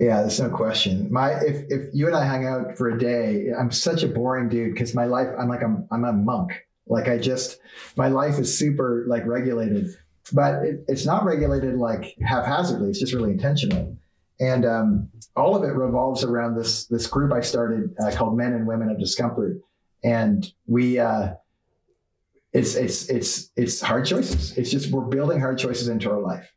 Yeah, 0.00 0.20
there's 0.20 0.40
no 0.40 0.50
question. 0.50 1.12
My 1.12 1.32
if 1.32 1.64
if 1.68 1.90
you 1.92 2.06
and 2.06 2.16
I 2.16 2.24
hang 2.24 2.46
out 2.46 2.76
for 2.76 2.88
a 2.88 2.98
day, 2.98 3.48
I'm 3.58 3.70
such 3.70 4.02
a 4.02 4.08
boring 4.08 4.48
dude 4.48 4.72
because 4.72 4.94
my 4.94 5.04
life 5.04 5.28
I'm 5.38 5.48
like 5.48 5.62
I'm 5.62 5.86
I'm 5.90 6.04
a 6.04 6.12
monk. 6.12 6.66
Like 6.86 7.08
I 7.08 7.18
just 7.18 7.60
my 7.96 8.08
life 8.08 8.38
is 8.38 8.56
super 8.56 9.04
like 9.06 9.24
regulated, 9.26 9.88
but 10.32 10.64
it, 10.64 10.84
it's 10.88 11.06
not 11.06 11.24
regulated 11.24 11.76
like 11.76 12.16
haphazardly. 12.26 12.90
It's 12.90 12.98
just 12.98 13.12
really 13.12 13.30
intentional, 13.30 13.96
and 14.40 14.66
um, 14.66 15.08
all 15.36 15.54
of 15.54 15.62
it 15.62 15.74
revolves 15.74 16.24
around 16.24 16.56
this 16.56 16.86
this 16.86 17.06
group 17.06 17.32
I 17.32 17.40
started 17.40 17.94
uh, 18.04 18.10
called 18.10 18.36
Men 18.36 18.54
and 18.54 18.66
Women 18.66 18.90
of 18.90 18.98
Discomfort, 18.98 19.58
and 20.02 20.50
we. 20.66 20.98
Uh, 20.98 21.34
it's 22.52 22.74
it's 22.74 23.08
it's 23.08 23.50
it's 23.56 23.80
hard 23.80 24.04
choices. 24.04 24.56
It's 24.58 24.70
just 24.70 24.90
we're 24.90 25.06
building 25.06 25.40
hard 25.40 25.58
choices 25.58 25.88
into 25.88 26.10
our 26.10 26.20
life, 26.20 26.52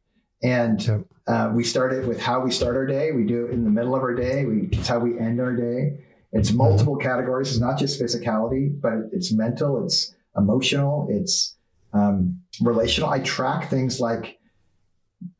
and 0.45 1.05
uh, 1.27 1.51
we 1.53 1.63
start 1.63 1.91
it 1.91 2.08
with 2.08 2.21
how 2.21 2.39
we 2.39 2.51
start 2.51 2.75
our 2.75 2.86
day. 2.86 3.12
We 3.12 3.23
do 3.23 3.47
it 3.47 3.51
in 3.51 3.63
the 3.63 3.69
middle 3.71 3.95
of 3.95 4.01
our 4.03 4.13
day. 4.13 4.45
We, 4.45 4.69
it's 4.71 4.88
how 4.88 4.99
we 4.99 5.17
end 5.17 5.41
our 5.41 5.55
day. 5.55 5.97
It's 6.34 6.49
mm-hmm. 6.49 6.60
multiple 6.60 6.97
categories. 6.97 7.49
It's 7.49 7.60
not 7.60 7.79
just 7.79 7.99
physicality, 7.99 8.79
but 8.79 9.10
it's 9.12 9.34
mental, 9.34 9.84
it's 9.84 10.13
emotional, 10.38 11.08
it's 11.10 11.55
um, 11.93 12.41
relational. 12.62 13.10
I 13.10 13.19
track 13.19 13.71
things 13.71 13.99
like 13.99 14.38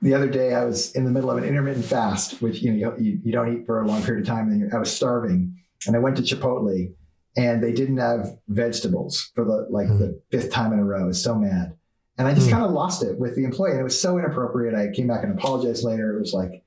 the 0.01 0.15
other 0.15 0.27
day 0.27 0.55
I 0.55 0.65
was 0.65 0.95
in 0.95 1.05
the 1.05 1.11
middle 1.11 1.29
of 1.29 1.37
an 1.37 1.43
intermittent 1.43 1.85
fast, 1.85 2.41
which 2.41 2.63
you 2.63 2.71
know 2.71 2.95
you, 2.97 3.19
you 3.23 3.31
don't 3.31 3.55
eat 3.55 3.67
for 3.67 3.81
a 3.81 3.87
long 3.87 4.01
period 4.01 4.23
of 4.23 4.27
time. 4.27 4.47
And 4.49 4.73
I 4.73 4.79
was 4.79 4.91
starving, 4.91 5.55
and 5.85 5.95
I 5.95 5.99
went 5.99 6.17
to 6.17 6.23
Chipotle, 6.23 6.93
and 7.37 7.61
they 7.61 7.73
didn't 7.73 7.97
have 7.97 8.37
vegetables 8.47 9.31
for 9.35 9.45
the 9.45 9.67
like 9.69 9.87
mm-hmm. 9.87 9.99
the 9.99 10.21
fifth 10.31 10.51
time 10.51 10.73
in 10.73 10.79
a 10.79 10.83
row. 10.83 11.03
I 11.03 11.07
was 11.07 11.21
so 11.21 11.35
mad. 11.35 11.75
And 12.17 12.28
I 12.28 12.34
just 12.34 12.47
mm. 12.47 12.51
kind 12.51 12.63
of 12.63 12.71
lost 12.71 13.04
it 13.04 13.19
with 13.19 13.36
the 13.36 13.43
employee. 13.43 13.71
And 13.71 13.80
it 13.80 13.84
was 13.84 13.99
so 13.99 14.17
inappropriate. 14.17 14.73
I 14.73 14.95
came 14.95 15.08
back 15.08 15.23
and 15.23 15.38
apologized 15.38 15.84
later. 15.84 16.15
It 16.15 16.19
was 16.19 16.34
like, 16.34 16.63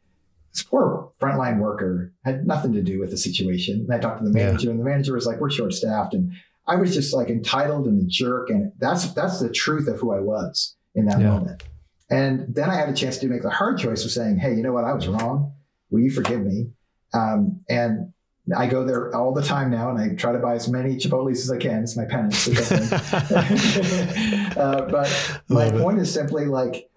this 0.53 0.63
poor 0.63 1.13
frontline 1.21 1.59
worker 1.59 2.13
had 2.25 2.47
nothing 2.47 2.73
to 2.73 2.83
do 2.83 3.01
with 3.01 3.11
the 3.11 3.17
situation. 3.17 3.81
And 3.81 3.93
I 3.93 3.99
talked 3.99 4.19
to 4.19 4.25
the 4.25 4.33
manager, 4.33 4.67
yeah. 4.67 4.71
and 4.73 4.81
the 4.81 4.85
manager 4.85 5.15
was 5.15 5.27
like, 5.27 5.41
"We're 5.41 5.51
short 5.51 5.73
staffed," 5.73 6.15
and 6.15 6.33
I 6.67 6.77
was 6.77 6.95
just 6.95 7.15
like 7.15 7.29
entitled 7.29 7.87
and 7.87 8.03
a 8.03 8.07
jerk. 8.07 8.51
And 8.51 8.73
that's 8.79 9.13
that's 9.13 9.41
the 9.41 9.51
truth 9.51 9.89
of 9.89 10.01
who 10.01 10.13
I 10.13 10.21
was 10.21 10.77
in 10.95 11.07
that 11.07 11.21
yeah. 11.21 11.31
moment. 11.31 11.63
And 12.11 12.55
then 12.55 12.71
I 12.71 12.77
had 12.77 12.89
a 12.89 12.95
chance 12.95 13.19
to 13.19 13.29
make 13.29 13.43
the 13.43 13.51
hard 13.51 13.79
choice 13.79 14.05
of 14.05 14.11
saying, 14.11 14.39
"Hey, 14.39 14.55
you 14.55 14.63
know 14.63 14.73
what? 14.73 14.85
I 14.85 14.93
was 14.93 15.07
wrong. 15.07 15.53
Will 15.91 16.01
you 16.01 16.11
forgive 16.11 16.41
me?" 16.41 16.71
Um, 17.13 17.61
and 17.69 18.13
I 18.57 18.67
go 18.67 18.85
there 18.85 19.15
all 19.15 19.33
the 19.33 19.43
time 19.43 19.71
now, 19.71 19.91
and 19.91 19.99
I 19.99 20.15
try 20.15 20.33
to 20.33 20.39
buy 20.39 20.55
as 20.55 20.69
many 20.69 20.97
Chipotle's 20.97 21.41
as 21.41 21.51
I 21.51 21.59
can. 21.59 21.83
It's 21.83 21.97
my 21.97 22.05
penance. 22.05 22.49
uh, 24.57 24.87
but 24.91 25.41
my 25.49 25.71
point 25.71 25.99
is 25.99 26.13
simply 26.13 26.47
like 26.47 26.89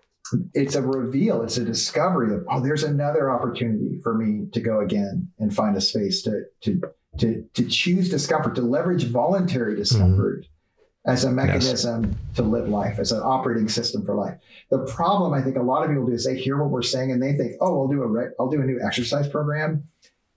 it's 0.53 0.75
a 0.75 0.81
reveal, 0.81 1.41
it's 1.43 1.57
a 1.57 1.65
discovery 1.65 2.33
of, 2.33 2.45
oh, 2.49 2.59
there's 2.61 2.83
another 2.83 3.31
opportunity 3.31 3.99
for 4.01 4.13
me 4.13 4.47
to 4.53 4.61
go 4.61 4.79
again 4.79 5.29
and 5.39 5.53
find 5.53 5.75
a 5.75 5.81
space 5.81 6.21
to, 6.23 6.43
to, 6.61 6.81
to, 7.19 7.45
to 7.53 7.67
choose 7.67 8.09
discomfort, 8.09 8.55
to 8.55 8.61
leverage 8.61 9.05
voluntary 9.05 9.75
discomfort 9.75 10.41
mm-hmm. 10.43 11.11
as 11.11 11.23
a 11.23 11.31
mechanism 11.31 12.03
yes. 12.03 12.35
to 12.35 12.43
live 12.43 12.69
life, 12.69 12.99
as 12.99 13.11
an 13.11 13.21
operating 13.21 13.67
system 13.67 14.05
for 14.05 14.15
life. 14.15 14.37
The 14.69 14.79
problem 14.85 15.33
I 15.33 15.41
think 15.41 15.57
a 15.57 15.61
lot 15.61 15.83
of 15.83 15.89
people 15.89 16.05
do 16.05 16.13
is 16.13 16.25
they 16.25 16.37
hear 16.37 16.57
what 16.61 16.69
we're 16.69 16.81
saying 16.81 17.11
and 17.11 17.21
they 17.21 17.33
think, 17.33 17.53
oh, 17.59 17.81
I'll 17.81 17.87
do 17.87 18.01
a, 18.01 18.07
re- 18.07 18.31
I'll 18.39 18.49
do 18.49 18.61
a 18.61 18.65
new 18.65 18.79
exercise 18.81 19.27
program. 19.27 19.83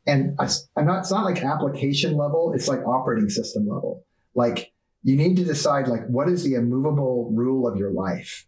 And 0.06 0.36
I, 0.38 0.48
I'm 0.76 0.86
not, 0.86 1.00
it's 1.00 1.10
not 1.10 1.24
like 1.24 1.42
application 1.42 2.16
level, 2.16 2.52
it's 2.54 2.68
like 2.68 2.80
operating 2.86 3.30
system 3.30 3.66
level. 3.66 4.04
Like 4.34 4.72
you 5.02 5.16
need 5.16 5.36
to 5.36 5.44
decide 5.44 5.88
like, 5.88 6.06
what 6.08 6.28
is 6.28 6.44
the 6.44 6.54
immovable 6.54 7.30
rule 7.32 7.66
of 7.66 7.76
your 7.76 7.90
life? 7.90 8.46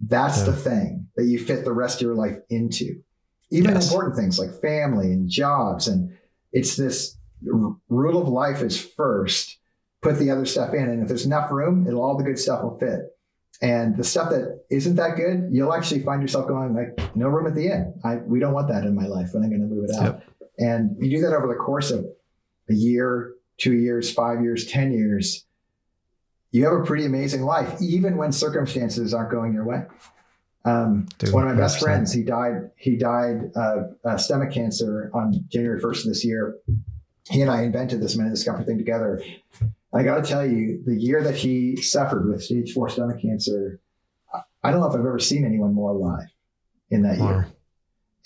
That's 0.00 0.38
yeah. 0.38 0.44
the 0.46 0.52
thing 0.52 1.08
that 1.16 1.24
you 1.24 1.38
fit 1.38 1.64
the 1.64 1.72
rest 1.72 1.96
of 1.96 2.02
your 2.02 2.14
life 2.14 2.38
into. 2.50 3.02
Even 3.50 3.74
yes. 3.74 3.90
important 3.90 4.16
things 4.16 4.38
like 4.38 4.60
family 4.60 5.06
and 5.06 5.28
jobs. 5.28 5.86
And 5.88 6.16
it's 6.52 6.76
this 6.76 7.16
r- 7.50 7.76
rule 7.88 8.20
of 8.20 8.28
life 8.28 8.60
is 8.60 8.80
first, 8.80 9.58
put 10.02 10.18
the 10.18 10.30
other 10.30 10.44
stuff 10.44 10.74
in. 10.74 10.88
And 10.88 11.02
if 11.02 11.08
there's 11.08 11.26
enough 11.26 11.50
room, 11.50 11.86
it'll 11.86 12.02
all 12.02 12.16
the 12.16 12.24
good 12.24 12.38
stuff 12.38 12.62
will 12.62 12.78
fit. 12.78 13.12
And 13.62 13.96
the 13.96 14.04
stuff 14.04 14.30
that 14.30 14.64
isn't 14.70 14.96
that 14.96 15.16
good, 15.16 15.48
you'll 15.50 15.72
actually 15.72 16.02
find 16.02 16.20
yourself 16.20 16.46
going 16.46 16.74
like, 16.74 17.16
no 17.16 17.28
room 17.28 17.46
at 17.46 17.54
the 17.54 17.70
end. 17.70 17.94
I, 18.04 18.16
we 18.16 18.38
don't 18.38 18.52
want 18.52 18.68
that 18.68 18.84
in 18.84 18.94
my 18.94 19.06
life, 19.06 19.30
and 19.32 19.42
I'm 19.42 19.48
going 19.48 19.62
to 19.62 19.66
move 19.66 19.84
it 19.88 19.96
out. 19.96 20.02
Yep. 20.02 20.24
And 20.58 20.96
you 20.98 21.16
do 21.16 21.22
that 21.22 21.34
over 21.34 21.46
the 21.48 21.54
course 21.54 21.90
of 21.90 22.06
a 22.68 22.74
year, 22.74 23.34
two 23.58 23.74
years, 23.74 24.12
five 24.12 24.42
years, 24.42 24.66
10 24.66 24.92
years 24.92 25.46
you 26.56 26.64
have 26.64 26.72
a 26.72 26.82
pretty 26.84 27.04
amazing 27.04 27.42
life, 27.42 27.80
even 27.82 28.16
when 28.16 28.32
circumstances 28.32 29.12
aren't 29.12 29.30
going 29.30 29.52
your 29.52 29.64
way. 29.64 29.82
Um, 30.64 31.06
one 31.30 31.46
of 31.46 31.54
my 31.54 31.60
best 31.60 31.78
friends, 31.78 32.12
he 32.12 32.22
died. 32.22 32.70
He 32.76 32.96
died 32.96 33.50
of 33.54 33.94
uh, 34.04 34.16
stomach 34.16 34.52
cancer 34.52 35.10
on 35.12 35.44
January 35.48 35.78
first 35.80 36.06
of 36.06 36.10
this 36.10 36.24
year. 36.24 36.56
He 37.28 37.42
and 37.42 37.50
I 37.50 37.62
invented 37.62 38.00
this 38.00 38.16
minute 38.16 38.30
discomfort 38.30 38.66
thing 38.66 38.78
together. 38.78 39.22
I 39.92 40.02
got 40.02 40.16
to 40.16 40.22
tell 40.22 40.46
you, 40.46 40.82
the 40.86 40.96
year 40.96 41.22
that 41.22 41.36
he 41.36 41.76
suffered 41.76 42.26
with 42.26 42.42
stage 42.42 42.72
four 42.72 42.88
stomach 42.88 43.20
cancer, 43.20 43.78
I 44.64 44.70
don't 44.70 44.80
know 44.80 44.88
if 44.88 44.94
I've 44.94 45.00
ever 45.00 45.18
seen 45.18 45.44
anyone 45.44 45.74
more 45.74 45.90
alive 45.90 46.28
in 46.90 47.02
that 47.02 47.18
wow. 47.18 47.30
year. 47.30 47.48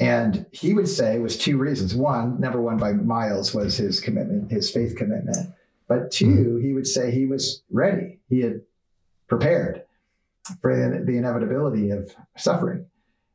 And 0.01 0.47
he 0.51 0.73
would 0.73 0.89
say 0.89 1.17
it 1.17 1.23
was 1.23 1.37
two 1.37 1.59
reasons. 1.59 1.95
One, 1.95 2.41
number 2.41 2.61
one 2.61 2.79
by 2.79 2.93
miles 2.93 3.55
was 3.55 3.77
his 3.77 4.01
commitment, 4.01 4.51
his 4.51 4.71
faith 4.71 4.97
commitment. 4.97 5.37
But 5.89 6.11
two, 6.11 6.27
mm-hmm. 6.27 6.65
he 6.65 6.73
would 6.73 6.87
say 6.87 7.11
he 7.11 7.27
was 7.27 7.63
ready. 7.71 8.19
He 8.31 8.41
had 8.41 8.63
prepared 9.29 9.85
for 10.63 10.75
the, 10.75 11.05
the 11.05 11.19
inevitability 11.19 11.91
of 11.91 12.15
suffering. 12.37 12.87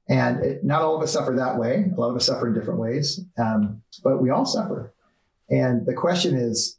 And 0.10 0.44
it, 0.44 0.64
not 0.64 0.82
all 0.82 0.96
of 0.96 1.04
us 1.04 1.14
suffer 1.14 1.34
that 1.34 1.58
way. 1.58 1.92
A 1.96 2.00
lot 2.00 2.10
of 2.10 2.16
us 2.16 2.26
suffer 2.26 2.48
in 2.48 2.54
different 2.54 2.80
ways, 2.80 3.20
um, 3.38 3.82
but 4.04 4.22
we 4.22 4.30
all 4.30 4.46
suffer. 4.46 4.94
And 5.50 5.86
the 5.86 5.94
question 5.94 6.36
is, 6.36 6.78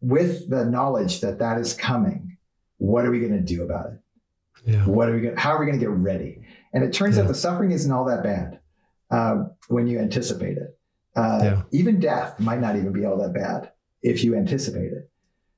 with 0.00 0.48
the 0.50 0.64
knowledge 0.64 1.20
that 1.20 1.38
that 1.38 1.58
is 1.58 1.74
coming, 1.74 2.36
what 2.78 3.04
are 3.04 3.10
we 3.10 3.20
going 3.20 3.32
to 3.32 3.40
do 3.40 3.62
about 3.62 3.86
it? 3.86 4.00
Yeah. 4.66 4.84
What 4.84 5.08
are 5.08 5.14
we 5.14 5.20
going? 5.20 5.36
How 5.36 5.50
are 5.50 5.60
we 5.60 5.66
going 5.66 5.78
to 5.78 5.84
get 5.84 5.90
ready? 5.90 6.42
And 6.72 6.84
it 6.84 6.92
turns 6.92 7.16
yeah. 7.16 7.22
out 7.22 7.28
the 7.28 7.34
suffering 7.34 7.72
isn't 7.72 7.90
all 7.90 8.04
that 8.06 8.22
bad 8.22 8.60
um, 9.10 9.52
when 9.68 9.86
you 9.86 9.98
anticipate 9.98 10.56
it. 10.56 10.78
Uh, 11.14 11.40
yeah. 11.42 11.62
Even 11.72 11.98
death 11.98 12.38
might 12.38 12.60
not 12.60 12.76
even 12.76 12.92
be 12.92 13.04
all 13.04 13.16
that 13.16 13.32
bad 13.32 13.70
if 14.02 14.22
you 14.22 14.34
anticipate 14.36 14.92
it. 14.92 15.10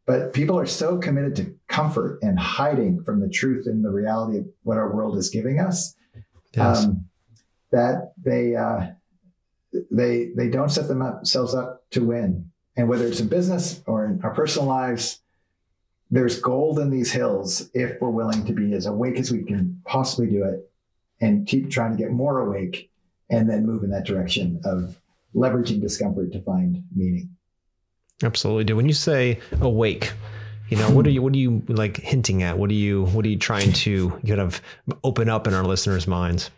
But 0.06 0.32
people 0.32 0.58
are 0.58 0.66
so 0.66 0.96
committed 0.98 1.36
to 1.36 1.54
comfort 1.68 2.20
and 2.22 2.38
hiding 2.38 3.02
from 3.04 3.20
the 3.20 3.28
truth 3.28 3.66
and 3.66 3.84
the 3.84 3.90
reality 3.90 4.38
of 4.38 4.46
what 4.62 4.78
our 4.78 4.94
world 4.94 5.18
is 5.18 5.28
giving 5.28 5.60
us 5.60 5.94
yes. 6.56 6.84
um, 6.84 7.04
that 7.72 8.12
they 8.16 8.56
uh, 8.56 8.86
they 9.90 10.30
they 10.34 10.48
don't 10.48 10.70
set 10.70 10.88
themselves 10.88 11.54
up 11.54 11.84
to 11.90 12.04
win. 12.04 12.50
And 12.76 12.88
whether 12.88 13.06
it's 13.06 13.20
in 13.20 13.28
business 13.28 13.82
or 13.86 14.06
in 14.06 14.20
our 14.22 14.32
personal 14.32 14.68
lives, 14.68 15.20
there's 16.10 16.40
gold 16.40 16.78
in 16.78 16.90
these 16.90 17.12
hills 17.12 17.68
if 17.74 18.00
we're 18.00 18.08
willing 18.08 18.46
to 18.46 18.52
be 18.52 18.72
as 18.72 18.86
awake 18.86 19.16
as 19.16 19.30
we 19.30 19.42
can 19.42 19.82
possibly 19.84 20.30
do 20.30 20.44
it 20.44 20.70
and 21.20 21.46
keep 21.46 21.70
trying 21.70 21.96
to 21.96 22.02
get 22.02 22.12
more 22.12 22.38
awake 22.40 22.90
and 23.30 23.48
then 23.48 23.66
move 23.66 23.82
in 23.84 23.90
that 23.90 24.06
direction 24.06 24.60
of 24.64 24.96
leveraging 25.34 25.80
discomfort 25.80 26.32
to 26.32 26.40
find 26.42 26.82
meaning. 26.94 27.30
Absolutely 28.22 28.64
do. 28.64 28.76
When 28.76 28.86
you 28.86 28.94
say 28.94 29.40
awake, 29.60 30.12
you 30.68 30.76
know, 30.76 30.90
what 30.90 31.06
are 31.06 31.10
you 31.10 31.22
what 31.22 31.32
are 31.34 31.38
you 31.38 31.62
like 31.68 31.98
hinting 31.98 32.42
at? 32.42 32.58
What 32.58 32.70
are 32.70 32.74
you 32.74 33.06
what 33.06 33.24
are 33.24 33.28
you 33.28 33.38
trying 33.38 33.72
to 33.72 34.10
kind 34.26 34.40
of 34.40 34.60
open 35.04 35.28
up 35.28 35.46
in 35.46 35.54
our 35.54 35.64
listeners' 35.64 36.06
minds? 36.06 36.50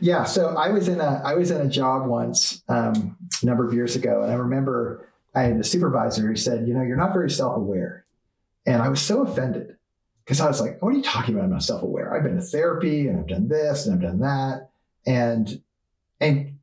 Yeah, 0.00 0.24
so 0.24 0.56
I 0.56 0.70
was 0.70 0.88
in 0.88 1.00
a 1.00 1.22
I 1.24 1.34
was 1.34 1.50
in 1.50 1.60
a 1.60 1.68
job 1.68 2.06
once 2.06 2.62
um, 2.68 3.16
a 3.42 3.46
number 3.46 3.66
of 3.66 3.72
years 3.72 3.96
ago, 3.96 4.22
and 4.22 4.32
I 4.32 4.34
remember 4.34 5.08
I 5.34 5.42
had 5.42 5.56
a 5.56 5.64
supervisor 5.64 6.26
who 6.26 6.36
said, 6.36 6.66
"You 6.66 6.74
know, 6.74 6.82
you're 6.82 6.96
not 6.96 7.12
very 7.12 7.30
self 7.30 7.56
aware," 7.56 8.04
and 8.66 8.82
I 8.82 8.88
was 8.88 9.00
so 9.00 9.22
offended 9.22 9.76
because 10.24 10.40
I 10.40 10.48
was 10.48 10.60
like, 10.60 10.82
"What 10.82 10.92
are 10.92 10.96
you 10.96 11.02
talking 11.02 11.34
about? 11.34 11.44
I'm 11.44 11.50
not 11.50 11.62
self 11.62 11.82
aware. 11.82 12.14
I've 12.14 12.22
been 12.22 12.36
to 12.36 12.42
therapy 12.42 13.08
and 13.08 13.20
I've 13.20 13.26
done 13.26 13.48
this 13.48 13.86
and 13.86 13.94
I've 13.94 14.02
done 14.02 14.20
that," 14.20 14.70
and 15.06 15.62
and 16.20 16.58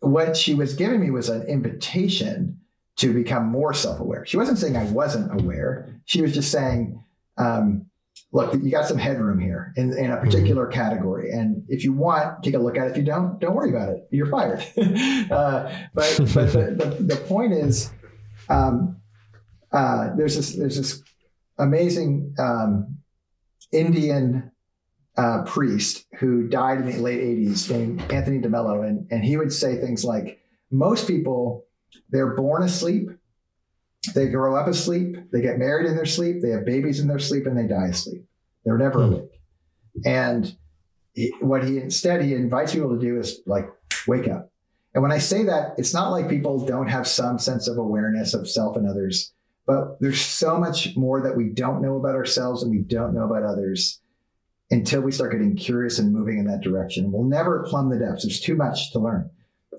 what 0.00 0.36
she 0.36 0.54
was 0.54 0.74
giving 0.74 1.00
me 1.00 1.10
was 1.10 1.28
an 1.28 1.42
invitation 1.46 2.60
to 2.96 3.12
become 3.12 3.46
more 3.46 3.74
self-aware. 3.74 4.24
She 4.24 4.36
wasn't 4.36 4.58
saying 4.58 4.76
I 4.76 4.84
wasn't 4.84 5.40
aware. 5.40 6.00
She 6.06 6.22
was 6.22 6.32
just 6.32 6.50
saying, 6.50 7.02
um, 7.36 7.86
look, 8.32 8.54
you 8.54 8.70
got 8.70 8.86
some 8.86 8.98
headroom 8.98 9.38
here 9.38 9.72
in, 9.76 9.92
in 9.96 10.10
a 10.10 10.14
mm-hmm. 10.14 10.24
particular 10.24 10.64
mm-hmm. 10.64 10.74
category. 10.74 11.30
And 11.30 11.64
if 11.68 11.84
you 11.84 11.92
want, 11.92 12.42
take 12.42 12.54
a 12.54 12.58
look 12.58 12.78
at 12.78 12.86
it. 12.86 12.90
If 12.92 12.96
you 12.96 13.02
don't, 13.02 13.38
don't 13.38 13.54
worry 13.54 13.70
about 13.70 13.90
it. 13.90 14.06
You're 14.10 14.26
fired. 14.26 14.60
uh, 15.30 15.70
but 15.94 16.16
but 16.34 16.52
the, 16.52 16.76
the, 16.78 16.96
the, 17.00 17.16
point 17.28 17.52
is, 17.52 17.90
um, 18.48 18.96
uh, 19.72 20.10
there's 20.16 20.36
this 20.36 20.54
there's 20.54 20.76
this 20.76 21.02
amazing 21.58 22.34
um, 22.38 22.98
Indian 23.72 24.52
uh, 25.16 25.42
priest 25.44 26.06
who 26.18 26.46
died 26.48 26.78
in 26.78 26.86
the 26.86 26.98
late 26.98 27.20
80s 27.20 27.70
named 27.70 28.00
Anthony 28.12 28.38
DeMello. 28.38 28.86
And, 28.86 29.06
and 29.10 29.24
he 29.24 29.36
would 29.36 29.52
say 29.52 29.76
things 29.76 30.04
like, 30.04 30.40
most 30.70 31.06
people, 31.06 31.64
they're 32.10 32.34
born 32.34 32.62
asleep, 32.62 33.08
they 34.14 34.28
grow 34.28 34.56
up 34.56 34.66
asleep, 34.66 35.16
they 35.32 35.40
get 35.40 35.58
married 35.58 35.86
in 35.86 35.96
their 35.96 36.06
sleep, 36.06 36.42
they 36.42 36.50
have 36.50 36.64
babies 36.64 37.00
in 37.00 37.08
their 37.08 37.18
sleep, 37.18 37.46
and 37.46 37.56
they 37.56 37.66
die 37.66 37.88
asleep. 37.88 38.24
They're 38.64 38.78
never 38.78 38.98
mm. 38.98 39.12
awake. 39.12 39.40
And 40.04 40.56
he, 41.14 41.32
what 41.40 41.64
he 41.64 41.78
instead 41.78 42.22
he 42.22 42.34
invites 42.34 42.74
people 42.74 42.90
to 42.90 43.00
do 43.00 43.18
is 43.18 43.40
like 43.46 43.68
wake 44.06 44.28
up. 44.28 44.50
And 44.94 45.02
when 45.02 45.12
I 45.12 45.18
say 45.18 45.44
that, 45.44 45.74
it's 45.78 45.94
not 45.94 46.10
like 46.10 46.28
people 46.28 46.64
don't 46.64 46.88
have 46.88 47.06
some 47.06 47.38
sense 47.38 47.68
of 47.68 47.78
awareness 47.78 48.34
of 48.34 48.48
self 48.48 48.76
and 48.76 48.88
others, 48.88 49.32
but 49.66 49.98
there's 50.00 50.20
so 50.20 50.58
much 50.58 50.96
more 50.96 51.22
that 51.22 51.36
we 51.36 51.48
don't 51.48 51.82
know 51.82 51.96
about 51.96 52.14
ourselves 52.14 52.62
and 52.62 52.70
we 52.70 52.78
don't 52.78 53.14
know 53.14 53.24
about 53.24 53.42
others 53.42 54.00
until 54.70 55.00
we 55.00 55.12
start 55.12 55.32
getting 55.32 55.56
curious 55.56 55.98
and 55.98 56.12
moving 56.12 56.38
in 56.38 56.46
that 56.46 56.62
direction. 56.62 57.12
We'll 57.12 57.24
never 57.24 57.64
plumb 57.68 57.90
the 57.90 57.98
depths. 57.98 58.24
There's 58.24 58.40
too 58.40 58.56
much 58.56 58.92
to 58.92 58.98
learn. 58.98 59.30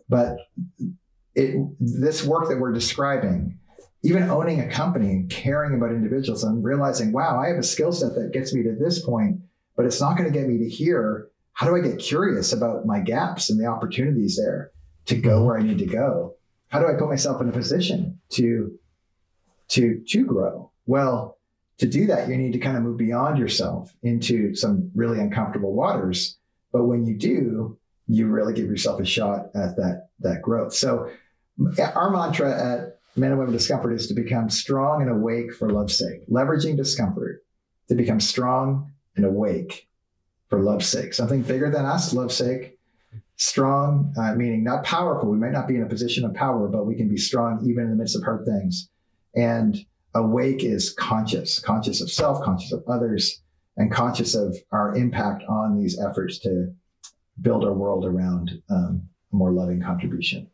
But 0.09 0.37
it, 1.35 1.57
this 1.79 2.23
work 2.23 2.47
that 2.47 2.59
we're 2.59 2.71
describing, 2.71 3.59
even 4.03 4.23
owning 4.23 4.61
a 4.61 4.69
company 4.69 5.09
and 5.09 5.29
caring 5.29 5.75
about 5.75 5.91
individuals 5.91 6.43
and 6.43 6.63
realizing, 6.63 7.11
wow, 7.11 7.39
I 7.39 7.49
have 7.49 7.57
a 7.57 7.63
skill 7.63 7.91
set 7.91 8.15
that 8.15 8.31
gets 8.31 8.53
me 8.53 8.63
to 8.63 8.75
this 8.79 9.03
point, 9.05 9.41
but 9.75 9.85
it's 9.85 9.99
not 9.99 10.17
going 10.17 10.31
to 10.31 10.37
get 10.37 10.47
me 10.47 10.57
to 10.59 10.69
here. 10.69 11.27
How 11.53 11.67
do 11.67 11.75
I 11.75 11.81
get 11.81 11.99
curious 11.99 12.53
about 12.53 12.85
my 12.85 12.99
gaps 12.99 13.49
and 13.49 13.59
the 13.59 13.65
opportunities 13.65 14.37
there 14.37 14.71
to 15.05 15.15
go 15.15 15.37
mm-hmm. 15.37 15.45
where 15.45 15.57
I 15.57 15.63
need 15.63 15.79
to 15.79 15.85
go? 15.85 16.35
How 16.69 16.79
do 16.79 16.87
I 16.87 16.93
put 16.93 17.09
myself 17.09 17.41
in 17.41 17.49
a 17.49 17.51
position 17.51 18.19
to 18.31 18.77
to 19.69 20.01
to 20.07 20.25
grow? 20.25 20.71
Well, 20.85 21.36
to 21.79 21.87
do 21.87 22.07
that, 22.07 22.27
you 22.27 22.37
need 22.37 22.53
to 22.53 22.59
kind 22.59 22.77
of 22.77 22.83
move 22.83 22.97
beyond 22.97 23.37
yourself 23.37 23.93
into 24.03 24.55
some 24.55 24.91
really 24.95 25.19
uncomfortable 25.19 25.73
waters. 25.73 26.37
But 26.71 26.85
when 26.85 27.05
you 27.05 27.15
do, 27.15 27.77
you 28.07 28.27
really 28.27 28.53
give 28.53 28.65
yourself 28.65 28.99
a 28.99 29.05
shot 29.05 29.47
at 29.55 29.75
that 29.77 30.09
that 30.19 30.41
growth. 30.41 30.73
So 30.73 31.11
our 31.95 32.09
mantra 32.09 32.51
at 32.51 32.99
Men 33.15 33.31
and 33.31 33.39
Women 33.39 33.53
Discomfort 33.53 33.93
is 33.93 34.07
to 34.07 34.13
become 34.13 34.49
strong 34.49 35.01
and 35.01 35.11
awake 35.11 35.53
for 35.53 35.69
love's 35.69 35.97
sake, 35.97 36.27
leveraging 36.29 36.77
discomfort 36.77 37.43
to 37.89 37.95
become 37.95 38.19
strong 38.19 38.91
and 39.15 39.25
awake 39.25 39.87
for 40.49 40.61
love's 40.61 40.87
sake. 40.87 41.13
Something 41.13 41.41
bigger 41.41 41.69
than 41.69 41.85
us, 41.85 42.13
love's 42.13 42.35
sake. 42.35 42.77
Strong, 43.35 44.13
uh, 44.17 44.33
meaning 44.33 44.63
not 44.63 44.83
powerful. 44.83 45.29
We 45.29 45.37
might 45.37 45.51
not 45.51 45.67
be 45.67 45.75
in 45.75 45.83
a 45.83 45.87
position 45.87 46.25
of 46.25 46.33
power, 46.33 46.67
but 46.67 46.85
we 46.85 46.95
can 46.95 47.07
be 47.07 47.17
strong 47.17 47.67
even 47.67 47.83
in 47.83 47.91
the 47.91 47.95
midst 47.95 48.15
of 48.15 48.23
hard 48.23 48.45
things. 48.45 48.89
And 49.35 49.77
awake 50.17 50.63
is 50.63 50.93
conscious, 50.93 51.59
conscious 51.59 52.01
of 52.01 52.11
self, 52.11 52.43
conscious 52.43 52.71
of 52.71 52.83
others, 52.87 53.41
and 53.77 53.91
conscious 53.91 54.35
of 54.35 54.55
our 54.71 54.95
impact 54.95 55.43
on 55.47 55.77
these 55.77 55.99
efforts 55.99 56.39
to 56.39 56.73
build 57.41 57.63
our 57.63 57.73
world 57.73 58.05
around 58.05 58.51
um, 58.69 59.07
a 59.31 59.35
more 59.35 59.51
loving 59.51 59.81
contribution. 59.81 60.49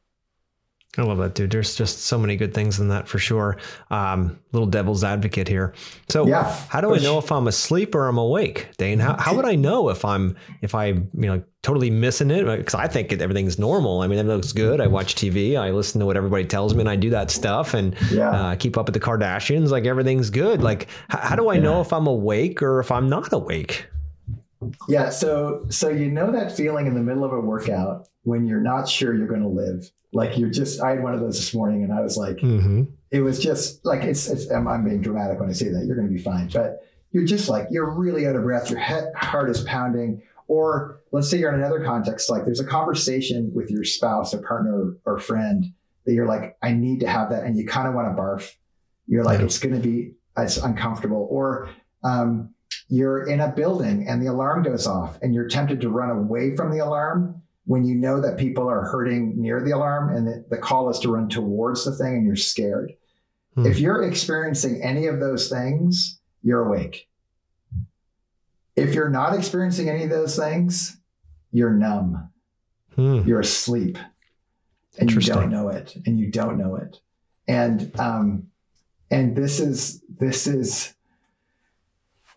I 0.96 1.02
love 1.02 1.18
that, 1.18 1.34
dude. 1.34 1.50
There's 1.50 1.76
just 1.76 2.02
so 2.04 2.20
many 2.20 2.36
good 2.36 2.54
things 2.54 2.80
in 2.80 2.90
that 2.90 3.08
for 3.08 3.18
sure. 3.18 3.58
Um, 3.90 4.40
little 4.52 4.68
devil's 4.68 5.04
advocate 5.04 5.48
here. 5.48 5.74
So, 6.08 6.28
Yeah, 6.28 6.44
how 6.70 6.82
do 6.82 6.94
I 6.94 7.00
know 7.00 7.18
if 7.18 7.32
I'm 7.32 7.48
asleep 7.48 7.96
or 7.96 8.08
I'm 8.08 8.20
awake, 8.20 8.68
Dane? 8.78 9.00
How, 9.00 9.18
how 9.18 9.36
would 9.36 9.46
I 9.46 9.56
know 9.56 9.90
if 9.90 10.06
I'm 10.06 10.38
if 10.62 10.76
I 10.76 10.86
you 10.90 11.08
know 11.16 11.42
totally 11.64 11.90
missing 11.90 12.30
it? 12.30 12.46
Because 12.46 12.76
I 12.76 12.88
think 12.88 13.12
everything's 13.12 13.58
normal. 13.58 14.02
I 14.02 14.08
mean, 14.08 14.20
it 14.20 14.24
looks 14.26 14.52
good. 14.52 14.80
I 14.80 14.86
watch 14.86 15.16
TV. 15.16 15.58
I 15.58 15.72
listen 15.72 16.00
to 16.00 16.06
what 16.06 16.16
everybody 16.16 16.46
tells 16.46 16.76
me, 16.76 16.82
and 16.82 16.90
I 16.90 16.96
do 16.96 17.10
that 17.10 17.32
stuff, 17.32 17.74
and 17.74 17.96
Yeah. 18.12 18.30
uh, 18.30 18.56
keep 18.56 18.78
up 18.78 18.86
with 18.86 18.94
the 18.94 19.00
Kardashians. 19.00 19.70
Like 19.70 19.86
everything's 19.88 20.30
good. 20.30 20.62
Like, 20.62 20.84
h- 21.12 21.20
how 21.22 21.36
do 21.36 21.50
I 21.50 21.58
know 21.58 21.82
if 21.82 21.92
I'm 21.92 22.06
awake 22.06 22.62
or 22.62 22.80
if 22.80 22.92
I'm 22.92 23.10
not 23.10 23.34
awake? 23.34 23.88
Yeah, 24.88 25.10
so 25.10 25.66
so 25.70 25.90
you 25.90 26.12
know 26.12 26.32
that 26.32 26.56
feeling 26.56 26.86
in 26.86 26.94
the 26.94 27.02
middle 27.02 27.24
of 27.24 27.34
a 27.34 27.40
workout 27.40 28.08
when 28.24 28.46
you're 28.48 28.62
not 28.62 28.88
sure 28.90 29.14
you're 29.16 29.28
going 29.28 29.42
to 29.42 29.48
live. 29.48 29.90
Like 30.12 30.38
you're 30.38 30.50
just 30.50 30.82
I 30.82 30.92
had 30.92 31.04
one 31.04 31.14
of 31.14 31.20
those 31.22 31.38
this 31.38 31.54
morning 31.54 31.84
and 31.84 31.92
I 31.92 32.02
was 32.02 32.18
like 32.18 32.38
Mm-hmm. 32.38 32.84
it 33.12 33.22
was 33.22 33.40
just 33.40 33.84
like 33.86 34.04
it's, 34.04 34.28
it's 34.30 34.50
I'm, 34.52 34.68
I'm 34.68 34.84
being 34.84 35.02
dramatic 35.02 35.40
when 35.40 35.50
I 35.50 35.54
say 35.54 35.70
that. 35.70 35.86
You're 35.86 35.96
going 35.96 36.08
to 36.08 36.14
be 36.14 36.22
fine, 36.22 36.50
but 36.50 36.86
you're 37.12 37.26
just 37.26 37.50
like 37.50 37.68
you're 37.72 37.90
really 37.90 38.28
out 38.28 38.36
of 38.36 38.44
breath. 38.44 38.70
Your 38.70 38.80
heart 39.16 39.50
is 39.50 39.62
pounding. 39.62 40.22
Or 40.48 41.00
let's 41.12 41.30
say 41.30 41.38
you're 41.40 41.54
in 41.54 41.60
another 41.60 41.84
context, 41.84 42.30
like 42.30 42.44
there's 42.46 42.60
a 42.60 42.66
conversation 42.66 43.52
with 43.56 43.72
your 43.72 43.84
spouse, 43.86 44.34
or 44.34 44.40
partner, 44.42 44.94
or 45.06 45.18
friend 45.18 45.66
that 46.06 46.14
you're 46.14 46.28
like, 46.28 46.58
I 46.62 46.74
need 46.74 47.00
to 47.00 47.08
have 47.08 47.30
that, 47.30 47.44
and 47.46 47.58
you 47.58 47.66
kind 47.66 47.88
of 47.88 47.94
want 47.94 48.10
to 48.16 48.22
barf. 48.22 48.54
You're 49.08 49.24
like, 49.24 49.40
Yeah. 49.40 49.46
it's 49.46 49.58
going 49.58 49.74
to 49.74 49.82
be 49.82 50.14
it's 50.38 50.58
uncomfortable. 50.58 51.28
Or 51.32 51.70
um, 52.04 52.54
you're 52.90 53.26
in 53.26 53.40
a 53.40 53.48
building 53.52 54.06
and 54.08 54.22
the 54.22 54.28
alarm 54.28 54.64
goes 54.64 54.86
off, 54.86 55.18
and 55.22 55.34
you're 55.34 55.48
tempted 55.48 55.80
to 55.82 55.90
run 55.90 56.10
away 56.10 56.56
from 56.56 56.72
the 56.72 56.80
alarm 56.80 57.42
when 57.66 57.86
you 57.86 57.96
know 57.96 58.20
that 58.22 58.38
people 58.38 58.70
are 58.70 58.86
hurting 58.86 59.42
near 59.42 59.62
the 59.62 59.72
alarm, 59.72 60.16
and 60.16 60.28
the, 60.28 60.46
the 60.50 60.58
call 60.58 60.90
is 60.90 61.00
to 61.00 61.12
run 61.12 61.30
towards 61.30 61.86
the 61.86 61.96
thing, 61.96 62.16
and 62.16 62.26
you're 62.26 62.36
scared. 62.36 62.94
Hmm. 63.56 63.66
If 63.66 63.80
you're 63.80 64.04
experiencing 64.04 64.82
any 64.84 65.08
of 65.08 65.20
those 65.20 65.50
things, 65.50 66.20
you're 66.42 66.66
awake. 66.66 67.08
If 68.76 68.96
you're 68.96 69.10
not 69.10 69.36
experiencing 69.36 69.90
any 69.90 70.04
of 70.04 70.10
those 70.10 70.36
things, 70.36 70.98
you're 71.52 71.72
numb. 71.72 72.30
Hmm. 72.96 73.22
You're 73.26 73.40
asleep. 73.40 73.98
And 75.00 75.12
you 75.12 75.22
don't 75.22 75.50
know 75.50 75.70
it. 75.70 75.96
And 76.06 76.20
you 76.20 76.30
don't 76.30 76.58
know 76.58 76.76
it. 76.76 77.00
And 77.48 77.98
um, 78.00 78.48
and 79.10 79.36
this 79.36 79.60
is 79.60 80.02
this 80.20 80.48
is 80.48 80.94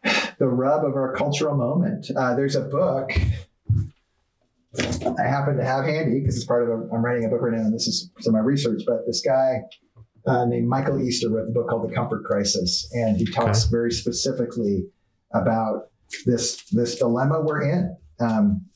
the 0.39 0.47
rub 0.47 0.85
of 0.85 0.95
our 0.95 1.15
cultural 1.15 1.57
moment. 1.57 2.11
Uh, 2.17 2.35
there's 2.35 2.57
a 2.57 2.63
book 2.63 3.11
I 4.81 5.23
happen 5.23 5.57
to 5.57 5.65
have 5.65 5.85
handy 5.85 6.21
because 6.21 6.37
it's 6.37 6.45
part 6.47 6.63
of 6.63 6.69
a, 6.69 6.95
I'm 6.95 7.05
writing 7.05 7.25
a 7.25 7.29
book 7.29 7.41
right 7.43 7.53
now, 7.53 7.65
and 7.65 7.75
this 7.75 7.87
is 7.87 8.11
some 8.21 8.35
of 8.35 8.41
my 8.41 8.45
research. 8.45 8.83
But 8.87 9.07
this 9.07 9.23
guy 9.23 9.61
uh, 10.27 10.45
named 10.47 10.69
Michael 10.69 11.01
Easter 11.01 11.29
wrote 11.31 11.47
the 11.47 11.53
book 11.53 11.69
called 11.69 11.89
The 11.89 11.95
Comfort 11.95 12.25
Crisis, 12.25 12.91
and 12.93 13.17
he 13.17 13.25
talks 13.27 13.65
very 13.65 13.93
specifically 13.93 14.87
about 15.33 15.91
this 16.25 16.63
this 16.71 16.97
dilemma 16.97 17.41
we're 17.41 17.63
in. 17.63 17.97
Um, 18.21 18.67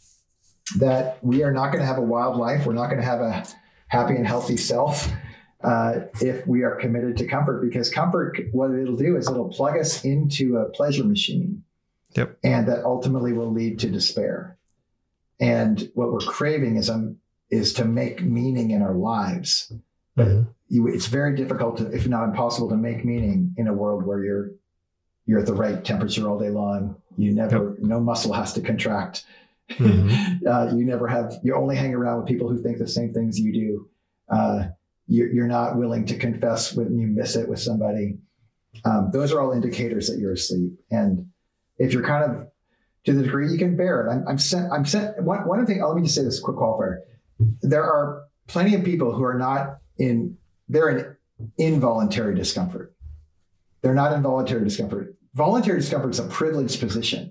that 0.79 1.19
we 1.25 1.43
are 1.43 1.53
not 1.53 1.73
going 1.73 1.81
to 1.81 1.87
have 1.87 1.99
a 1.99 2.03
wild 2.03 2.37
life. 2.37 2.65
We're 2.67 2.75
not 2.75 2.87
going 2.87 3.01
to 3.01 3.07
have 3.07 3.21
a 3.21 3.45
happy 3.89 4.15
and 4.15 4.27
healthy 4.27 4.57
self 4.57 5.11
uh, 5.65 6.01
if 6.21 6.47
we 6.47 6.63
are 6.63 6.77
committed 6.77 7.17
to 7.17 7.27
comfort. 7.27 7.61
Because 7.63 7.91
comfort, 7.91 8.39
what 8.53 8.71
it'll 8.71 8.97
do 8.97 9.17
is 9.17 9.29
it'll 9.29 9.49
plug 9.49 9.77
us 9.77 10.05
into 10.05 10.59
a 10.59 10.69
pleasure 10.71 11.05
machine, 11.05 11.65
Yep. 12.15 12.39
and 12.45 12.69
that 12.69 12.85
ultimately 12.85 13.33
will 13.33 13.53
lead 13.53 13.81
to 13.81 13.91
despair. 13.91 14.59
And 15.41 15.91
what 15.95 16.13
we're 16.13 16.19
craving 16.21 16.77
is 16.77 16.91
um 16.91 17.17
is 17.51 17.73
to 17.75 17.85
make 17.85 18.23
meaning 18.23 18.71
in 18.71 18.83
our 18.83 18.95
lives. 18.95 19.73
Mhm. 20.19 20.49
you, 20.69 20.87
it's 20.89 21.07
very 21.07 21.35
difficult, 21.35 21.79
to, 21.79 21.91
if 21.91 22.07
not 22.07 22.25
impossible, 22.25 22.69
to 22.69 22.77
make 22.77 23.05
meaning 23.05 23.55
in 23.57 23.67
a 23.69 23.73
world 23.73 24.05
where 24.05 24.23
you're 24.25 24.51
you're 25.27 25.41
at 25.41 25.47
the 25.47 25.55
right 25.55 25.85
temperature 25.85 26.29
all 26.29 26.39
day 26.39 26.51
long. 26.51 26.97
You 27.17 27.33
never, 27.33 27.77
no 27.81 28.01
muscle 28.01 28.33
has 28.33 28.53
to 28.55 28.61
contract. 28.61 29.25
Mhm. 29.71 30.47
uh, 30.47 30.75
you 30.77 30.85
never 30.85 31.07
have. 31.09 31.35
You 31.43 31.55
only 31.55 31.77
hang 31.77 31.95
around 31.95 32.19
with 32.19 32.27
people 32.29 32.49
who 32.49 32.61
think 32.63 32.79
the 32.79 32.89
same 32.89 33.13
things 33.13 33.39
you 33.39 33.53
do. 33.53 33.89
Uh, 34.29 34.69
you, 35.07 35.27
you're 35.33 35.49
not 35.49 35.77
willing 35.77 36.05
to 36.07 36.17
confess 36.17 36.75
when 36.75 36.97
you 36.99 37.07
miss 37.07 37.35
it 37.37 37.49
with 37.49 37.61
somebody. 37.61 38.19
Um, 38.85 39.11
those 39.13 39.33
are 39.33 39.41
all 39.41 39.53
indicators 39.53 40.09
that 40.09 40.19
you're 40.19 40.33
asleep. 40.33 40.73
And 40.91 41.31
if 41.79 41.93
you're 41.93 42.05
kind 42.05 42.25
of 42.31 42.49
to 43.05 43.13
the 43.13 43.23
degree 43.23 43.51
you 43.51 43.59
can 43.59 43.77
bear 43.77 44.07
it, 44.07 44.11
I'm, 44.11 44.27
I'm 44.29 44.39
sent. 44.39 44.73
I'm 44.73 44.85
sent. 44.85 45.23
One, 45.23 45.47
one 45.47 45.65
thing. 45.67 45.83
Let 45.83 45.97
me 45.97 46.03
just 46.03 46.15
say 46.15 46.23
this 46.23 46.41
quick 46.41 46.57
qualifier. 46.57 46.99
There 47.63 47.85
are 47.85 48.25
plenty 48.47 48.75
of 48.75 48.85
people 48.85 49.13
who 49.13 49.23
are 49.25 49.39
not 49.39 49.79
in. 49.99 50.37
They're 50.69 50.89
in 50.89 51.17
involuntary 51.59 52.35
discomfort. 52.35 52.95
They're 53.83 53.95
not 53.95 54.13
involuntary 54.13 54.65
discomfort. 54.65 55.15
Voluntary 55.35 55.81
discomfort 55.81 56.11
is 56.11 56.19
a 56.19 56.27
privileged 56.29 56.81
position. 56.81 57.31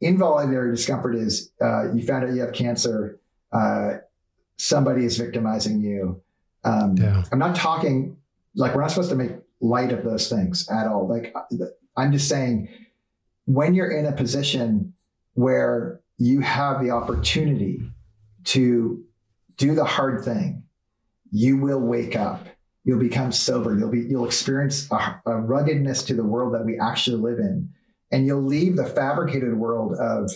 Involuntary 0.00 0.70
discomfort 0.74 1.14
is 1.14 1.52
uh, 1.60 1.92
you 1.92 2.04
found 2.06 2.24
out 2.24 2.34
you 2.34 2.40
have 2.40 2.52
cancer. 2.52 3.20
Uh, 3.52 3.98
somebody 4.56 5.04
is 5.04 5.18
victimizing 5.18 5.80
you. 5.80 6.22
Um, 6.64 6.96
Yeah. 6.96 7.24
I'm 7.30 7.38
not 7.38 7.54
talking 7.54 8.16
like 8.54 8.74
we're 8.74 8.80
not 8.80 8.90
supposed 8.90 9.10
to 9.10 9.16
make 9.16 9.32
light 9.60 9.92
of 9.92 10.04
those 10.04 10.28
things 10.28 10.68
at 10.68 10.86
all. 10.86 11.06
Like 11.08 11.34
I'm 11.96 12.12
just 12.12 12.28
saying, 12.28 12.68
when 13.44 13.74
you're 13.74 13.90
in 13.90 14.06
a 14.06 14.12
position 14.12 14.94
where 15.34 16.00
you 16.18 16.40
have 16.40 16.82
the 16.82 16.90
opportunity 16.90 17.82
to 18.44 19.04
do 19.56 19.74
the 19.74 19.84
hard 19.84 20.24
thing, 20.24 20.62
you 21.30 21.56
will 21.56 21.80
wake 21.80 22.16
up. 22.16 22.46
You'll 22.84 22.98
become 22.98 23.30
sober. 23.32 23.76
You'll 23.78 23.90
be 23.90 24.00
you'll 24.00 24.26
experience 24.26 24.90
a, 24.90 25.20
a 25.26 25.36
ruggedness 25.36 26.02
to 26.04 26.14
the 26.14 26.24
world 26.24 26.54
that 26.54 26.64
we 26.64 26.78
actually 26.80 27.18
live 27.18 27.38
in, 27.38 27.68
and 28.10 28.26
you'll 28.26 28.42
leave 28.42 28.76
the 28.76 28.86
fabricated 28.86 29.56
world 29.56 29.94
of 29.94 30.32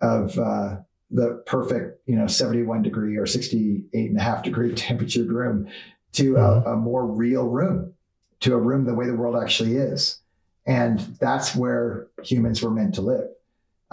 of 0.00 0.38
uh, 0.38 0.76
the 1.10 1.42
perfect, 1.46 2.00
you 2.06 2.16
know, 2.16 2.26
71 2.26 2.82
degree 2.82 3.16
or 3.16 3.26
68 3.26 4.10
and 4.10 4.18
a 4.18 4.22
half 4.22 4.42
degree 4.42 4.74
temperatured 4.74 5.28
room 5.28 5.68
to 6.12 6.36
a, 6.36 6.72
a 6.72 6.76
more 6.76 7.06
real 7.06 7.48
room, 7.48 7.92
to 8.40 8.54
a 8.54 8.58
room 8.58 8.84
the 8.84 8.94
way 8.94 9.06
the 9.06 9.14
world 9.14 9.42
actually 9.42 9.76
is. 9.76 10.20
And 10.66 11.00
that's 11.20 11.54
where 11.54 12.08
humans 12.22 12.62
were 12.62 12.70
meant 12.70 12.94
to 12.94 13.02
live. 13.02 13.28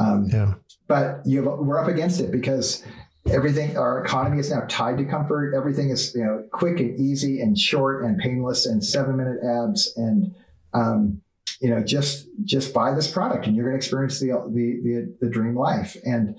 Um, 0.01 0.27
Yeah. 0.31 0.53
but 0.87 1.21
you 1.25 1.43
we're 1.43 1.79
up 1.79 1.87
against 1.87 2.19
it 2.19 2.31
because 2.31 2.83
everything 3.29 3.77
our 3.77 4.03
economy 4.03 4.39
is 4.39 4.49
now 4.51 4.63
tied 4.67 4.97
to 4.97 5.05
comfort. 5.05 5.53
Everything 5.55 5.89
is 5.89 6.13
you 6.15 6.23
know 6.23 6.43
quick 6.51 6.79
and 6.79 6.99
easy 6.99 7.41
and 7.41 7.57
short 7.57 8.03
and 8.03 8.17
painless 8.17 8.65
and 8.65 8.83
seven 8.83 9.17
minute 9.17 9.39
abs 9.43 9.93
and 9.97 10.33
um, 10.73 11.21
you 11.61 11.69
know 11.69 11.83
just 11.83 12.27
just 12.43 12.73
buy 12.73 12.93
this 12.93 13.09
product 13.11 13.45
and 13.47 13.55
you're 13.55 13.65
going 13.65 13.73
to 13.73 13.77
experience 13.77 14.19
the, 14.19 14.27
the 14.53 14.79
the 14.83 15.15
the 15.21 15.29
dream 15.29 15.55
life. 15.55 15.95
And 16.05 16.35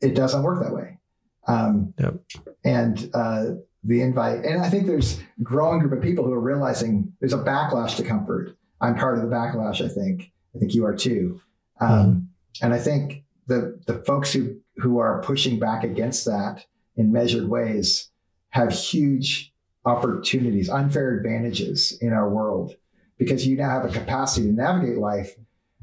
it 0.00 0.14
doesn't 0.14 0.42
work 0.42 0.62
that 0.62 0.74
way. 0.74 0.98
Um, 1.48 1.94
Yep. 1.98 2.14
and 2.64 3.10
uh, 3.14 3.44
the 3.84 4.02
invite 4.02 4.44
and 4.44 4.60
i 4.62 4.68
think 4.68 4.84
there's 4.88 5.20
a 5.20 5.42
growing 5.44 5.78
group 5.78 5.92
of 5.92 6.02
people 6.02 6.24
who 6.24 6.32
are 6.32 6.40
realizing 6.40 7.12
there's 7.20 7.32
a 7.32 7.38
backlash 7.38 7.96
to 7.96 8.02
comfort. 8.02 8.56
I'm 8.80 8.96
part 8.96 9.16
of 9.16 9.22
the 9.22 9.28
backlash 9.34 9.80
i 9.84 9.88
think. 9.88 10.32
I 10.54 10.58
think 10.58 10.74
you 10.74 10.84
are 10.86 10.94
too. 10.96 11.40
Um, 11.80 12.25
and 12.62 12.74
i 12.74 12.78
think 12.78 13.24
the 13.46 13.78
the 13.86 14.02
folks 14.04 14.32
who 14.32 14.56
who 14.76 14.98
are 14.98 15.22
pushing 15.22 15.58
back 15.58 15.84
against 15.84 16.24
that 16.24 16.64
in 16.96 17.12
measured 17.12 17.48
ways 17.48 18.10
have 18.50 18.72
huge 18.72 19.52
opportunities 19.84 20.68
unfair 20.68 21.16
advantages 21.16 21.96
in 22.00 22.12
our 22.12 22.28
world 22.28 22.74
because 23.18 23.46
you 23.46 23.56
now 23.56 23.70
have 23.70 23.84
a 23.84 23.92
capacity 23.92 24.46
to 24.46 24.52
navigate 24.52 24.98
life 24.98 25.34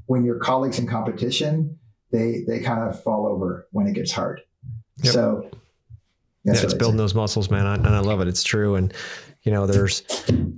when 0.08 0.26
your 0.26 0.40
colleagues 0.40 0.80
in 0.80 0.88
competition 0.88 1.78
they 2.12 2.44
they 2.48 2.60
kind 2.60 2.88
of 2.88 3.02
fall 3.04 3.26
over 3.26 3.68
when 3.72 3.88
it 3.88 3.94
gets 3.94 4.12
hard 4.12 4.42
Yep. 5.02 5.14
so 5.14 5.50
yeah, 6.44 6.52
that's 6.54 6.64
it's 6.66 6.74
building 6.74 6.98
those 6.98 7.16
muscles, 7.16 7.50
man. 7.50 7.66
I, 7.66 7.76
and 7.76 7.88
I 7.88 8.00
love 8.00 8.20
it. 8.20 8.28
It's 8.28 8.44
true. 8.44 8.76
And, 8.76 8.94
you 9.44 9.52
know, 9.52 9.68
there's, 9.68 10.04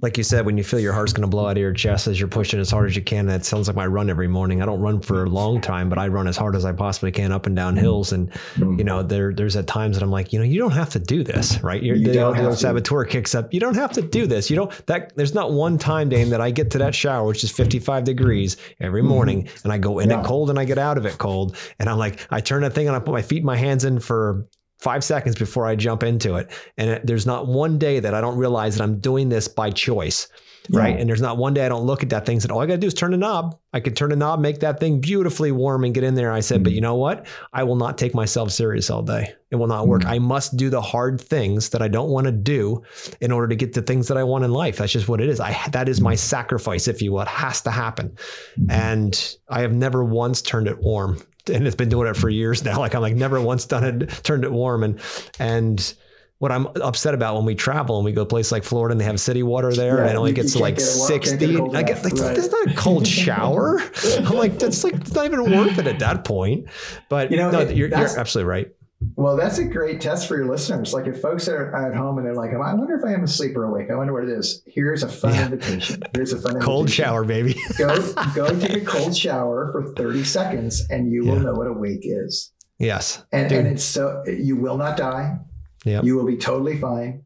like 0.03 0.15
you 0.17 0.23
said, 0.23 0.45
when 0.45 0.57
you 0.57 0.63
feel 0.63 0.79
your 0.79 0.93
heart's 0.93 1.11
going 1.11 1.23
to 1.23 1.27
blow 1.27 1.47
out 1.47 1.53
of 1.53 1.57
your 1.57 1.73
chest 1.73 2.05
as 2.05 2.19
you're 2.19 2.27
pushing 2.29 2.59
as 2.59 2.69
hard 2.69 2.87
as 2.87 2.95
you 2.95 3.01
can, 3.01 3.25
that 3.25 3.43
sounds 3.43 3.67
like 3.67 3.75
my 3.75 3.87
run 3.87 4.11
every 4.11 4.27
morning. 4.27 4.61
I 4.61 4.65
don't 4.67 4.79
run 4.79 5.01
for 5.01 5.23
a 5.23 5.29
long 5.29 5.59
time, 5.59 5.89
but 5.89 5.97
I 5.97 6.07
run 6.07 6.27
as 6.27 6.37
hard 6.37 6.55
as 6.55 6.65
I 6.65 6.71
possibly 6.71 7.11
can 7.11 7.31
up 7.31 7.47
and 7.47 7.55
down 7.55 7.77
hills. 7.77 8.11
And, 8.11 8.31
you 8.57 8.83
know, 8.83 9.01
there, 9.01 9.33
there's 9.33 9.55
at 9.55 9.65
times 9.65 9.95
that 9.97 10.03
I'm 10.03 10.11
like, 10.11 10.31
you 10.33 10.37
know, 10.39 10.45
you 10.45 10.59
don't 10.59 10.71
have 10.71 10.89
to 10.91 10.99
do 10.99 11.23
this, 11.23 11.59
right? 11.63 11.81
You're, 11.81 11.95
You 11.95 12.07
the, 12.09 12.13
don't 12.13 12.23
old- 12.27 12.33
the 12.35 12.41
have 12.41 12.45
old 12.49 12.57
to. 12.57 12.61
saboteur 12.61 13.05
kicks 13.05 13.33
up. 13.33 13.51
You 13.51 13.59
don't 13.59 13.75
have 13.75 13.91
to 13.93 14.03
do 14.03 14.27
this. 14.27 14.51
You 14.51 14.55
don't, 14.57 14.85
that, 14.85 15.15
there's 15.15 15.33
not 15.33 15.51
one 15.51 15.79
time, 15.79 16.09
Dane, 16.09 16.29
that 16.29 16.41
I 16.41 16.51
get 16.51 16.69
to 16.71 16.77
that 16.77 16.93
shower, 16.93 17.25
which 17.27 17.43
is 17.43 17.51
55 17.51 18.03
degrees 18.03 18.57
every 18.79 19.01
morning, 19.01 19.49
and 19.63 19.73
I 19.73 19.79
go 19.79 19.97
in 19.99 20.09
Mm-hmm. 20.09 20.11
Yeah. 20.19 20.21
it 20.21 20.27
cold 20.27 20.49
and 20.51 20.59
I 20.59 20.65
get 20.65 20.77
out 20.77 20.99
of 20.99 21.07
it 21.07 21.17
cold. 21.17 21.57
And 21.79 21.89
I'm 21.89 21.97
like, 21.97 22.19
I 22.29 22.39
turn 22.39 22.61
that 22.61 22.73
thing 22.73 22.85
and 22.87 22.95
I 22.95 22.99
put 22.99 23.13
my 23.13 23.23
feet 23.23 23.37
and 23.37 23.45
my 23.45 23.57
hands 23.57 23.83
in 23.83 23.99
for 23.99 24.45
five 24.79 25.03
seconds 25.03 25.35
before 25.35 25.65
I 25.65 25.75
jump 25.75 26.03
into 26.03 26.35
it. 26.35 26.51
And 26.77 26.89
it, 26.89 27.07
there's 27.07 27.25
not 27.25 27.47
one 27.47 27.77
day 27.79 27.99
that 27.99 28.13
I 28.13 28.21
don't 28.21 28.37
realize 28.37 28.77
that 28.77 28.83
I'm 28.83 28.99
doing 28.99 29.29
this 29.29 29.47
by 29.47 29.71
choice. 29.71 30.27
Right. 30.69 30.99
And 30.99 31.07
there's 31.07 31.21
not 31.21 31.37
one 31.37 31.53
day 31.53 31.65
I 31.65 31.69
don't 31.69 31.85
look 31.85 32.01
at 32.03 32.09
that 32.09 32.25
thing 32.25 32.37
and 32.37 32.41
say, 32.41 32.49
all 32.49 32.59
I 32.59 32.65
got 32.65 32.73
to 32.73 32.79
do 32.79 32.87
is 32.87 32.93
turn 32.93 33.13
a 33.13 33.17
knob. 33.17 33.55
I 33.73 33.79
could 33.79 33.95
turn 33.95 34.11
a 34.11 34.15
knob, 34.15 34.39
make 34.39 34.61
that 34.61 34.79
thing 34.79 34.99
beautifully 34.99 35.51
warm 35.51 35.83
and 35.83 35.93
get 35.93 36.03
in 36.03 36.15
there. 36.15 36.31
I 36.31 36.39
said, 36.39 36.63
but 36.63 36.69
mm-hmm. 36.69 36.75
you 36.75 36.81
know 36.81 36.95
what? 36.95 37.27
I 37.53 37.63
will 37.63 37.75
not 37.75 37.97
take 37.97 38.15
myself 38.15 38.51
serious 38.51 38.89
all 38.89 39.03
day. 39.03 39.33
It 39.51 39.57
will 39.57 39.67
not 39.67 39.87
work. 39.87 40.01
Mm. 40.01 40.09
I 40.09 40.19
must 40.19 40.57
do 40.57 40.69
the 40.69 40.81
hard 40.81 41.21
things 41.21 41.69
that 41.69 41.81
I 41.81 41.87
don't 41.87 42.09
want 42.09 42.25
to 42.25 42.31
do 42.31 42.81
in 43.21 43.31
order 43.31 43.47
to 43.49 43.55
get 43.55 43.73
the 43.73 43.81
things 43.81 44.07
that 44.07 44.17
I 44.17 44.23
want 44.23 44.43
in 44.43 44.51
life. 44.51 44.77
That's 44.77 44.91
just 44.91 45.07
what 45.07 45.21
it 45.21 45.29
is. 45.29 45.39
I 45.39 45.55
that 45.71 45.87
is 45.87 46.01
my 46.01 46.15
mm. 46.15 46.19
sacrifice, 46.19 46.87
if 46.87 47.01
you 47.01 47.13
will. 47.13 47.21
It 47.21 47.27
has 47.27 47.61
to 47.61 47.71
happen. 47.71 48.17
Mm-hmm. 48.59 48.71
And 48.71 49.37
I 49.47 49.61
have 49.61 49.73
never 49.73 50.03
once 50.03 50.41
turned 50.41 50.67
it 50.67 50.79
warm. 50.79 51.21
And 51.53 51.67
it's 51.67 51.75
been 51.75 51.89
doing 51.89 52.07
it 52.07 52.15
for 52.15 52.29
years 52.29 52.63
now. 52.63 52.79
Like 52.85 52.95
I'm 52.95 53.01
like 53.01 53.15
never 53.15 53.39
once 53.41 53.65
done 53.65 53.83
it, 53.83 54.09
turned 54.23 54.43
it 54.43 54.51
warm. 54.51 54.83
And 54.83 54.99
and 55.39 55.93
what 56.39 56.51
I'm 56.51 56.67
upset 56.67 57.13
about 57.13 57.35
when 57.37 57.45
we 57.45 57.55
travel 57.55 57.95
and 57.97 58.03
we 58.05 58.11
go 58.11 58.21
to 58.21 58.25
a 58.25 58.29
place 58.29 58.51
like 58.51 58.63
Florida 58.65 58.91
and 58.91 58.99
they 58.99 59.05
have 59.05 59.19
city 59.21 59.41
water 59.41 59.71
there 59.73 59.95
Yeah, 59.95 60.01
and 60.01 60.09
it 60.11 60.15
only 60.17 60.33
gets 60.33 60.51
to 60.53 60.59
like 60.59 60.75
get 60.77 60.83
a 60.83 60.99
wa- 60.99 61.07
can't 61.07 61.23
get 61.23 61.29
60. 61.29 61.45
I 61.77 61.83
get 61.83 62.03
like 62.03 62.13
right. 62.13 62.35
that's 62.35 62.51
not 62.51 62.71
a 62.71 62.75
cold 62.75 63.07
shower. 63.07 63.79
I'm 64.17 64.35
like, 64.35 64.59
that's 64.59 64.83
like 64.83 64.95
it's 64.95 65.13
not 65.13 65.25
even 65.25 65.49
worth 65.49 65.77
it 65.79 65.87
at 65.87 65.99
that 65.99 66.25
point. 66.25 66.67
But 67.07 67.31
You 67.31 67.37
know, 67.37 67.51
no, 67.51 67.61
it- 67.61 67.75
you're, 67.77 67.87
you're 67.87 68.19
absolutely 68.19 68.49
right. 68.49 68.74
Well, 69.17 69.35
that's 69.37 69.57
a 69.59 69.65
great 69.65 70.01
test 70.01 70.27
for 70.27 70.35
your 70.37 70.47
listeners. 70.49 70.93
Like 70.93 71.05
if 71.07 71.21
folks 71.21 71.47
are 71.47 71.75
at 71.75 71.95
home 71.95 72.17
and 72.17 72.25
they're 72.25 72.33
like, 72.35 72.51
I 72.53 72.73
wonder 72.73 72.95
if 72.95 73.03
I 73.05 73.13
am 73.13 73.23
asleep 73.23 73.55
or 73.55 73.65
awake. 73.65 73.87
I 73.91 73.95
wonder 73.95 74.13
what 74.13 74.23
it 74.23 74.29
is. 74.29 74.63
Here's 74.67 75.03
a 75.03 75.07
fun 75.09 75.33
Yeah. 75.33 75.45
invitation. 75.45 76.01
Here's 76.13 76.33
a 76.33 76.39
fun 76.39 76.59
Cold 76.61 76.85
invitation. 76.85 77.05
shower, 77.05 77.23
baby. 77.23 77.55
Go 77.77 78.13
go 78.35 78.59
take 78.59 78.81
a 78.81 78.85
cold 78.85 79.15
shower 79.15 79.69
for 79.71 79.93
30 79.95 80.23
seconds 80.23 80.85
and 80.89 81.11
you 81.11 81.25
will 81.25 81.39
know 81.39 81.53
what 81.53 81.67
awake 81.67 82.01
is. 82.03 82.51
yes. 82.79 83.23
And, 83.31 83.51
and 83.51 83.67
it's 83.67 83.83
so 83.83 84.23
you 84.27 84.55
will 84.55 84.77
not 84.77 84.97
die. 84.97 85.37
Yep. 85.85 86.03
You 86.03 86.15
will 86.15 86.25
be 86.25 86.37
totally 86.37 86.77
fine. 86.79 87.23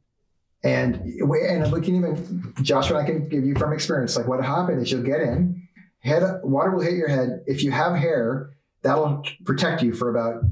And 0.64 0.96
and 0.96 1.72
we 1.72 1.82
can 1.82 1.96
even 1.96 2.54
Joshua 2.62 3.00
I 3.00 3.06
can 3.06 3.30
give 3.30 3.46
you 3.46 3.56
from 3.56 3.72
experience. 3.74 4.18
Like 4.18 4.28
what 4.28 4.44
happened 4.44 4.82
is 4.82 4.92
you'll 4.92 5.04
get 5.04 5.22
in, 5.22 5.66
head 6.00 6.24
water 6.44 6.72
will 6.72 6.82
hit 6.82 6.94
your 6.96 7.08
head. 7.08 7.44
If 7.46 7.64
you 7.64 7.72
have 7.72 7.96
hair, 7.96 8.50
that'll 8.84 9.24
protect 9.46 9.82
you 9.82 9.94
for 9.94 10.10
about 10.10 10.44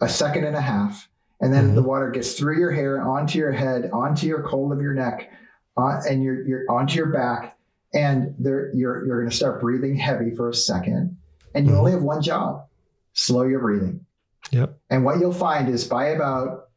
a 0.00 0.08
second 0.08 0.44
and 0.44 0.56
a 0.56 0.60
half. 0.60 1.08
And 1.40 1.52
then 1.52 1.70
Mhm. 1.70 1.74
the 1.76 1.82
water 1.82 2.10
gets 2.10 2.32
through 2.38 2.58
your 2.58 2.72
hair, 2.72 3.00
onto 3.00 3.38
your 3.38 3.52
head, 3.52 3.90
onto 3.92 4.26
your 4.26 4.42
cold 4.42 4.72
of 4.72 4.80
your 4.80 4.94
neck, 4.94 5.30
uh, 5.76 6.00
and 6.08 6.22
you're, 6.22 6.46
you're 6.46 6.64
onto 6.70 6.96
your 6.96 7.12
back. 7.12 7.56
And 7.94 8.34
there, 8.38 8.70
you're 8.74 9.06
you're 9.06 9.18
going 9.20 9.30
to 9.30 9.36
start 9.36 9.60
breathing 9.62 9.96
heavy 9.96 10.34
for 10.34 10.50
a 10.50 10.54
second, 10.54 11.16
and 11.54 11.66
you 11.66 11.72
Mhm. 11.72 11.78
only 11.78 11.92
have 11.92 12.02
one 12.02 12.20
job: 12.20 12.66
slow 13.14 13.44
your 13.44 13.60
breathing. 13.60 14.04
Yep. 14.50 14.78
And 14.90 15.04
what 15.06 15.20
you'll 15.20 15.32
find 15.32 15.68
is 15.70 15.86
by 15.86 16.06
about 16.08 16.68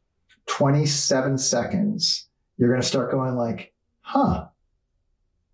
27 0.46 1.38
seconds, 1.38 2.30
you're 2.58 2.70
going 2.70 2.82
to 2.82 2.88
start 2.88 3.12
going 3.12 3.36
like, 3.36 3.74
"Huh, 4.02 4.48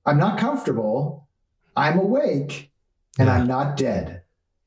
I'm 0.05 0.17
not 0.19 0.37
comfortable. 0.37 1.27
I'm 1.75 1.97
awake, 1.97 2.71
and 3.17 3.27
Yeah. 3.27 3.33
I'm 3.35 3.47
not 3.47 3.77
dead." 3.77 4.16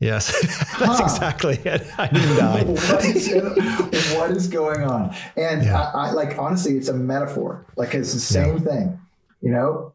Yes. 0.01 0.32
That's 0.78 0.98
Huh. 0.98 1.05
exactly 1.05 1.57
it. 1.64 1.86
I 1.98 2.07
didn't 2.09 2.36
die. 2.36 2.64
what, 2.64 3.05
is, 3.05 4.14
what 4.14 4.30
is 4.30 4.48
going 4.48 4.82
on? 4.82 5.14
And 5.36 5.62
Yeah. 5.62 5.78
I, 5.94 6.09
I 6.09 6.11
like 6.12 6.38
honestly, 6.38 6.76
it's 6.78 6.88
a 6.88 6.94
metaphor. 6.94 7.66
Like 7.76 7.94
it's 7.94 8.14
the 8.14 8.18
same 8.20 8.61
thing. 8.61 8.98
You 9.42 9.51
know, 9.53 9.92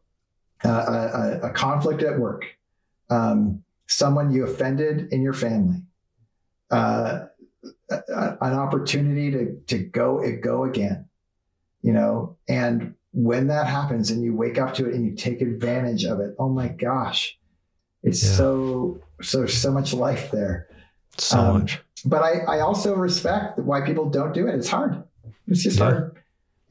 uh, 0.63 0.69
a, 0.69 1.47
a, 1.47 1.49
a 1.49 1.49
conflict 1.51 2.01
at 2.03 2.19
work, 2.19 2.45
um, 3.09 3.63
someone 3.87 4.31
you 4.31 4.43
offended 4.45 5.11
in 5.11 5.21
your 5.21 5.33
family, 5.33 5.81
uh, 6.71 7.25
a, 7.91 7.95
a- 7.95 8.37
an 8.41 8.53
opportunity 8.53 9.31
to 9.31 9.55
to 9.67 9.77
go 9.79 10.19
it 10.21 10.41
go 10.41 10.63
again. 10.63 11.07
You 11.81 11.93
know, 11.93 12.37
and 12.47 12.95
when 13.11 13.47
that 13.47 13.67
happens, 13.67 14.09
and 14.11 14.23
you 14.23 14.35
wake 14.35 14.57
up 14.59 14.73
to 14.75 14.87
it 14.89 14.95
and 14.95 15.05
you 15.05 15.15
take 15.15 15.41
advantage 15.41 16.03
of 16.05 16.19
it, 16.19 16.35
oh 16.39 16.49
my 16.49 16.67
gosh, 16.67 17.37
it's 18.03 18.23
Yeah. 18.23 18.31
so 18.37 18.99
so 19.21 19.39
there's 19.39 19.57
so 19.57 19.71
much 19.71 19.93
life 19.93 20.31
there 20.31 20.67
So 21.17 21.39
Um, 21.39 21.59
much. 21.59 21.81
but 22.05 22.21
I, 22.23 22.39
I 22.57 22.59
also 22.59 22.95
respect 22.95 23.57
why 23.59 23.81
people 23.81 24.09
don't 24.09 24.33
do 24.33 24.47
it. 24.47 24.55
It's 24.55 24.67
hard. 24.67 25.01
It's 25.47 25.63
just 25.63 25.79
Yeah. 25.79 25.85
hard, 25.85 26.11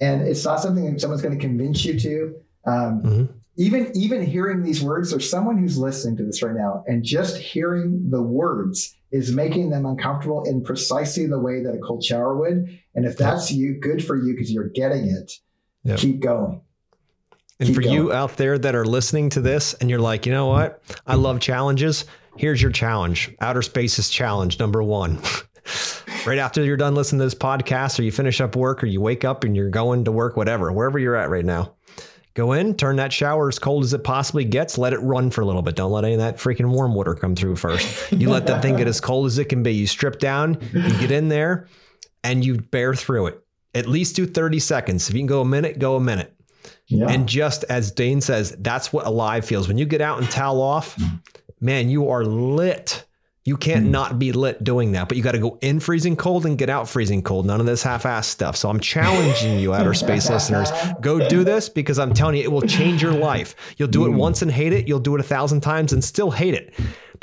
and 0.00 0.22
it's 0.22 0.44
not 0.44 0.60
something 0.60 0.84
that 0.92 1.00
someone's 1.00 1.22
going 1.22 1.38
to 1.38 1.40
convince 1.40 1.84
you 1.84 1.98
to. 2.00 2.34
Um, 2.66 3.02
Mhm. 3.02 3.28
Even 3.56 3.92
even 3.94 4.20
hearing 4.20 4.64
these 4.64 4.82
words, 4.82 5.10
there's 5.12 5.30
someone 5.30 5.56
who's 5.58 5.78
listening 5.78 6.16
to 6.16 6.24
this 6.24 6.42
right 6.42 6.56
now, 6.56 6.82
and 6.88 7.04
just 7.04 7.36
hearing 7.36 8.10
the 8.10 8.20
words 8.20 8.96
is 9.12 9.30
making 9.32 9.70
them 9.70 9.86
uncomfortable 9.86 10.42
in 10.42 10.60
precisely 10.60 11.26
the 11.26 11.38
way 11.38 11.62
that 11.62 11.72
a 11.72 11.78
cold 11.78 12.02
shower 12.02 12.36
would. 12.36 12.66
And 12.96 13.04
if 13.06 13.16
that's 13.16 13.52
you, 13.52 13.78
good 13.80 14.04
for 14.04 14.16
you 14.16 14.34
because 14.34 14.50
you're 14.52 14.70
getting 14.70 15.06
it. 15.06 15.30
Yeah. 15.84 15.94
Keep 15.94 16.18
going. 16.20 16.62
And 17.60 17.68
Keep 17.68 17.76
for 17.76 17.82
you 17.82 18.12
out 18.12 18.36
there 18.38 18.58
that 18.58 18.74
are 18.74 18.84
listening 18.84 19.30
to 19.30 19.40
this 19.40 19.74
and 19.74 19.88
you're 19.88 20.00
like, 20.00 20.26
you 20.26 20.32
know 20.32 20.48
what? 20.48 20.82
I 21.06 21.14
love 21.14 21.38
challenges. 21.38 22.04
Here's 22.36 22.60
your 22.60 22.72
challenge 22.72 23.34
Outer 23.40 23.62
Spaces 23.62 24.08
Challenge 24.08 24.58
number 24.58 24.82
one. 24.82 25.20
right 26.26 26.38
after 26.38 26.64
you're 26.64 26.76
done 26.76 26.94
listening 26.94 27.20
to 27.20 27.26
this 27.26 27.34
podcast, 27.34 27.98
or 27.98 28.02
you 28.02 28.10
finish 28.10 28.40
up 28.40 28.56
work, 28.56 28.82
or 28.82 28.86
you 28.86 29.00
wake 29.00 29.24
up 29.24 29.44
and 29.44 29.54
you're 29.54 29.70
going 29.70 30.04
to 30.04 30.12
work, 30.12 30.36
whatever, 30.36 30.72
wherever 30.72 30.98
you're 30.98 31.14
at 31.14 31.30
right 31.30 31.44
now, 31.44 31.74
go 32.34 32.52
in, 32.52 32.74
turn 32.74 32.96
that 32.96 33.12
shower 33.12 33.48
as 33.48 33.58
cold 33.58 33.84
as 33.84 33.92
it 33.92 34.02
possibly 34.02 34.44
gets, 34.44 34.76
let 34.76 34.92
it 34.92 34.98
run 34.98 35.30
for 35.30 35.42
a 35.42 35.46
little 35.46 35.62
bit. 35.62 35.76
Don't 35.76 35.92
let 35.92 36.04
any 36.04 36.14
of 36.14 36.20
that 36.20 36.38
freaking 36.38 36.70
warm 36.70 36.94
water 36.94 37.14
come 37.14 37.36
through 37.36 37.56
first. 37.56 38.10
You 38.12 38.30
let 38.30 38.46
that 38.48 38.62
thing 38.62 38.76
get 38.76 38.88
as 38.88 39.00
cold 39.00 39.26
as 39.26 39.38
it 39.38 39.48
can 39.48 39.62
be. 39.62 39.72
You 39.72 39.86
strip 39.86 40.18
down, 40.18 40.58
you 40.72 40.98
get 40.98 41.12
in 41.12 41.28
there, 41.28 41.68
and 42.24 42.44
you 42.44 42.58
bear 42.58 42.94
through 42.94 43.28
it. 43.28 43.40
At 43.74 43.86
least 43.86 44.16
do 44.16 44.26
30 44.26 44.58
seconds. 44.58 45.08
If 45.08 45.14
you 45.14 45.20
can 45.20 45.26
go 45.26 45.40
a 45.40 45.44
minute, 45.44 45.78
go 45.78 45.96
a 45.96 46.00
minute. 46.00 46.34
Yeah. 46.86 47.06
And 47.08 47.28
just 47.28 47.64
as 47.64 47.90
Dane 47.90 48.20
says, 48.20 48.54
that's 48.58 48.92
what 48.92 49.06
alive 49.06 49.44
feels. 49.44 49.68
When 49.68 49.78
you 49.78 49.86
get 49.86 50.00
out 50.00 50.18
and 50.18 50.30
towel 50.30 50.60
off, 50.60 50.98
man, 51.60 51.88
you 51.88 52.08
are 52.10 52.24
lit. 52.24 53.04
You 53.46 53.58
can't 53.58 53.86
Mm. 53.86 53.90
not 53.90 54.18
be 54.18 54.32
lit 54.32 54.64
doing 54.64 54.92
that, 54.92 55.06
but 55.06 55.18
you 55.18 55.22
got 55.22 55.32
to 55.32 55.38
go 55.38 55.58
in 55.60 55.78
freezing 55.78 56.16
cold 56.16 56.46
and 56.46 56.56
get 56.56 56.70
out 56.70 56.88
freezing 56.88 57.20
cold. 57.22 57.44
None 57.44 57.60
of 57.60 57.66
this 57.66 57.82
half 57.82 58.06
ass 58.06 58.26
stuff. 58.26 58.56
So 58.56 58.70
I'm 58.70 58.80
challenging 58.80 59.58
you, 59.58 59.74
outer 59.74 59.92
space 60.04 60.30
listeners, 60.30 60.70
go 61.02 61.28
do 61.28 61.44
this 61.44 61.68
because 61.68 61.98
I'm 61.98 62.14
telling 62.14 62.36
you, 62.36 62.42
it 62.42 62.50
will 62.50 62.62
change 62.62 63.02
your 63.02 63.12
life. 63.12 63.54
You'll 63.76 63.88
do 63.88 64.06
it 64.06 64.12
Mm. 64.12 64.16
once 64.16 64.40
and 64.40 64.50
hate 64.50 64.72
it. 64.72 64.88
You'll 64.88 64.98
do 64.98 65.14
it 65.14 65.20
a 65.20 65.24
thousand 65.24 65.60
times 65.60 65.92
and 65.92 66.02
still 66.02 66.30
hate 66.30 66.54
it. 66.54 66.72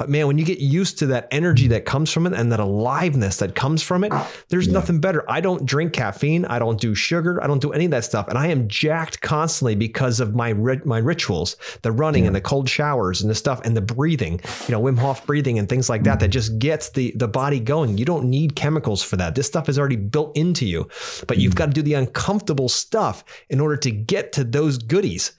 But 0.02 0.10
man, 0.10 0.26
when 0.26 0.40
you 0.40 0.46
get 0.46 0.58
used 0.58 0.98
to 0.98 1.06
that 1.08 1.28
energy 1.30 1.68
that 1.68 1.86
comes 1.86 2.12
from 2.12 2.26
it 2.26 2.34
and 2.34 2.52
that 2.52 2.60
aliveness 2.60 3.38
that 3.38 3.54
comes 3.54 3.84
from 3.84 4.04
it, 4.04 4.12
there's 4.50 4.66
Yeah. 4.66 4.74
nothing 4.74 5.00
better. 5.00 5.24
I 5.30 5.42
don't 5.42 5.64
drink 5.64 5.94
caffeine. 5.94 6.44
I 6.46 6.58
don't 6.58 6.82
do 6.82 6.96
sugar. 6.96 7.40
I 7.44 7.46
don't 7.46 7.62
do 7.62 7.72
any 7.72 7.86
of 7.86 7.92
that 7.92 8.04
stuff. 8.04 8.28
And 8.28 8.36
I 8.36 8.48
am 8.48 8.68
jacked 8.68 9.22
constantly 9.22 9.76
because 9.76 10.20
of 10.20 10.34
my 10.34 10.54
my 10.86 10.98
rituals, 10.98 11.56
the 11.84 11.92
running 11.92 12.26
and 12.26 12.36
the 12.36 12.42
cold 12.42 12.68
showers 12.68 13.22
and 13.22 13.30
the 13.30 13.36
stuff 13.36 13.62
and 13.64 13.78
the 13.78 13.82
breathing, 13.82 14.42
you 14.68 14.72
know, 14.72 14.82
Wim 14.82 14.98
Hof 14.98 15.24
breathing 15.28 15.60
and 15.60 15.70
things 15.70 15.88
like 15.88 16.02
that, 16.06 16.20
that 16.20 16.30
just 16.30 16.58
gets 16.58 16.90
the, 16.90 17.14
the 17.16 17.28
body 17.28 17.60
going. 17.60 18.00
You 18.00 18.06
don't 18.06 18.26
need 18.26 18.56
chemicals 18.56 19.04
for 19.04 19.18
that. 19.18 19.36
This 19.36 19.46
stuff 19.46 19.70
is 19.70 19.78
already 19.78 19.98
built 19.98 20.36
into 20.36 20.66
you, 20.66 20.90
but 21.28 21.38
you've 21.38 21.54
mm. 21.54 21.58
got 21.58 21.66
to 21.68 21.74
do 21.74 21.84
the 21.84 21.94
uncomfortable 21.94 22.70
stuff 22.70 23.24
in 23.52 23.60
order 23.60 23.78
to 23.78 23.92
get 23.92 24.34
to 24.34 24.44
those 24.44 24.80
goodies. 24.80 25.34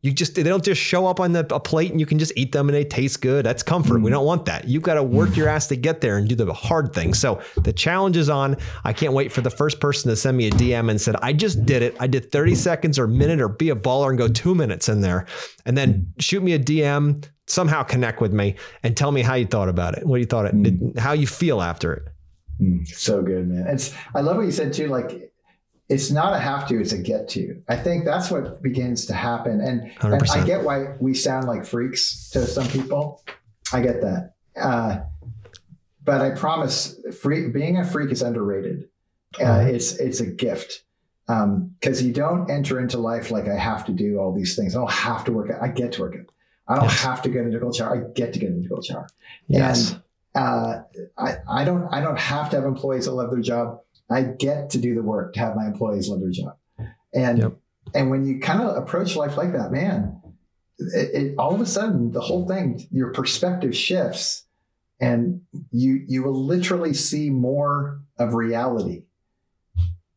You 0.00 0.12
just 0.12 0.36
they 0.36 0.44
don't 0.44 0.62
just 0.62 0.80
show 0.80 1.06
up 1.06 1.18
on 1.18 1.32
the, 1.32 1.40
a 1.52 1.58
plate 1.58 1.90
and 1.90 1.98
you 1.98 2.06
can 2.06 2.20
just 2.20 2.32
eat 2.36 2.52
them 2.52 2.68
and 2.68 2.76
they 2.76 2.84
taste 2.84 3.20
good. 3.20 3.44
That's 3.44 3.64
comfort. 3.64 4.00
We 4.00 4.10
don't 4.12 4.24
want 4.24 4.44
that. 4.44 4.68
You've 4.68 4.84
got 4.84 4.94
to 4.94 5.02
work 5.02 5.36
your 5.36 5.48
ass 5.48 5.66
to 5.68 5.76
get 5.76 6.00
there 6.00 6.16
and 6.18 6.28
do 6.28 6.36
the 6.36 6.52
hard 6.52 6.92
thing. 6.94 7.14
So 7.14 7.42
the 7.56 7.72
challenge 7.72 8.16
is 8.16 8.30
on. 8.30 8.56
I 8.84 8.92
can't 8.92 9.12
wait 9.12 9.32
for 9.32 9.40
the 9.40 9.50
first 9.50 9.80
person 9.80 10.08
to 10.10 10.14
send 10.16 10.36
me 10.36 10.46
a 10.46 10.50
DM 10.52 10.88
and 10.88 11.00
said, 11.00 11.16
I 11.16 11.32
just 11.32 11.66
did 11.66 11.82
it. 11.82 11.96
I 11.98 12.06
did 12.06 12.30
30 12.30 12.54
seconds 12.54 12.96
or 12.96 13.04
a 13.04 13.08
minute 13.08 13.40
or 13.40 13.48
be 13.48 13.70
a 13.70 13.74
baller 13.76 14.10
and 14.10 14.18
go 14.18 14.28
two 14.28 14.54
minutes 14.54 14.88
in 14.88 15.00
there. 15.00 15.26
And 15.66 15.76
then 15.76 16.12
shoot 16.20 16.44
me 16.44 16.52
a 16.52 16.60
DM, 16.60 17.28
somehow 17.48 17.82
connect 17.82 18.20
with 18.20 18.32
me 18.32 18.54
and 18.84 18.96
tell 18.96 19.10
me 19.10 19.22
how 19.22 19.34
you 19.34 19.46
thought 19.46 19.68
about 19.68 19.98
it. 19.98 20.06
What 20.06 20.20
you 20.20 20.26
thought 20.26 20.46
it, 20.46 20.62
did- 20.62 20.98
how 20.98 21.12
you 21.12 21.26
feel 21.26 21.60
after 21.60 21.92
it. 21.92 22.02
Mm, 22.60 22.86
so 22.86 23.20
good, 23.22 23.48
man. 23.48 23.66
It's 23.66 23.94
I 24.14 24.20
love 24.20 24.36
what 24.36 24.46
you 24.46 24.52
said 24.52 24.72
too. 24.72 24.88
Like 24.88 25.32
it's 25.88 26.10
not 26.10 26.34
a 26.34 26.38
have 26.38 26.68
to, 26.68 26.80
it's 26.80 26.92
a 26.92 26.98
get 26.98 27.28
to. 27.30 27.62
I 27.68 27.76
think 27.76 28.04
that's 28.04 28.30
what 28.30 28.62
begins 28.62 29.06
to 29.06 29.14
happen. 29.14 29.60
And, 29.60 29.90
and 30.02 30.22
I 30.30 30.44
get 30.44 30.62
why 30.62 30.94
we 31.00 31.14
sound 31.14 31.46
like 31.46 31.64
freaks 31.64 32.30
to 32.30 32.46
some 32.46 32.66
people. 32.68 33.22
I 33.72 33.80
get 33.80 34.00
that. 34.02 34.34
Uh, 34.60 35.00
but 36.04 36.20
I 36.20 36.30
promise, 36.30 36.98
free, 37.20 37.48
being 37.48 37.78
a 37.78 37.84
freak 37.84 38.10
is 38.12 38.22
underrated. 38.22 38.88
Uh, 39.38 39.44
Mhm. 39.44 39.74
it's 39.74 39.92
it's 39.96 40.20
a 40.20 40.26
gift 40.26 40.82
because 41.26 42.02
you 42.02 42.14
don't 42.14 42.50
enter 42.50 42.80
into 42.80 42.96
life 42.96 43.30
like 43.30 43.46
I 43.46 43.56
have 43.58 43.84
to 43.86 43.92
do 43.92 44.18
all 44.18 44.32
these 44.34 44.56
things. 44.56 44.74
I 44.74 44.78
don't 44.78 44.90
have 44.90 45.22
to 45.26 45.32
work. 45.32 45.50
out. 45.50 45.62
I 45.62 45.68
get 45.68 45.92
to 45.92 46.00
work. 46.00 46.14
out. 46.16 46.24
I 46.66 46.74
don't 46.76 46.84
Yes. 46.84 47.02
have 47.02 47.20
to 47.22 47.28
get 47.28 47.44
into 47.44 47.58
a 47.58 47.60
cold 47.60 47.76
shower. 47.76 47.94
I 47.94 48.10
get 48.14 48.32
to 48.32 48.38
get 48.38 48.50
into 48.50 48.66
a 48.66 48.68
cold 48.70 48.84
shower 48.86 49.06
Yes. 49.48 49.96
uh, 50.34 50.80
I, 51.18 51.36
I 51.46 51.64
don't 51.64 51.86
I 51.92 52.00
don't 52.00 52.18
have 52.18 52.48
to 52.50 52.56
have 52.56 52.64
employees 52.64 53.04
that 53.04 53.12
love 53.12 53.30
their 53.30 53.40
job. 53.40 53.80
I 54.10 54.22
get 54.22 54.70
to 54.70 54.78
do 54.78 54.94
the 54.94 55.02
work 55.02 55.34
to 55.34 55.40
have 55.40 55.56
my 55.56 55.66
employees 55.66 56.08
love 56.08 56.20
their 56.20 56.30
job. 56.30 56.56
And 57.14 57.38
Yep. 57.38 57.58
and 57.94 58.10
when 58.10 58.24
you 58.24 58.40
kind 58.40 58.62
of 58.62 58.76
approach 58.76 59.16
life 59.16 59.36
like 59.36 59.52
that, 59.52 59.70
man, 59.70 60.20
it, 60.78 61.10
it, 61.14 61.34
all 61.38 61.54
of 61.54 61.60
a 61.60 61.66
sudden 61.66 62.12
the 62.12 62.20
whole 62.20 62.46
thing, 62.46 62.86
your 62.90 63.12
perspective 63.12 63.74
shifts, 63.76 64.46
and 65.00 65.42
you 65.70 66.02
you 66.06 66.22
will 66.22 66.44
literally 66.44 66.94
see 66.94 67.30
more 67.30 68.00
of 68.18 68.34
reality. 68.34 69.04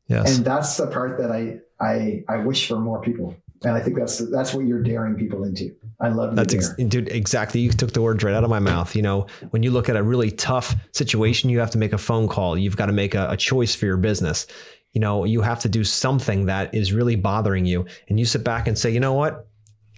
Yes. 0.08 0.36
And 0.36 0.46
that's 0.46 0.78
the 0.78 0.88
part 0.88 1.20
that 1.20 1.32
I 1.32 1.60
I 1.80 2.24
I 2.28 2.38
wish 2.38 2.68
for 2.68 2.80
more 2.80 3.02
people. 3.02 3.36
And 3.64 3.76
I 3.76 3.80
think 3.80 3.98
that's 3.98 4.18
that's 4.18 4.54
what 4.54 4.66
you're 4.66 4.82
daring 4.82 5.16
people 5.16 5.44
into. 5.44 5.76
I 6.00 6.10
love 6.10 6.36
that's 6.36 6.54
ex- 6.54 6.74
dude 6.74 7.10
exactly. 7.10 7.62
You 7.62 7.70
took 7.70 7.94
the 7.94 8.02
words 8.02 8.24
right 8.24 8.34
out 8.34 8.44
of 8.44 8.50
my 8.50 8.60
mouth. 8.60 8.96
You 8.96 9.04
know, 9.04 9.28
when 9.52 9.62
you 9.62 9.70
look 9.70 9.88
at 9.88 9.96
a 9.96 10.02
really 10.02 10.32
tough 10.32 10.76
situation, 10.94 11.50
you 11.50 11.60
have 11.60 11.70
to 11.72 11.78
make 11.78 11.94
a 11.94 11.98
phone 11.98 12.28
call. 12.28 12.58
You've 12.58 12.78
got 12.78 12.88
to 12.88 12.94
make 12.94 13.14
a, 13.14 13.30
a 13.30 13.38
choice 13.38 13.76
for 13.76 13.86
your 13.86 13.98
business. 13.98 14.48
You 14.94 15.02
know, 15.02 15.26
you 15.26 15.42
have 15.42 15.60
to 15.60 15.70
do 15.70 15.84
something 15.84 16.48
that 16.48 16.74
is 16.74 16.92
really 16.92 17.16
bothering 17.16 17.66
you, 17.66 17.86
and 18.10 18.20
you 18.20 18.26
sit 18.26 18.44
back 18.44 18.68
and 18.68 18.78
say, 18.78 18.90
you 18.90 19.00
know 19.00 19.14
what, 19.14 19.48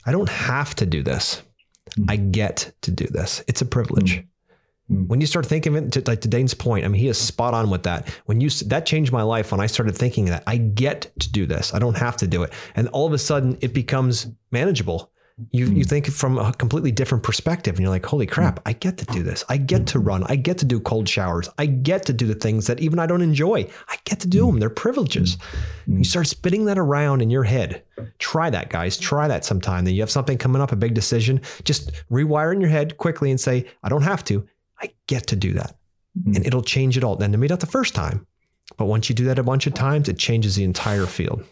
I 0.05 0.11
don't 0.11 0.30
have 0.30 0.76
to 0.76 0.86
do 0.86 1.01
this. 1.01 1.41
Mm-hmm. 1.91 2.11
I 2.11 2.16
get 2.18 2.74
to 2.82 2.91
do 2.91 3.07
this. 3.07 3.43
It's 3.47 3.61
a 3.61 3.66
privilege. 3.66 4.18
Mm-hmm. 4.18 4.28
Mm. 4.94 5.08
When 5.08 5.22
you 5.22 5.28
start 5.28 5.46
thinking 5.46 5.76
of 5.76 5.84
it, 5.84 5.91
to, 5.94 6.04
like 6.06 6.22
to 6.22 6.28
Dane's 6.28 6.54
point, 6.54 6.86
I 6.86 6.88
mean, 6.88 7.00
he 7.00 7.08
is 7.08 7.18
spot 7.18 7.54
on 7.54 7.70
with 7.70 7.84
that. 7.84 8.10
When 8.26 8.41
you 8.41 8.50
that 8.68 8.86
changed 8.86 9.12
my 9.12 9.24
life 9.24 9.52
when 9.52 9.62
I 9.62 9.68
started 9.68 9.96
thinking 9.96 10.26
that 10.26 10.44
I 10.48 10.58
get 10.58 11.12
to 11.20 11.32
do 11.32 11.46
this, 11.46 11.74
I 11.74 11.80
don't 11.80 11.98
have 11.98 12.18
to 12.18 12.28
do 12.28 12.44
it, 12.44 12.54
and 12.76 12.88
all 12.89 13.08
of 13.08 13.14
a 13.14 13.18
sudden 13.18 13.58
it 13.62 13.74
becomes 13.74 14.28
manageable. 14.52 15.12
You 15.50 15.66
you 15.66 15.84
mm. 15.84 15.89
think 15.89 16.12
from 16.12 16.38
a 16.38 16.54
completely 16.54 16.91
different 16.91 17.24
perspective, 17.24 17.76
and 17.76 17.82
you're 17.82 17.89
like, 17.89 18.06
holy 18.06 18.28
crap, 18.28 18.60
I 18.68 18.74
get 18.74 19.00
to 19.00 19.06
do 19.06 19.24
this. 19.24 19.44
I 19.50 19.58
get 19.58 19.88
to 19.88 20.00
run. 20.00 20.24
I 20.26 20.36
get 20.36 20.60
to 20.60 20.66
do 20.66 20.80
cold 20.80 21.10
showers. 21.10 21.50
I 21.58 21.66
get 21.66 22.06
to 22.06 22.14
do 22.14 22.28
the 22.28 22.36
things 22.36 22.68
that 22.68 22.80
even 22.80 23.00
I 23.00 23.08
don't 23.08 23.24
enjoy. 23.24 23.68
I 23.89 23.98
get 24.06 24.20
to 24.20 24.28
do 24.28 24.46
them. 24.46 24.60
They're 24.60 24.70
privileges. 24.70 25.38
Mm. 25.88 25.98
You 25.98 26.04
start 26.04 26.28
spinning 26.28 26.66
that 26.66 26.78
around 26.78 27.22
in 27.22 27.32
your 27.32 27.44
head. 27.44 27.82
Try 28.20 28.52
that, 28.52 28.70
guys. 28.70 28.96
Try 28.96 29.28
that 29.28 29.44
sometime. 29.44 29.86
Then 29.86 29.96
you 29.96 30.02
have 30.02 30.12
something 30.12 30.38
coming 30.38 30.62
up, 30.62 30.72
a 30.72 30.76
big 30.76 30.94
decision. 30.94 31.41
Just 31.64 31.91
rewire 32.12 32.54
in 32.54 32.62
your 32.62 32.70
head 32.70 32.98
quickly 32.98 33.32
and 33.32 33.39
say, 33.39 33.66
I 33.82 33.89
don't 33.89 34.04
have 34.04 34.24
to. 34.26 34.48
I 34.84 34.92
get 35.08 35.28
to 35.28 35.36
do 35.36 35.54
that. 35.54 35.76
Mm-hmm. 36.18 36.36
And 36.36 36.46
it'll 36.46 36.62
change 36.62 36.98
it 36.98 37.04
all. 37.04 37.16
Then 37.16 37.32
maybe 37.32 37.48
not 37.48 37.62
the 37.62 37.66
first 37.66 37.96
time, 37.96 38.28
but 38.78 38.86
once 38.86 39.10
you 39.10 39.16
do 39.16 39.26
that 39.26 39.40
a 39.40 39.44
bunch 39.44 39.66
of 39.66 39.74
times, 39.74 40.10
it 40.10 40.20
changes 40.20 40.56
the 40.56 40.64
entire 40.64 41.06
field. 41.06 41.44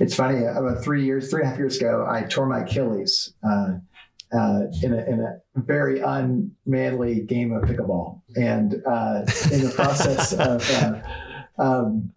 It's 0.00 0.14
funny. 0.14 0.44
About 0.44 0.82
three 0.82 1.04
years, 1.04 1.30
three 1.30 1.42
and 1.42 1.48
a 1.48 1.50
half 1.50 1.58
years 1.58 1.76
ago, 1.76 2.06
I 2.08 2.22
tore 2.22 2.46
my 2.46 2.62
Achilles 2.62 3.34
uh, 3.44 3.74
uh, 4.36 4.60
in, 4.82 4.94
a, 4.94 5.04
in 5.04 5.20
a 5.20 5.60
very 5.60 6.00
unmanly 6.00 7.20
game 7.20 7.52
of 7.52 7.64
pickleball, 7.64 8.22
and 8.34 8.82
uh, 8.86 9.20
in 9.52 9.62
the 9.62 9.72
process 9.74 10.32
of, 10.32 10.68
uh, 10.70 11.62
um, 11.62 12.10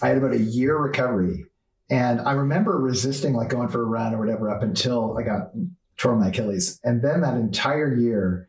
I 0.00 0.08
had 0.08 0.18
about 0.18 0.32
a 0.32 0.38
year 0.38 0.78
recovery, 0.78 1.44
and 1.90 2.20
I 2.20 2.32
remember 2.32 2.78
resisting 2.78 3.34
like 3.34 3.48
going 3.48 3.68
for 3.68 3.82
a 3.82 3.86
run 3.86 4.14
or 4.14 4.18
whatever 4.18 4.48
up 4.48 4.62
until 4.62 5.18
I 5.18 5.22
got 5.22 5.50
tore 5.96 6.14
my 6.14 6.28
Achilles, 6.28 6.78
and 6.84 7.02
then 7.02 7.22
that 7.22 7.34
entire 7.34 7.92
year 7.96 8.47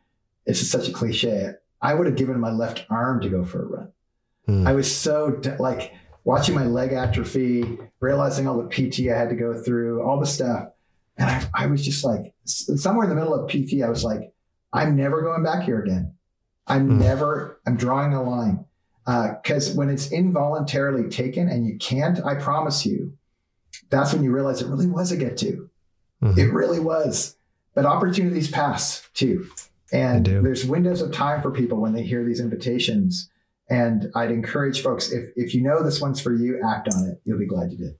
it's 0.49 0.59
just 0.59 0.71
such 0.71 0.89
a 0.89 0.91
cliche. 0.91 1.51
I 1.81 1.93
would 1.93 2.07
have 2.07 2.15
given 2.15 2.39
my 2.39 2.51
left 2.51 2.85
arm 2.89 3.21
to 3.21 3.29
go 3.29 3.45
for 3.45 3.63
a 3.63 3.65
run. 3.65 3.91
Hmm. 4.47 4.67
I 4.67 4.73
was 4.73 4.93
so 4.93 5.39
like 5.59 5.93
watching 6.23 6.55
my 6.55 6.65
leg 6.65 6.91
atrophy, 6.91 7.77
realizing 7.99 8.47
all 8.47 8.61
the 8.61 8.67
PT 8.67 9.09
I 9.09 9.17
had 9.17 9.29
to 9.29 9.35
go 9.35 9.53
through, 9.61 10.01
all 10.01 10.19
the 10.19 10.25
stuff. 10.25 10.69
And 11.17 11.29
I, 11.29 11.45
I 11.53 11.65
was 11.67 11.85
just 11.85 12.03
like, 12.03 12.33
somewhere 12.45 13.03
in 13.03 13.09
the 13.09 13.15
middle 13.15 13.33
of 13.33 13.49
PT, 13.49 13.83
I 13.83 13.89
was 13.89 14.03
like, 14.03 14.33
I'm 14.73 14.95
never 14.95 15.21
going 15.21 15.43
back 15.43 15.63
here 15.63 15.81
again. 15.81 16.13
I'm 16.67 16.87
hmm. 16.87 16.99
never, 16.99 17.59
I'm 17.67 17.77
drawing 17.77 18.13
a 18.13 18.23
line. 18.23 18.65
Because 19.05 19.71
uh, 19.71 19.73
when 19.73 19.89
it's 19.89 20.11
involuntarily 20.11 21.09
taken 21.09 21.47
and 21.47 21.65
you 21.65 21.77
can't, 21.77 22.23
I 22.23 22.35
promise 22.35 22.85
you, 22.85 23.13
that's 23.89 24.13
when 24.13 24.23
you 24.23 24.31
realize 24.31 24.61
it 24.61 24.67
really 24.67 24.87
was 24.87 25.11
a 25.11 25.17
get 25.17 25.37
to. 25.37 25.69
Mm-hmm. 26.23 26.39
It 26.39 26.53
really 26.53 26.79
was. 26.79 27.35
But 27.73 27.85
opportunities 27.85 28.51
pass 28.51 29.07
too. 29.13 29.49
And 29.91 30.25
there's 30.25 30.65
windows 30.65 31.01
of 31.01 31.11
time 31.11 31.41
for 31.41 31.51
people 31.51 31.79
when 31.79 31.93
they 31.93 32.03
hear 32.03 32.23
these 32.23 32.39
invitations. 32.39 33.29
And 33.69 34.11
I'd 34.15 34.31
encourage 34.31 34.81
folks, 34.81 35.11
if, 35.11 35.29
if 35.35 35.53
you 35.53 35.61
know 35.61 35.83
this 35.83 36.01
one's 36.01 36.19
for 36.19 36.33
you, 36.33 36.61
act 36.65 36.89
on 36.93 37.07
it. 37.07 37.21
You'll 37.23 37.39
be 37.39 37.45
glad 37.45 37.71
you 37.71 37.77
did. 37.77 37.95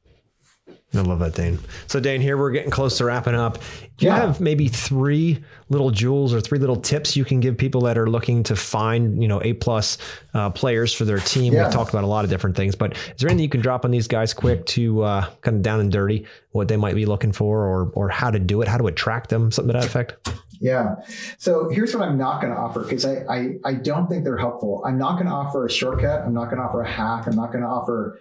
I 0.92 1.02
love 1.02 1.20
that, 1.20 1.36
Dane. 1.36 1.60
So, 1.86 2.00
Dane, 2.00 2.20
here 2.20 2.36
we're 2.36 2.50
getting 2.50 2.72
close 2.72 2.98
to 2.98 3.06
wrapping 3.06 3.36
up. 3.36 3.60
Do 3.98 4.06
you 4.06 4.12
yeah. 4.12 4.22
have 4.22 4.42
maybe 4.42 4.68
three 4.68 5.44
little 5.70 5.92
jewels 5.92 6.34
or 6.34 6.42
three 6.42 6.58
little 6.58 6.78
tips 6.78 7.16
you 7.16 7.24
can 7.24 7.40
give 7.40 7.60
people 7.60 7.82
that 7.82 7.96
are 7.96 8.10
looking 8.10 8.42
to 8.44 8.56
find, 8.56 9.22
you 9.22 9.28
know, 9.28 9.40
A 9.44 9.54
plus 9.54 10.00
uh, 10.34 10.50
players 10.50 10.92
for 10.92 11.06
their 11.06 11.20
team? 11.20 11.54
Yeah. 11.54 11.68
We 11.68 11.74
talked 11.74 11.92
about 11.92 12.06
a 12.06 12.08
lot 12.08 12.24
of 12.24 12.32
different 12.32 12.56
things, 12.56 12.76
but 12.76 12.94
is 12.94 13.20
there 13.20 13.30
anything 13.30 13.44
you 13.44 13.50
can 13.50 13.62
drop 13.62 13.86
on 13.86 13.92
these 13.92 14.08
guys 14.08 14.34
quick 14.34 14.66
to 14.68 15.04
uh, 15.04 15.30
kind 15.42 15.58
of 15.58 15.62
down 15.62 15.80
and 15.80 15.92
dirty 15.92 16.26
what 16.54 16.68
they 16.68 16.78
might 16.78 16.96
be 16.96 17.06
looking 17.06 17.34
for, 17.34 17.66
or 17.66 17.92
or 17.94 18.10
how 18.10 18.32
to 18.32 18.40
do 18.40 18.64
it, 18.64 18.68
how 18.68 18.78
to 18.78 18.88
attract 18.88 19.30
them, 19.30 19.52
something 19.52 19.72
to 19.72 19.80
that 19.80 19.86
effect? 19.86 20.28
Yeah. 20.60 20.96
So 21.38 21.70
here's 21.70 21.96
what 21.96 22.08
I'm 22.08 22.18
not 22.18 22.42
going 22.42 22.54
to 22.54 22.60
offer 22.60 22.82
because 22.82 23.06
I, 23.06 23.24
I, 23.30 23.50
I 23.66 23.74
don't 23.76 24.08
think 24.08 24.24
they're 24.24 24.38
helpful. 24.38 24.84
I'm 24.86 24.98
not 24.98 25.14
going 25.14 25.28
to 25.28 25.32
offer 25.32 25.66
a 25.66 25.70
shortcut. 25.70 26.22
I'm 26.22 26.34
not 26.34 26.46
going 26.46 26.58
to 26.58 26.64
offer 26.64 26.82
a 26.82 26.90
hack. 26.90 27.28
I'm 27.28 27.36
not 27.36 27.52
going 27.52 27.64
to 27.64 27.70
offer 27.70 28.20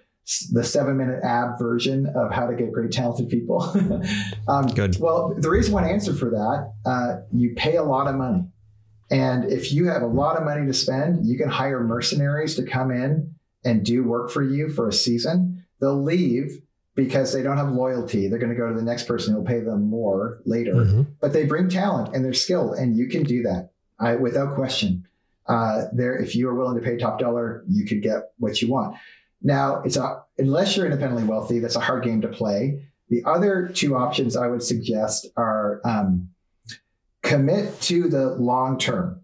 the 0.53 0.63
seven 0.63 0.97
minute 0.97 1.21
ab 1.25 1.59
version 1.59 2.07
of 2.15 2.33
how 2.33 2.47
to 2.47 2.55
get 2.55 2.71
great 2.73 2.93
talented 2.93 3.29
people. 3.29 3.63
um, 4.49 4.67
Good. 4.69 4.99
Well, 5.01 5.35
there 5.37 5.55
is 5.55 5.71
one 5.71 5.85
answer 5.85 6.15
for 6.15 6.31
that. 6.31 6.73
Uh, 6.85 7.21
you 7.33 7.55
pay 7.57 7.77
a 7.77 7.83
lot 7.83 8.07
of 8.07 8.15
money. 8.15 8.45
And 9.11 9.51
if 9.51 9.73
you 9.73 9.87
have 9.87 10.03
a 10.03 10.07
lot 10.07 10.37
of 10.37 10.45
money 10.45 10.67
to 10.67 10.75
spend, 10.75 11.27
you 11.27 11.39
can 11.39 11.49
hire 11.49 11.83
mercenaries 11.83 12.57
to 12.57 12.63
come 12.63 12.91
in 12.91 13.35
and 13.65 13.85
do 13.85 14.05
work 14.05 14.31
for 14.31 14.43
you 14.43 14.69
for 14.69 14.89
a 14.89 14.93
season. 14.93 15.65
They'll 15.81 16.03
leave 16.03 16.61
because 16.99 17.33
they 17.33 17.45
don't 17.45 17.59
have 17.59 17.71
loyalty. 17.71 18.27
They're 18.27 18.41
going 18.41 18.51
to 18.51 18.59
go 18.59 18.69
to 18.69 18.75
the 18.75 18.83
next 18.83 19.05
person 19.05 19.33
who'll 19.33 19.45
pay 19.45 19.61
them 19.61 19.89
more 19.89 20.41
later. 20.45 20.75
Mm-hmm. 20.75 21.03
But 21.21 21.33
they 21.33 21.45
bring 21.45 21.69
talent 21.69 22.13
and 22.13 22.25
they're 22.25 22.35
skilled, 22.35 22.77
and 22.77 22.97
you 22.97 23.07
can 23.07 23.23
do 23.23 23.41
that 23.45 23.71
I, 24.01 24.17
without 24.17 24.57
question. 24.57 25.07
Uh, 25.47 25.85
there, 25.93 26.17
if 26.17 26.35
you 26.35 26.49
are 26.49 26.57
willing 26.57 26.77
to 26.77 26.85
pay 26.85 26.97
top 26.97 27.21
dollar, 27.21 27.63
you 27.69 27.87
could 27.87 28.03
get 28.03 28.33
what 28.39 28.61
you 28.61 28.69
want. 28.69 28.97
Now, 29.41 29.81
it's 29.83 29.97
a 29.97 30.25
unless 30.39 30.77
you're 30.77 30.87
independently 30.87 31.23
wealthy, 31.23 31.61
that's 31.61 31.77
a 31.77 31.81
hard 31.81 32.03
game 32.03 32.21
to 32.23 32.29
play. 32.29 32.83
The 33.11 33.23
other 33.25 33.69
two 33.73 33.95
options 33.95 34.37
I 34.37 34.49
would 34.49 34.65
suggest 34.65 35.29
are 35.37 35.81
um, 35.85 36.31
commit 37.23 37.81
to 37.83 38.09
the 38.09 38.31
long 38.31 38.77
term. 38.77 39.23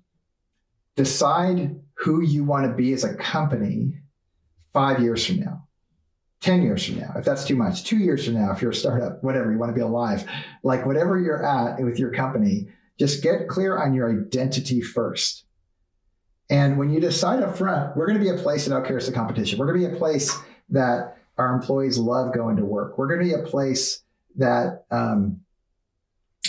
Decide 0.95 1.75
who 1.95 2.23
you 2.23 2.45
want 2.45 2.67
to 2.67 2.73
be 2.73 2.93
as 2.93 3.03
a 3.03 3.17
company 3.17 3.95
five 4.73 5.03
years 5.03 5.27
from 5.27 5.41
now 5.41 5.65
10 6.45 6.61
years 6.61 6.85
from 6.85 7.01
now, 7.01 7.11
if 7.17 7.25
that's 7.25 7.47
too 7.47 7.57
much, 7.57 7.85
two 7.85 7.97
years 7.97 8.27
from 8.27 8.35
now, 8.35 8.53
if 8.53 8.61
you're 8.61 8.73
a 8.73 8.75
startup, 8.75 9.25
whatever, 9.25 9.51
you 9.51 9.57
want 9.57 9.71
to 9.71 9.75
be 9.75 9.81
alive, 9.81 10.29
like 10.63 10.85
whatever 10.85 11.19
you're 11.19 11.43
at 11.43 11.83
with 11.83 11.99
your 11.99 12.11
company, 12.11 12.69
just 12.99 13.23
get 13.23 13.49
clear 13.49 13.79
on 13.79 13.95
your 13.95 14.11
identity 14.11 14.83
first. 14.83 15.47
And 16.51 16.79
when 16.79 16.91
you 16.91 17.01
decide 17.01 17.43
up 17.43 17.57
front, 17.57 17.97
we're 17.97 18.07
going 18.07 18.19
to 18.19 18.23
be 18.23 18.29
a 18.29 18.43
place 18.43 18.67
that 18.67 18.75
outcares 18.75 19.07
the 19.07 19.13
competition. 19.13 19.59
We're 19.59 19.73
going 19.73 19.81
to 19.81 19.89
be 19.89 19.95
a 19.95 19.99
place 19.99 20.37
that 20.69 21.17
our 21.39 21.55
employees 21.55 21.97
love 21.97 22.35
going 22.35 22.57
to 22.59 22.65
work. 22.67 22.99
We're 22.99 23.09
going 23.09 23.27
to 23.27 23.37
be 23.37 23.43
a 23.43 23.47
place 23.47 24.03
that 24.37 24.85
um, 24.91 25.41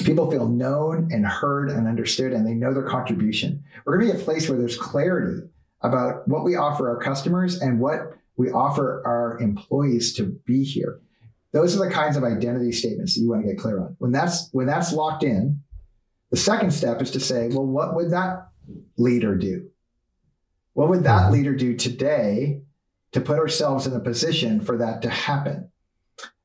people 0.03 0.29
feel 0.29 0.49
known 0.49 1.09
and 1.09 1.25
heard 1.25 1.69
and 1.69 1.87
understood, 1.87 2.33
and 2.33 2.45
they 2.45 2.53
know 2.53 2.73
their 2.73 2.83
contribution. 2.83 3.63
We're 3.85 3.97
going 3.97 4.09
to 4.09 4.13
be 4.15 4.21
a 4.21 4.25
place 4.25 4.49
where 4.49 4.57
there's 4.57 4.77
clarity 4.77 5.47
about 5.79 6.27
what 6.27 6.43
we 6.43 6.57
offer 6.57 6.89
our 6.89 6.97
customers 6.97 7.61
and 7.61 7.79
what 7.79 8.17
we 8.37 8.51
offer 8.51 9.01
our 9.05 9.39
employees 9.39 10.13
to 10.15 10.37
be 10.45 10.63
here. 10.63 10.99
Those 11.51 11.75
are 11.75 11.87
the 11.87 11.93
kinds 11.93 12.17
of 12.17 12.23
identity 12.23 12.71
statements 12.71 13.15
that 13.15 13.21
you 13.21 13.29
want 13.29 13.43
to 13.45 13.47
get 13.47 13.59
clear 13.59 13.79
on. 13.79 13.95
When 13.99 14.11
that's 14.11 14.49
when 14.51 14.67
that's 14.67 14.91
locked 14.91 15.23
in, 15.23 15.61
the 16.31 16.37
second 16.37 16.71
step 16.71 17.01
is 17.01 17.11
to 17.11 17.19
say, 17.19 17.47
well, 17.47 17.65
what 17.65 17.95
would 17.95 18.11
that 18.11 18.49
leader 18.97 19.35
do? 19.35 19.69
What 20.73 20.89
would 20.89 21.03
that 21.03 21.23
mm-hmm. 21.23 21.33
leader 21.33 21.55
do 21.55 21.75
today 21.75 22.61
to 23.13 23.21
put 23.21 23.39
ourselves 23.39 23.87
in 23.87 23.93
a 23.93 23.99
position 24.01 24.59
for 24.59 24.77
that 24.77 25.01
to 25.03 25.09
happen? 25.09 25.69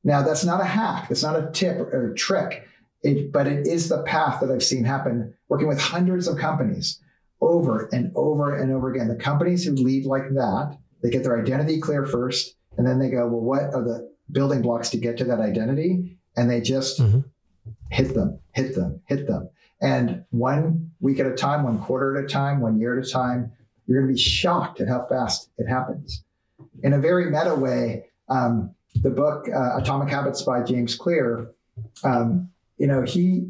Now, 0.03 0.21
that's 0.21 0.45
not 0.45 0.61
a 0.61 0.65
hack, 0.65 1.09
that's 1.09 1.23
not 1.23 1.35
a 1.35 1.51
tip 1.51 1.77
or 1.77 2.11
a 2.11 2.15
trick, 2.15 2.65
it, 3.03 3.31
but 3.31 3.47
it 3.47 3.67
is 3.67 3.89
the 3.89 4.03
path 4.03 4.39
that 4.39 4.49
I've 4.49 4.63
seen 4.63 4.83
happen 4.83 5.33
working 5.49 5.67
with 5.67 5.79
hundreds 5.79 6.27
of 6.27 6.37
companies 6.37 7.01
over 7.41 7.89
and 7.91 8.11
over 8.15 8.55
and 8.55 8.71
over 8.71 8.89
again. 8.91 9.09
The 9.09 9.15
companies 9.15 9.65
who 9.65 9.73
lead 9.73 10.05
like 10.05 10.29
that 10.29 10.77
they 11.01 11.09
get 11.09 11.23
their 11.23 11.39
identity 11.39 11.79
clear 11.79 12.05
first, 12.05 12.55
and 12.77 12.87
then 12.87 12.99
they 12.99 13.09
go, 13.09 13.27
well, 13.27 13.41
what 13.41 13.73
are 13.73 13.83
the 13.83 14.11
building 14.31 14.61
blocks 14.61 14.89
to 14.91 14.97
get 14.97 15.17
to 15.17 15.25
that 15.25 15.39
identity? 15.39 16.17
And 16.35 16.49
they 16.49 16.61
just 16.61 16.99
mm-hmm. 16.99 17.21
hit 17.89 18.13
them, 18.13 18.39
hit 18.53 18.75
them, 18.75 19.01
hit 19.05 19.27
them. 19.27 19.49
And 19.81 20.25
one 20.29 20.91
week 20.99 21.19
at 21.19 21.25
a 21.25 21.35
time, 21.35 21.63
one 21.63 21.79
quarter 21.79 22.17
at 22.17 22.25
a 22.25 22.27
time, 22.27 22.61
one 22.61 22.79
year 22.79 22.99
at 22.99 23.05
a 23.05 23.09
time, 23.09 23.51
you're 23.85 23.99
going 23.99 24.07
to 24.07 24.13
be 24.13 24.19
shocked 24.19 24.79
at 24.79 24.87
how 24.87 25.05
fast 25.09 25.49
it 25.57 25.67
happens. 25.67 26.23
In 26.83 26.93
a 26.93 26.99
very 26.99 27.29
meta 27.31 27.55
way, 27.55 28.05
um, 28.29 28.73
the 28.95 29.09
book 29.09 29.47
uh, 29.53 29.77
Atomic 29.77 30.09
Habits 30.09 30.43
by 30.43 30.63
James 30.63 30.95
Clear, 30.95 31.51
um, 32.03 32.49
you 32.77 32.87
know, 32.87 33.01
he, 33.01 33.47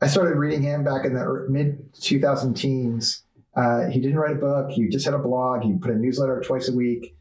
I 0.00 0.06
started 0.06 0.36
reading 0.36 0.62
him 0.62 0.84
back 0.84 1.04
in 1.04 1.14
the 1.14 1.46
mid 1.48 1.92
2000 1.94 2.54
teens 2.54 3.24
uh, 3.56 3.88
he 3.88 4.00
didn't 4.00 4.18
write 4.18 4.36
a 4.36 4.38
book. 4.38 4.70
He 4.70 4.88
just 4.88 5.04
had 5.04 5.14
a 5.14 5.18
blog. 5.18 5.62
He 5.62 5.74
put 5.74 5.90
a 5.90 5.96
newsletter 5.96 6.40
twice 6.44 6.68
a 6.68 6.74
week. 6.74 7.16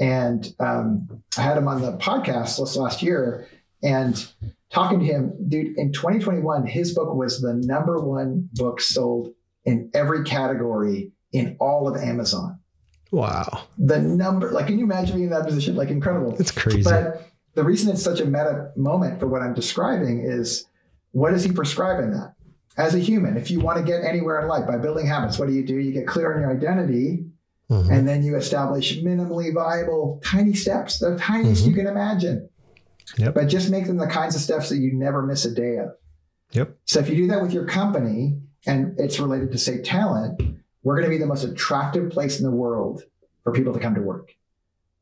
And 0.00 0.52
um, 0.58 1.22
I 1.38 1.42
had 1.42 1.56
him 1.56 1.68
on 1.68 1.80
the 1.80 1.96
podcast 1.98 2.58
this 2.58 2.76
last 2.76 3.02
year 3.02 3.46
and 3.82 4.26
talking 4.70 4.98
to 4.98 5.04
him, 5.04 5.32
dude, 5.48 5.78
in 5.78 5.92
2021, 5.92 6.66
his 6.66 6.94
book 6.94 7.14
was 7.14 7.40
the 7.40 7.54
number 7.54 8.00
one 8.00 8.48
book 8.54 8.80
sold 8.80 9.34
in 9.64 9.90
every 9.94 10.24
category 10.24 11.12
in 11.32 11.56
all 11.60 11.86
of 11.86 12.00
Amazon. 12.02 12.58
Wow. 13.12 13.66
The 13.78 14.00
number, 14.00 14.50
like, 14.50 14.66
can 14.66 14.78
you 14.78 14.84
imagine 14.84 15.16
being 15.16 15.28
in 15.28 15.30
that 15.30 15.46
position? 15.46 15.76
Like, 15.76 15.90
incredible. 15.90 16.34
It's 16.40 16.50
crazy. 16.50 16.82
But 16.82 17.28
the 17.54 17.62
reason 17.62 17.92
it's 17.92 18.02
such 18.02 18.20
a 18.20 18.24
meta 18.24 18.72
moment 18.76 19.20
for 19.20 19.28
what 19.28 19.42
I'm 19.42 19.54
describing 19.54 20.24
is 20.24 20.66
what 21.12 21.32
is 21.32 21.44
he 21.44 21.52
prescribing 21.52 22.10
that? 22.12 22.33
As 22.76 22.94
a 22.94 22.98
human, 22.98 23.36
if 23.36 23.50
you 23.50 23.60
want 23.60 23.78
to 23.78 23.84
get 23.84 24.04
anywhere 24.04 24.40
in 24.40 24.48
life 24.48 24.66
by 24.66 24.76
building 24.76 25.06
habits, 25.06 25.38
what 25.38 25.48
do 25.48 25.54
you 25.54 25.64
do? 25.64 25.76
You 25.76 25.92
get 25.92 26.06
clear 26.06 26.34
on 26.34 26.40
your 26.40 26.50
identity 26.50 27.24
mm-hmm. 27.70 27.90
and 27.90 28.06
then 28.06 28.22
you 28.24 28.36
establish 28.36 28.98
minimally 28.98 29.54
viable 29.54 30.20
tiny 30.24 30.54
steps, 30.54 30.98
the 30.98 31.16
tiniest 31.16 31.62
mm-hmm. 31.62 31.70
you 31.70 31.76
can 31.76 31.86
imagine. 31.86 32.48
Yep. 33.16 33.34
But 33.34 33.46
just 33.46 33.70
make 33.70 33.86
them 33.86 33.98
the 33.98 34.06
kinds 34.06 34.34
of 34.34 34.40
steps 34.40 34.70
that 34.70 34.78
you 34.78 34.92
never 34.92 35.22
miss 35.22 35.44
a 35.44 35.54
day 35.54 35.76
of. 35.76 35.90
Yep. 36.52 36.76
So 36.84 37.00
if 37.00 37.08
you 37.08 37.16
do 37.16 37.26
that 37.28 37.42
with 37.42 37.52
your 37.52 37.66
company 37.66 38.38
and 38.66 38.98
it's 38.98 39.20
related 39.20 39.52
to 39.52 39.58
say 39.58 39.82
talent, 39.82 40.40
we're 40.82 40.96
going 40.96 41.04
to 41.04 41.10
be 41.10 41.18
the 41.18 41.26
most 41.26 41.44
attractive 41.44 42.10
place 42.10 42.38
in 42.38 42.44
the 42.44 42.50
world 42.50 43.02
for 43.42 43.52
people 43.52 43.72
to 43.72 43.78
come 43.78 43.94
to 43.94 44.00
work. 44.00 44.34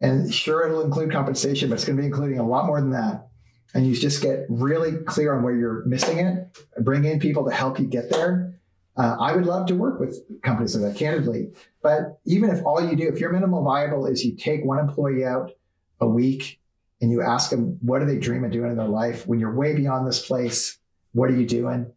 And 0.01 0.33
sure, 0.35 0.67
it'll 0.67 0.83
include 0.83 1.13
compensation, 1.13 1.69
but 1.69 1.77
it's 1.77 1.85
going 1.85 1.97
to 1.97 2.03
be 2.03 2.07
including 2.07 2.39
a 2.39 2.47
lot 2.47 2.67
more 2.67 2.81
than 2.81 2.91
that. 2.91 3.29
And 3.75 3.87
you 3.87 3.95
just 3.95 4.23
get 4.23 4.45
really 4.49 4.99
clear 5.05 5.35
on 5.35 5.43
where 5.43 5.55
you're 5.55 5.85
missing 5.87 6.19
it, 6.19 6.59
bring 6.81 7.05
in 7.05 7.19
people 7.19 7.45
to 7.49 7.55
help 7.55 7.79
you 7.79 7.87
get 7.87 8.11
there. 8.11 8.55
Uh, 8.97 9.17
I 9.19 9.35
would 9.35 9.47
love 9.47 9.67
to 9.67 9.75
work 9.75 9.99
with 9.99 10.21
companies 10.43 10.77
like 10.77 10.93
that, 10.93 10.99
candidly. 10.99 11.53
But 11.83 12.19
even 12.27 12.51
if 12.51 12.65
all 12.67 12.87
you 12.87 12.95
do, 12.95 13.09
if 13.09 13.19
your 13.19 13.33
minimal 13.33 13.65
viable 13.65 14.07
is 14.07 14.25
you 14.25 14.37
take 14.37 14.65
one 14.65 14.79
employee 14.79 15.25
out 15.25 15.53
a 16.01 16.07
week 16.07 16.61
and 17.01 17.11
you 17.11 17.23
ask 17.23 17.51
them, 17.51 17.79
what 17.81 18.01
do 18.01 18.05
they 18.05 18.19
dream 18.19 18.45
of 18.45 18.51
doing 18.51 18.71
in 18.71 18.77
their 18.77 18.87
life? 18.87 19.27
When 19.27 19.41
you're 19.41 19.55
way 19.55 19.75
beyond 19.75 20.07
this 20.07 20.27
place, 20.27 20.79
what 21.13 21.31
are 21.31 21.35
you 21.37 21.47
doing? 21.47 21.91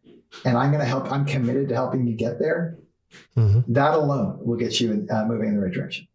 And 0.45 0.57
I'm 0.57 0.71
going 0.71 0.81
to 0.81 0.87
help, 0.87 1.11
I'm 1.11 1.25
committed 1.25 1.69
to 1.69 1.75
helping 1.75 2.07
you 2.07 2.15
get 2.15 2.39
there. 2.39 2.77
Mm-hmm. 3.35 3.73
That 3.73 3.93
alone 3.93 4.39
will 4.41 4.57
get 4.57 4.79
you 4.79 5.05
uh, 5.11 5.25
moving 5.25 5.49
in 5.49 5.55
the 5.55 5.61
right 5.61 5.73
direction. 5.73 6.07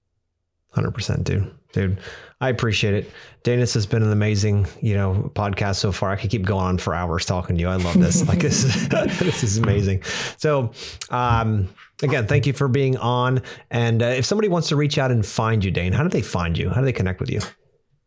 100%, 0.74 1.24
dude. 1.24 1.54
Dude, 1.72 1.98
I 2.40 2.48
appreciate 2.48 2.94
it. 2.94 3.10
Dane, 3.42 3.60
this 3.60 3.74
has 3.74 3.86
been 3.86 4.02
an 4.02 4.12
amazing, 4.12 4.66
you 4.80 4.94
know, 4.94 5.30
podcast 5.34 5.76
so 5.76 5.92
far. 5.92 6.10
I 6.10 6.16
could 6.16 6.30
keep 6.30 6.44
going 6.44 6.64
on 6.64 6.78
for 6.78 6.94
hours 6.94 7.24
talking 7.24 7.56
to 7.56 7.60
you. 7.60 7.68
I 7.68 7.76
love 7.76 7.98
this. 7.98 8.26
like 8.28 8.40
this, 8.40 8.64
is, 8.64 8.88
this 9.18 9.42
is 9.42 9.58
amazing. 9.58 10.02
So, 10.36 10.72
um, 11.10 11.68
again, 12.02 12.26
thank 12.26 12.46
you 12.46 12.52
for 12.52 12.68
being 12.68 12.96
on. 12.96 13.42
And 13.70 14.02
uh, 14.02 14.06
if 14.06 14.24
somebody 14.24 14.48
wants 14.48 14.68
to 14.68 14.76
reach 14.76 14.98
out 14.98 15.10
and 15.10 15.24
find 15.24 15.64
you, 15.64 15.70
Dane, 15.70 15.92
how 15.92 16.02
do 16.02 16.08
they 16.08 16.22
find 16.22 16.58
you? 16.58 16.70
How 16.70 16.80
do 16.80 16.84
they 16.84 16.92
connect 16.92 17.20
with 17.20 17.30
you? 17.30 17.40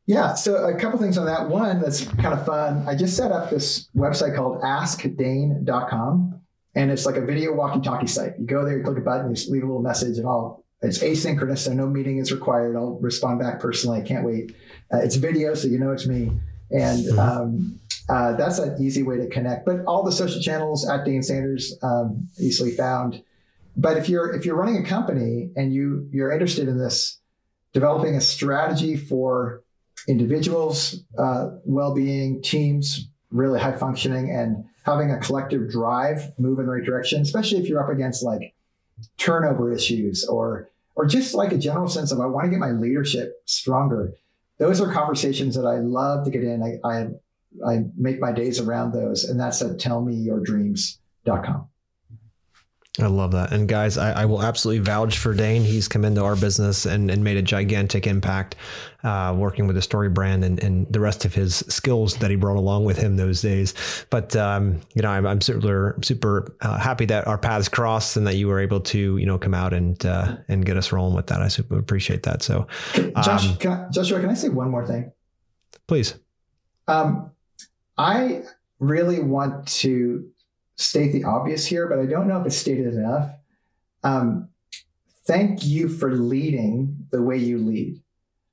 Yeah, 0.05 0.33
so 0.33 0.55
a 0.55 0.77
couple 0.77 0.99
things 0.99 1.17
on 1.17 1.25
that. 1.27 1.47
One 1.47 1.81
that's 1.81 2.05
kind 2.05 2.33
of 2.33 2.45
fun. 2.45 2.85
I 2.87 2.95
just 2.95 3.15
set 3.15 3.31
up 3.31 3.49
this 3.49 3.89
website 3.95 4.35
called 4.35 4.61
askdane.com 4.61 6.41
and 6.75 6.91
it's 6.91 7.05
like 7.05 7.15
a 7.15 7.25
video 7.25 7.53
walkie-talkie 7.53 8.07
site. 8.07 8.33
You 8.39 8.45
go 8.45 8.65
there, 8.65 8.77
you 8.77 8.83
click 8.83 8.97
a 8.97 9.01
button, 9.01 9.29
you 9.29 9.35
just 9.35 9.49
leave 9.49 9.63
a 9.63 9.65
little 9.65 9.81
message, 9.81 10.17
and 10.17 10.27
I'll. 10.27 10.63
It's 10.83 10.99
asynchronous, 10.99 11.59
so 11.59 11.73
no 11.73 11.87
meeting 11.87 12.17
is 12.17 12.31
required. 12.31 12.75
I'll 12.75 12.99
respond 12.99 13.39
back 13.39 13.61
personally. 13.61 14.01
I 14.01 14.03
can't 14.03 14.25
wait. 14.25 14.53
Uh, 14.93 14.97
it's 14.97 15.15
video, 15.15 15.53
so 15.53 15.69
you 15.69 15.79
know 15.79 15.91
it's 15.91 16.05
me, 16.05 16.31
and 16.71 17.05
mm-hmm. 17.05 17.19
um, 17.19 17.79
uh, 18.09 18.35
that's 18.35 18.59
an 18.59 18.75
easy 18.83 19.01
way 19.01 19.17
to 19.17 19.27
connect. 19.27 19.65
But 19.65 19.85
all 19.85 20.03
the 20.03 20.11
social 20.11 20.41
channels 20.41 20.87
at 20.87 21.05
Dane 21.05 21.23
Sanders 21.23 21.77
um, 21.81 22.27
easily 22.37 22.71
found. 22.71 23.23
But 23.77 23.97
if 23.97 24.09
you're 24.09 24.35
if 24.35 24.45
you're 24.45 24.57
running 24.57 24.85
a 24.85 24.87
company 24.87 25.51
and 25.55 25.73
you 25.73 26.09
you're 26.11 26.31
interested 26.31 26.67
in 26.67 26.77
this, 26.77 27.17
developing 27.71 28.15
a 28.15 28.21
strategy 28.21 28.97
for 28.97 29.63
individuals' 30.07 31.01
uh, 31.17 31.51
well-being, 31.63 32.41
teams, 32.41 33.07
really 33.31 33.59
high 33.59 33.77
functioning, 33.77 34.29
and 34.29 34.65
having 34.85 35.11
a 35.11 35.17
collective 35.19 35.71
drive, 35.71 36.33
move 36.37 36.59
in 36.59 36.65
the 36.65 36.71
right 36.73 36.83
direction, 36.83 37.21
especially 37.21 37.59
if 37.59 37.69
you're 37.69 37.81
up 37.81 37.89
against 37.89 38.21
like 38.21 38.53
turnover 39.17 39.73
issues 39.73 40.25
or 40.25 40.69
or 40.95 41.05
just 41.05 41.33
like 41.33 41.51
a 41.51 41.57
general 41.57 41.87
sense 41.87 42.11
of 42.11 42.19
I 42.19 42.25
want 42.25 42.45
to 42.45 42.51
get 42.51 42.59
my 42.59 42.71
leadership 42.71 43.41
stronger. 43.45 44.13
Those 44.59 44.79
are 44.79 44.91
conversations 44.91 45.55
that 45.55 45.65
I 45.65 45.79
love 45.79 46.25
to 46.25 46.31
get 46.31 46.43
in. 46.43 46.61
I 46.61 46.79
I, 46.87 47.07
I 47.67 47.85
make 47.97 48.19
my 48.19 48.31
days 48.31 48.59
around 48.59 48.93
those, 48.93 49.23
and 49.23 49.39
that's 49.39 49.61
at 49.61 49.77
tellmeyourdreams.com. 49.77 51.67
I 52.99 53.07
love 53.07 53.31
that. 53.31 53.51
And 53.51 53.67
guys, 53.67 53.97
I, 53.97 54.21
I, 54.21 54.25
will 54.25 54.43
absolutely 54.43 54.83
vouch 54.83 55.17
for 55.17 55.33
Dane. 55.33 55.63
He's 55.63 55.87
come 55.87 56.05
into 56.05 56.23
our 56.23 56.35
business 56.35 56.85
and, 56.85 57.09
and 57.09 57.23
made 57.23 57.37
a 57.37 57.41
gigantic 57.41 58.05
impact 58.05 58.55
uh, 59.03 59.33
working 59.35 59.65
with 59.65 59.75
the 59.75 59.81
StoryBrand 59.81 60.45
and, 60.45 60.61
and 60.61 60.85
the 60.93 60.99
rest 60.99 61.25
of 61.25 61.33
his 61.33 61.55
skills 61.69 62.17
that 62.17 62.29
he 62.29 62.35
brought 62.35 62.55
along 62.55 62.85
with 62.85 62.97
him 62.97 63.17
those 63.17 63.41
days. 63.41 63.73
But, 64.11 64.35
um, 64.35 64.79
you 64.93 65.01
know, 65.01 65.09
I'm, 65.09 65.25
I'm 65.25 65.41
super, 65.41 65.97
super 66.03 66.55
uh, 66.61 66.77
happy 66.77 67.05
that 67.05 67.25
our 67.25 67.39
paths 67.39 67.67
crossed 67.67 68.15
and 68.15 68.27
that 68.27 68.35
you 68.35 68.47
were 68.47 68.59
able 68.59 68.81
to, 68.81 69.17
you 69.17 69.25
know, 69.25 69.39
come 69.39 69.55
out 69.55 69.73
and, 69.73 70.05
uh, 70.05 70.37
and 70.47 70.63
get 70.63 70.77
us 70.77 70.91
rolling 70.91 71.15
with 71.15 71.25
that. 71.27 71.41
I 71.41 71.47
super 71.47 71.79
appreciate 71.79 72.21
that. 72.23 72.43
So, 72.43 72.67
um, 72.95 73.23
Josh, 73.23 73.57
can 73.57 73.71
I, 73.71 73.89
Joshua, 73.89 74.19
can 74.19 74.29
I 74.29 74.35
say 74.35 74.49
one 74.49 74.69
more 74.69 74.85
thing? 74.85 75.11
Please. 75.87 76.13
Um, 76.87 77.31
I 77.97 78.43
really 78.77 79.19
want 79.19 79.67
to 79.67 80.29
state 80.75 81.11
the 81.11 81.23
obvious 81.23 81.65
here, 81.65 81.87
but 81.87 81.99
I 81.99 82.05
don't 82.05 82.27
know 82.27 82.39
if 82.39 82.47
it's 82.47 82.57
stated 82.57 82.93
enough. 82.93 83.31
Um, 84.03 84.49
thank 85.25 85.65
you 85.65 85.87
for 85.87 86.13
leading 86.13 87.07
the 87.11 87.21
way 87.21 87.37
you 87.37 87.57
lead. 87.57 88.01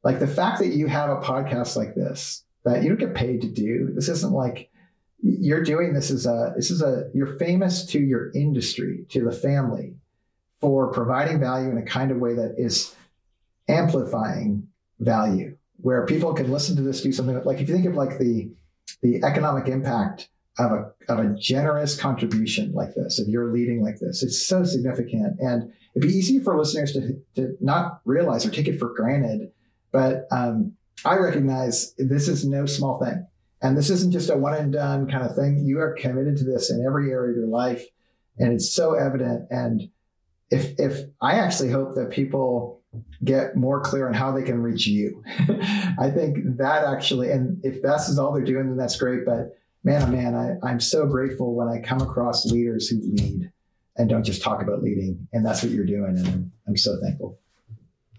Like 0.03 0.19
the 0.19 0.27
fact 0.27 0.59
that 0.61 0.69
you 0.69 0.87
have 0.87 1.11
a 1.11 1.21
podcast 1.21 1.77
like 1.77 1.95
this 1.95 2.45
that 2.65 2.83
you 2.83 2.89
don't 2.91 2.99
get 2.99 3.15
paid 3.15 3.41
to 3.41 3.49
do. 3.49 3.91
This 3.95 4.09
isn't 4.09 4.33
like 4.33 4.71
you're 5.23 5.63
doing 5.63 5.93
this 5.93 6.11
as 6.11 6.27
a 6.27 6.53
this 6.57 6.71
is 6.71 6.83
a 6.83 7.11
you're 7.13 7.39
famous 7.39 7.85
to 7.87 7.99
your 7.99 8.31
industry, 8.33 9.05
to 9.11 9.25
the 9.25 9.33
family 9.33 9.95
for 10.61 10.93
providing 10.93 11.41
value 11.41 11.71
in 11.71 11.79
a 11.79 11.83
kind 11.83 12.11
of 12.11 12.19
way 12.19 12.35
that 12.35 12.55
is 12.59 12.95
amplifying 13.69 14.69
value 14.99 15.57
where 15.83 16.05
people 16.05 16.35
can 16.35 16.51
listen 16.51 16.77
to 16.77 16.83
this 16.83 17.01
do 17.01 17.13
something 17.13 17.43
like 17.45 17.61
if 17.61 17.69
you 17.69 17.75
think 17.75 17.87
of 17.87 17.95
like 17.95 18.19
the 18.19 18.51
the 19.03 19.23
economic 19.25 19.69
impact 19.69 20.29
of 20.61 20.73
a, 20.73 21.13
of 21.13 21.19
a 21.19 21.35
generous 21.39 21.99
contribution 21.99 22.73
like 22.73 22.95
this, 22.95 23.19
if 23.19 23.29
you're 23.29 23.53
leading 23.53 23.83
like 23.83 23.99
this, 23.99 24.23
it's 24.23 24.47
so 24.47 24.63
significant. 24.63 25.39
And 25.41 25.73
it'd 25.95 26.09
be 26.09 26.15
easy 26.15 26.39
for 26.41 26.57
listeners 26.59 26.93
to, 26.93 27.19
to 27.37 27.57
not 27.61 28.01
realize 28.05 28.45
or 28.45 28.51
take 28.51 28.69
it 28.69 28.79
for 28.79 28.93
granted. 28.95 29.53
But 29.91 30.27
um, 30.31 30.75
I 31.05 31.17
recognize 31.17 31.95
this 31.97 32.29
is 32.29 32.45
no 32.45 32.67
small 32.67 33.03
thing. 33.03 33.27
And 33.63 33.77
this 33.77 33.91
isn't 33.91 34.13
just 34.13 34.31
a 34.31 34.37
one 34.37 34.55
and 34.55 34.73
done 34.73 35.11
kind 35.11 35.25
of 35.25 35.35
thing. 35.35 35.65
You 35.65 35.81
are 35.81 35.95
committed 35.95 36.37
to 36.39 36.45
this 36.45 36.71
in 36.71 36.85
every 36.85 37.11
area 37.11 37.31
of 37.31 37.37
your 37.37 37.47
life. 37.47 37.85
And 38.39 38.53
it's 38.53 38.71
so 38.71 38.95
evident. 38.95 39.49
And 39.51 39.91
if, 40.51 40.79
if 40.79 41.07
I 41.21 41.35
actually 41.35 41.71
hope 41.71 41.95
that 41.95 42.11
people 42.11 42.81
get 43.23 43.57
more 43.57 43.81
clear 43.81 44.09
on 44.09 44.15
how 44.15 44.33
they 44.33 44.43
can 44.43 44.63
reach 44.63 44.87
you, 44.87 45.23
I 45.99 46.11
think 46.11 46.59
that 46.59 46.85
actually, 46.85 47.31
and 47.31 47.65
if 47.65 47.83
that's 47.83 48.09
is 48.09 48.19
all 48.19 48.33
they're 48.33 48.45
doing, 48.45 48.69
then 48.69 48.77
that's 48.77 48.97
great. 48.97 49.25
But 49.25 49.57
man, 49.85 50.03
oh 50.03 50.07
man, 50.07 50.35
I, 50.35 50.67
I'm 50.67 50.81
so 50.81 51.07
grateful 51.07 51.55
when 51.55 51.69
I 51.69 51.81
come 51.81 52.01
across 52.01 52.47
leaders 52.47 52.89
who 52.89 53.01
lead 53.03 53.51
and 53.97 54.09
don't 54.09 54.25
just 54.25 54.43
talk 54.43 54.63
about 54.63 54.83
leading. 54.83 55.29
And 55.33 55.45
that's 55.45 55.63
what 55.63 55.73
you're 55.73 55.87
doing. 55.87 56.17
And 56.19 56.27
I'm, 56.27 56.53
I'm 56.69 56.77
so 56.77 56.99
thankful. 57.03 57.39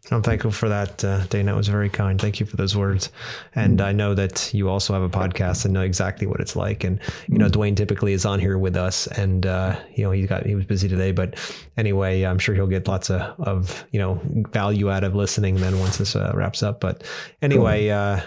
I'm 0.10 0.24
thankful 0.24 0.50
for 0.50 0.68
that, 0.68 1.04
uh, 1.04 1.26
Dana. 1.28 1.54
It 1.54 1.56
was 1.56 1.68
very 1.68 1.90
kind. 1.90 2.20
Thank 2.20 2.40
you 2.40 2.48
for 2.48 2.58
those 2.58 2.76
words. 2.76 3.12
And 3.54 3.80
I 3.82 3.92
know 3.92 4.16
that 4.16 4.52
you 4.52 4.68
also 4.68 4.94
have 4.94 5.04
a 5.04 5.10
podcast 5.10 5.64
and 5.64 5.76
know 5.76 5.82
exactly 5.82 6.26
what 6.26 6.40
it's 6.40 6.56
like. 6.56 6.84
And 6.84 7.00
you 7.28 7.38
know, 7.38 7.48
Dwayne 7.48 7.78
typically 7.78 8.14
is 8.14 8.26
on 8.26 8.40
here 8.40 8.58
with 8.58 8.76
us, 8.76 9.06
and 9.06 9.46
uh, 9.46 9.80
you 9.94 10.04
know, 10.04 10.10
he 10.10 10.26
got 10.26 10.46
he 10.46 10.56
was 10.56 10.66
busy 10.66 10.90
today, 10.90 11.12
but 11.12 11.36
anyway, 11.78 12.24
I'm 12.24 12.40
sure 12.40 12.56
he'll 12.56 12.66
get 12.66 12.88
lots 12.88 13.12
of 13.12 13.22
of 13.40 13.86
you 13.92 14.00
know 14.00 14.20
value 14.52 14.90
out 14.90 15.04
of 15.04 15.14
listening. 15.14 15.56
Then 15.56 15.80
once 15.80 15.98
this 15.98 16.16
uh, 16.16 16.32
wraps 16.34 16.64
up, 16.64 16.80
but 16.80 17.04
anyway. 17.42 17.90
Uh, 17.90 18.22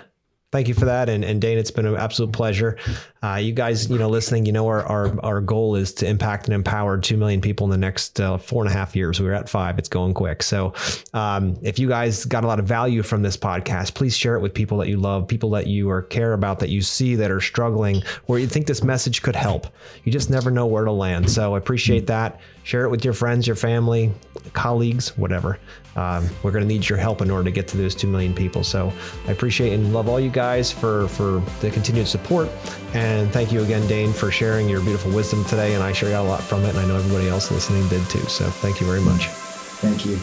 thank 0.55 0.69
you 0.69 0.75
for 0.75 0.85
that. 0.85 1.09
And, 1.09 1.25
and 1.25 1.41
Dane, 1.41 1.59
it's 1.59 1.73
been 1.73 1.85
an 1.85 1.97
absolute 1.97 2.33
pleasure. 2.33 2.79
Uh, 3.25 3.35
you 3.35 3.53
guys, 3.53 3.91
you 3.91 3.99
know, 3.99 4.09
listening, 4.09 4.47
you 4.47 4.53
know, 4.53 4.69
our, 4.69 4.85
our, 4.87 5.25
our 5.25 5.41
goal 5.41 5.75
is 5.75 5.93
to 5.95 6.07
impact 6.07 6.47
and 6.47 6.55
empower 6.55 6.97
2 6.97 7.17
million 7.17 7.41
people 7.41 7.65
in 7.65 7.73
the 7.73 7.77
next 7.77 8.21
uh, 8.21 8.39
four 8.39 8.63
and 8.63 8.71
a 8.71 8.73
half 8.73 8.95
years. 8.95 9.19
We 9.19 9.27
are 9.27 9.33
at 9.33 9.49
five. 9.49 9.81
It's 9.81 9.89
going 9.89 10.15
quick. 10.15 10.45
So 10.45 10.73
um, 11.13 11.57
if 11.63 11.81
you 11.81 11.89
guys 11.89 12.25
got 12.25 12.45
a 12.45 12.47
lot 12.47 12.61
of 12.61 12.67
value 12.67 13.03
from 13.03 13.23
this 13.23 13.37
podcast, 13.37 13.95
please 13.95 14.17
share 14.17 14.37
it 14.37 14.43
with 14.43 14.55
people 14.55 14.79
that 14.79 14.89
you 14.89 14.97
love, 14.97 15.27
people 15.27 15.51
that 15.51 15.67
you 15.67 15.91
or 15.91 16.03
care 16.03 16.35
about, 16.35 16.61
that 16.61 16.69
you 16.69 16.83
see 16.83 17.17
that 17.17 17.33
are 17.33 17.41
struggling, 17.41 18.03
where 18.27 18.39
you 18.39 18.47
think 18.47 18.69
this 18.69 18.85
message 18.85 19.23
could 19.23 19.35
help. 19.35 19.67
You 20.05 20.13
just 20.13 20.31
never 20.31 20.53
know 20.53 20.67
where 20.67 20.85
to 20.85 20.93
land. 20.93 21.29
So 21.33 21.57
I 21.57 21.59
appreciate 21.59 22.07
that. 22.07 22.39
Share 22.63 22.85
it 22.85 22.91
with 22.91 23.05
your 23.05 23.13
friends, 23.13 23.49
your 23.49 23.57
family, 23.57 24.13
colleagues, 24.53 25.19
whatever. 25.19 25.59
Um, 25.97 26.29
we're 26.43 26.51
going 26.51 26.65
to 26.65 26.69
need 26.69 26.89
your 26.89 26.99
help 26.99 27.21
in 27.21 27.31
order 27.31 27.45
to 27.45 27.51
get 27.51 27.69
to 27.69 27.77
those 27.77 27.95
2 27.95 28.07
million 28.07 28.35
people. 28.35 28.65
So 28.65 28.93
I 29.27 29.33
appreciate 29.33 29.73
and 29.73 29.93
love 29.93 30.09
all 30.09 30.21
you 30.21 30.31
guys 30.31 30.73
for, 30.73 31.09
for 31.09 31.41
the 31.61 31.71
continued 31.71 32.09
support. 32.09 32.49
And 32.95 33.31
thank 33.31 33.53
you 33.53 33.63
again, 33.63 33.87
Dane, 33.87 34.13
for 34.13 34.31
sharing 34.31 34.69
your 34.69 34.81
beautiful 34.81 35.13
wisdom 35.13 35.45
today. 35.45 35.75
And 35.75 35.83
I 35.83 35.93
sure 35.93 36.11
got 36.11 36.25
a 36.25 36.29
lot 36.29 36.43
from 36.43 36.65
it. 36.65 36.71
And 36.71 36.79
I 36.79 36.87
know 36.87 36.97
everybody 36.97 37.29
else 37.29 37.51
listening 37.51 37.89
did 37.89 38.09
too. 38.11 38.27
So 38.29 38.45
thank 38.47 38.81
you 38.81 38.87
very 38.87 39.01
much. 39.01 39.29
Thank 39.29 40.07
you. 40.07 40.19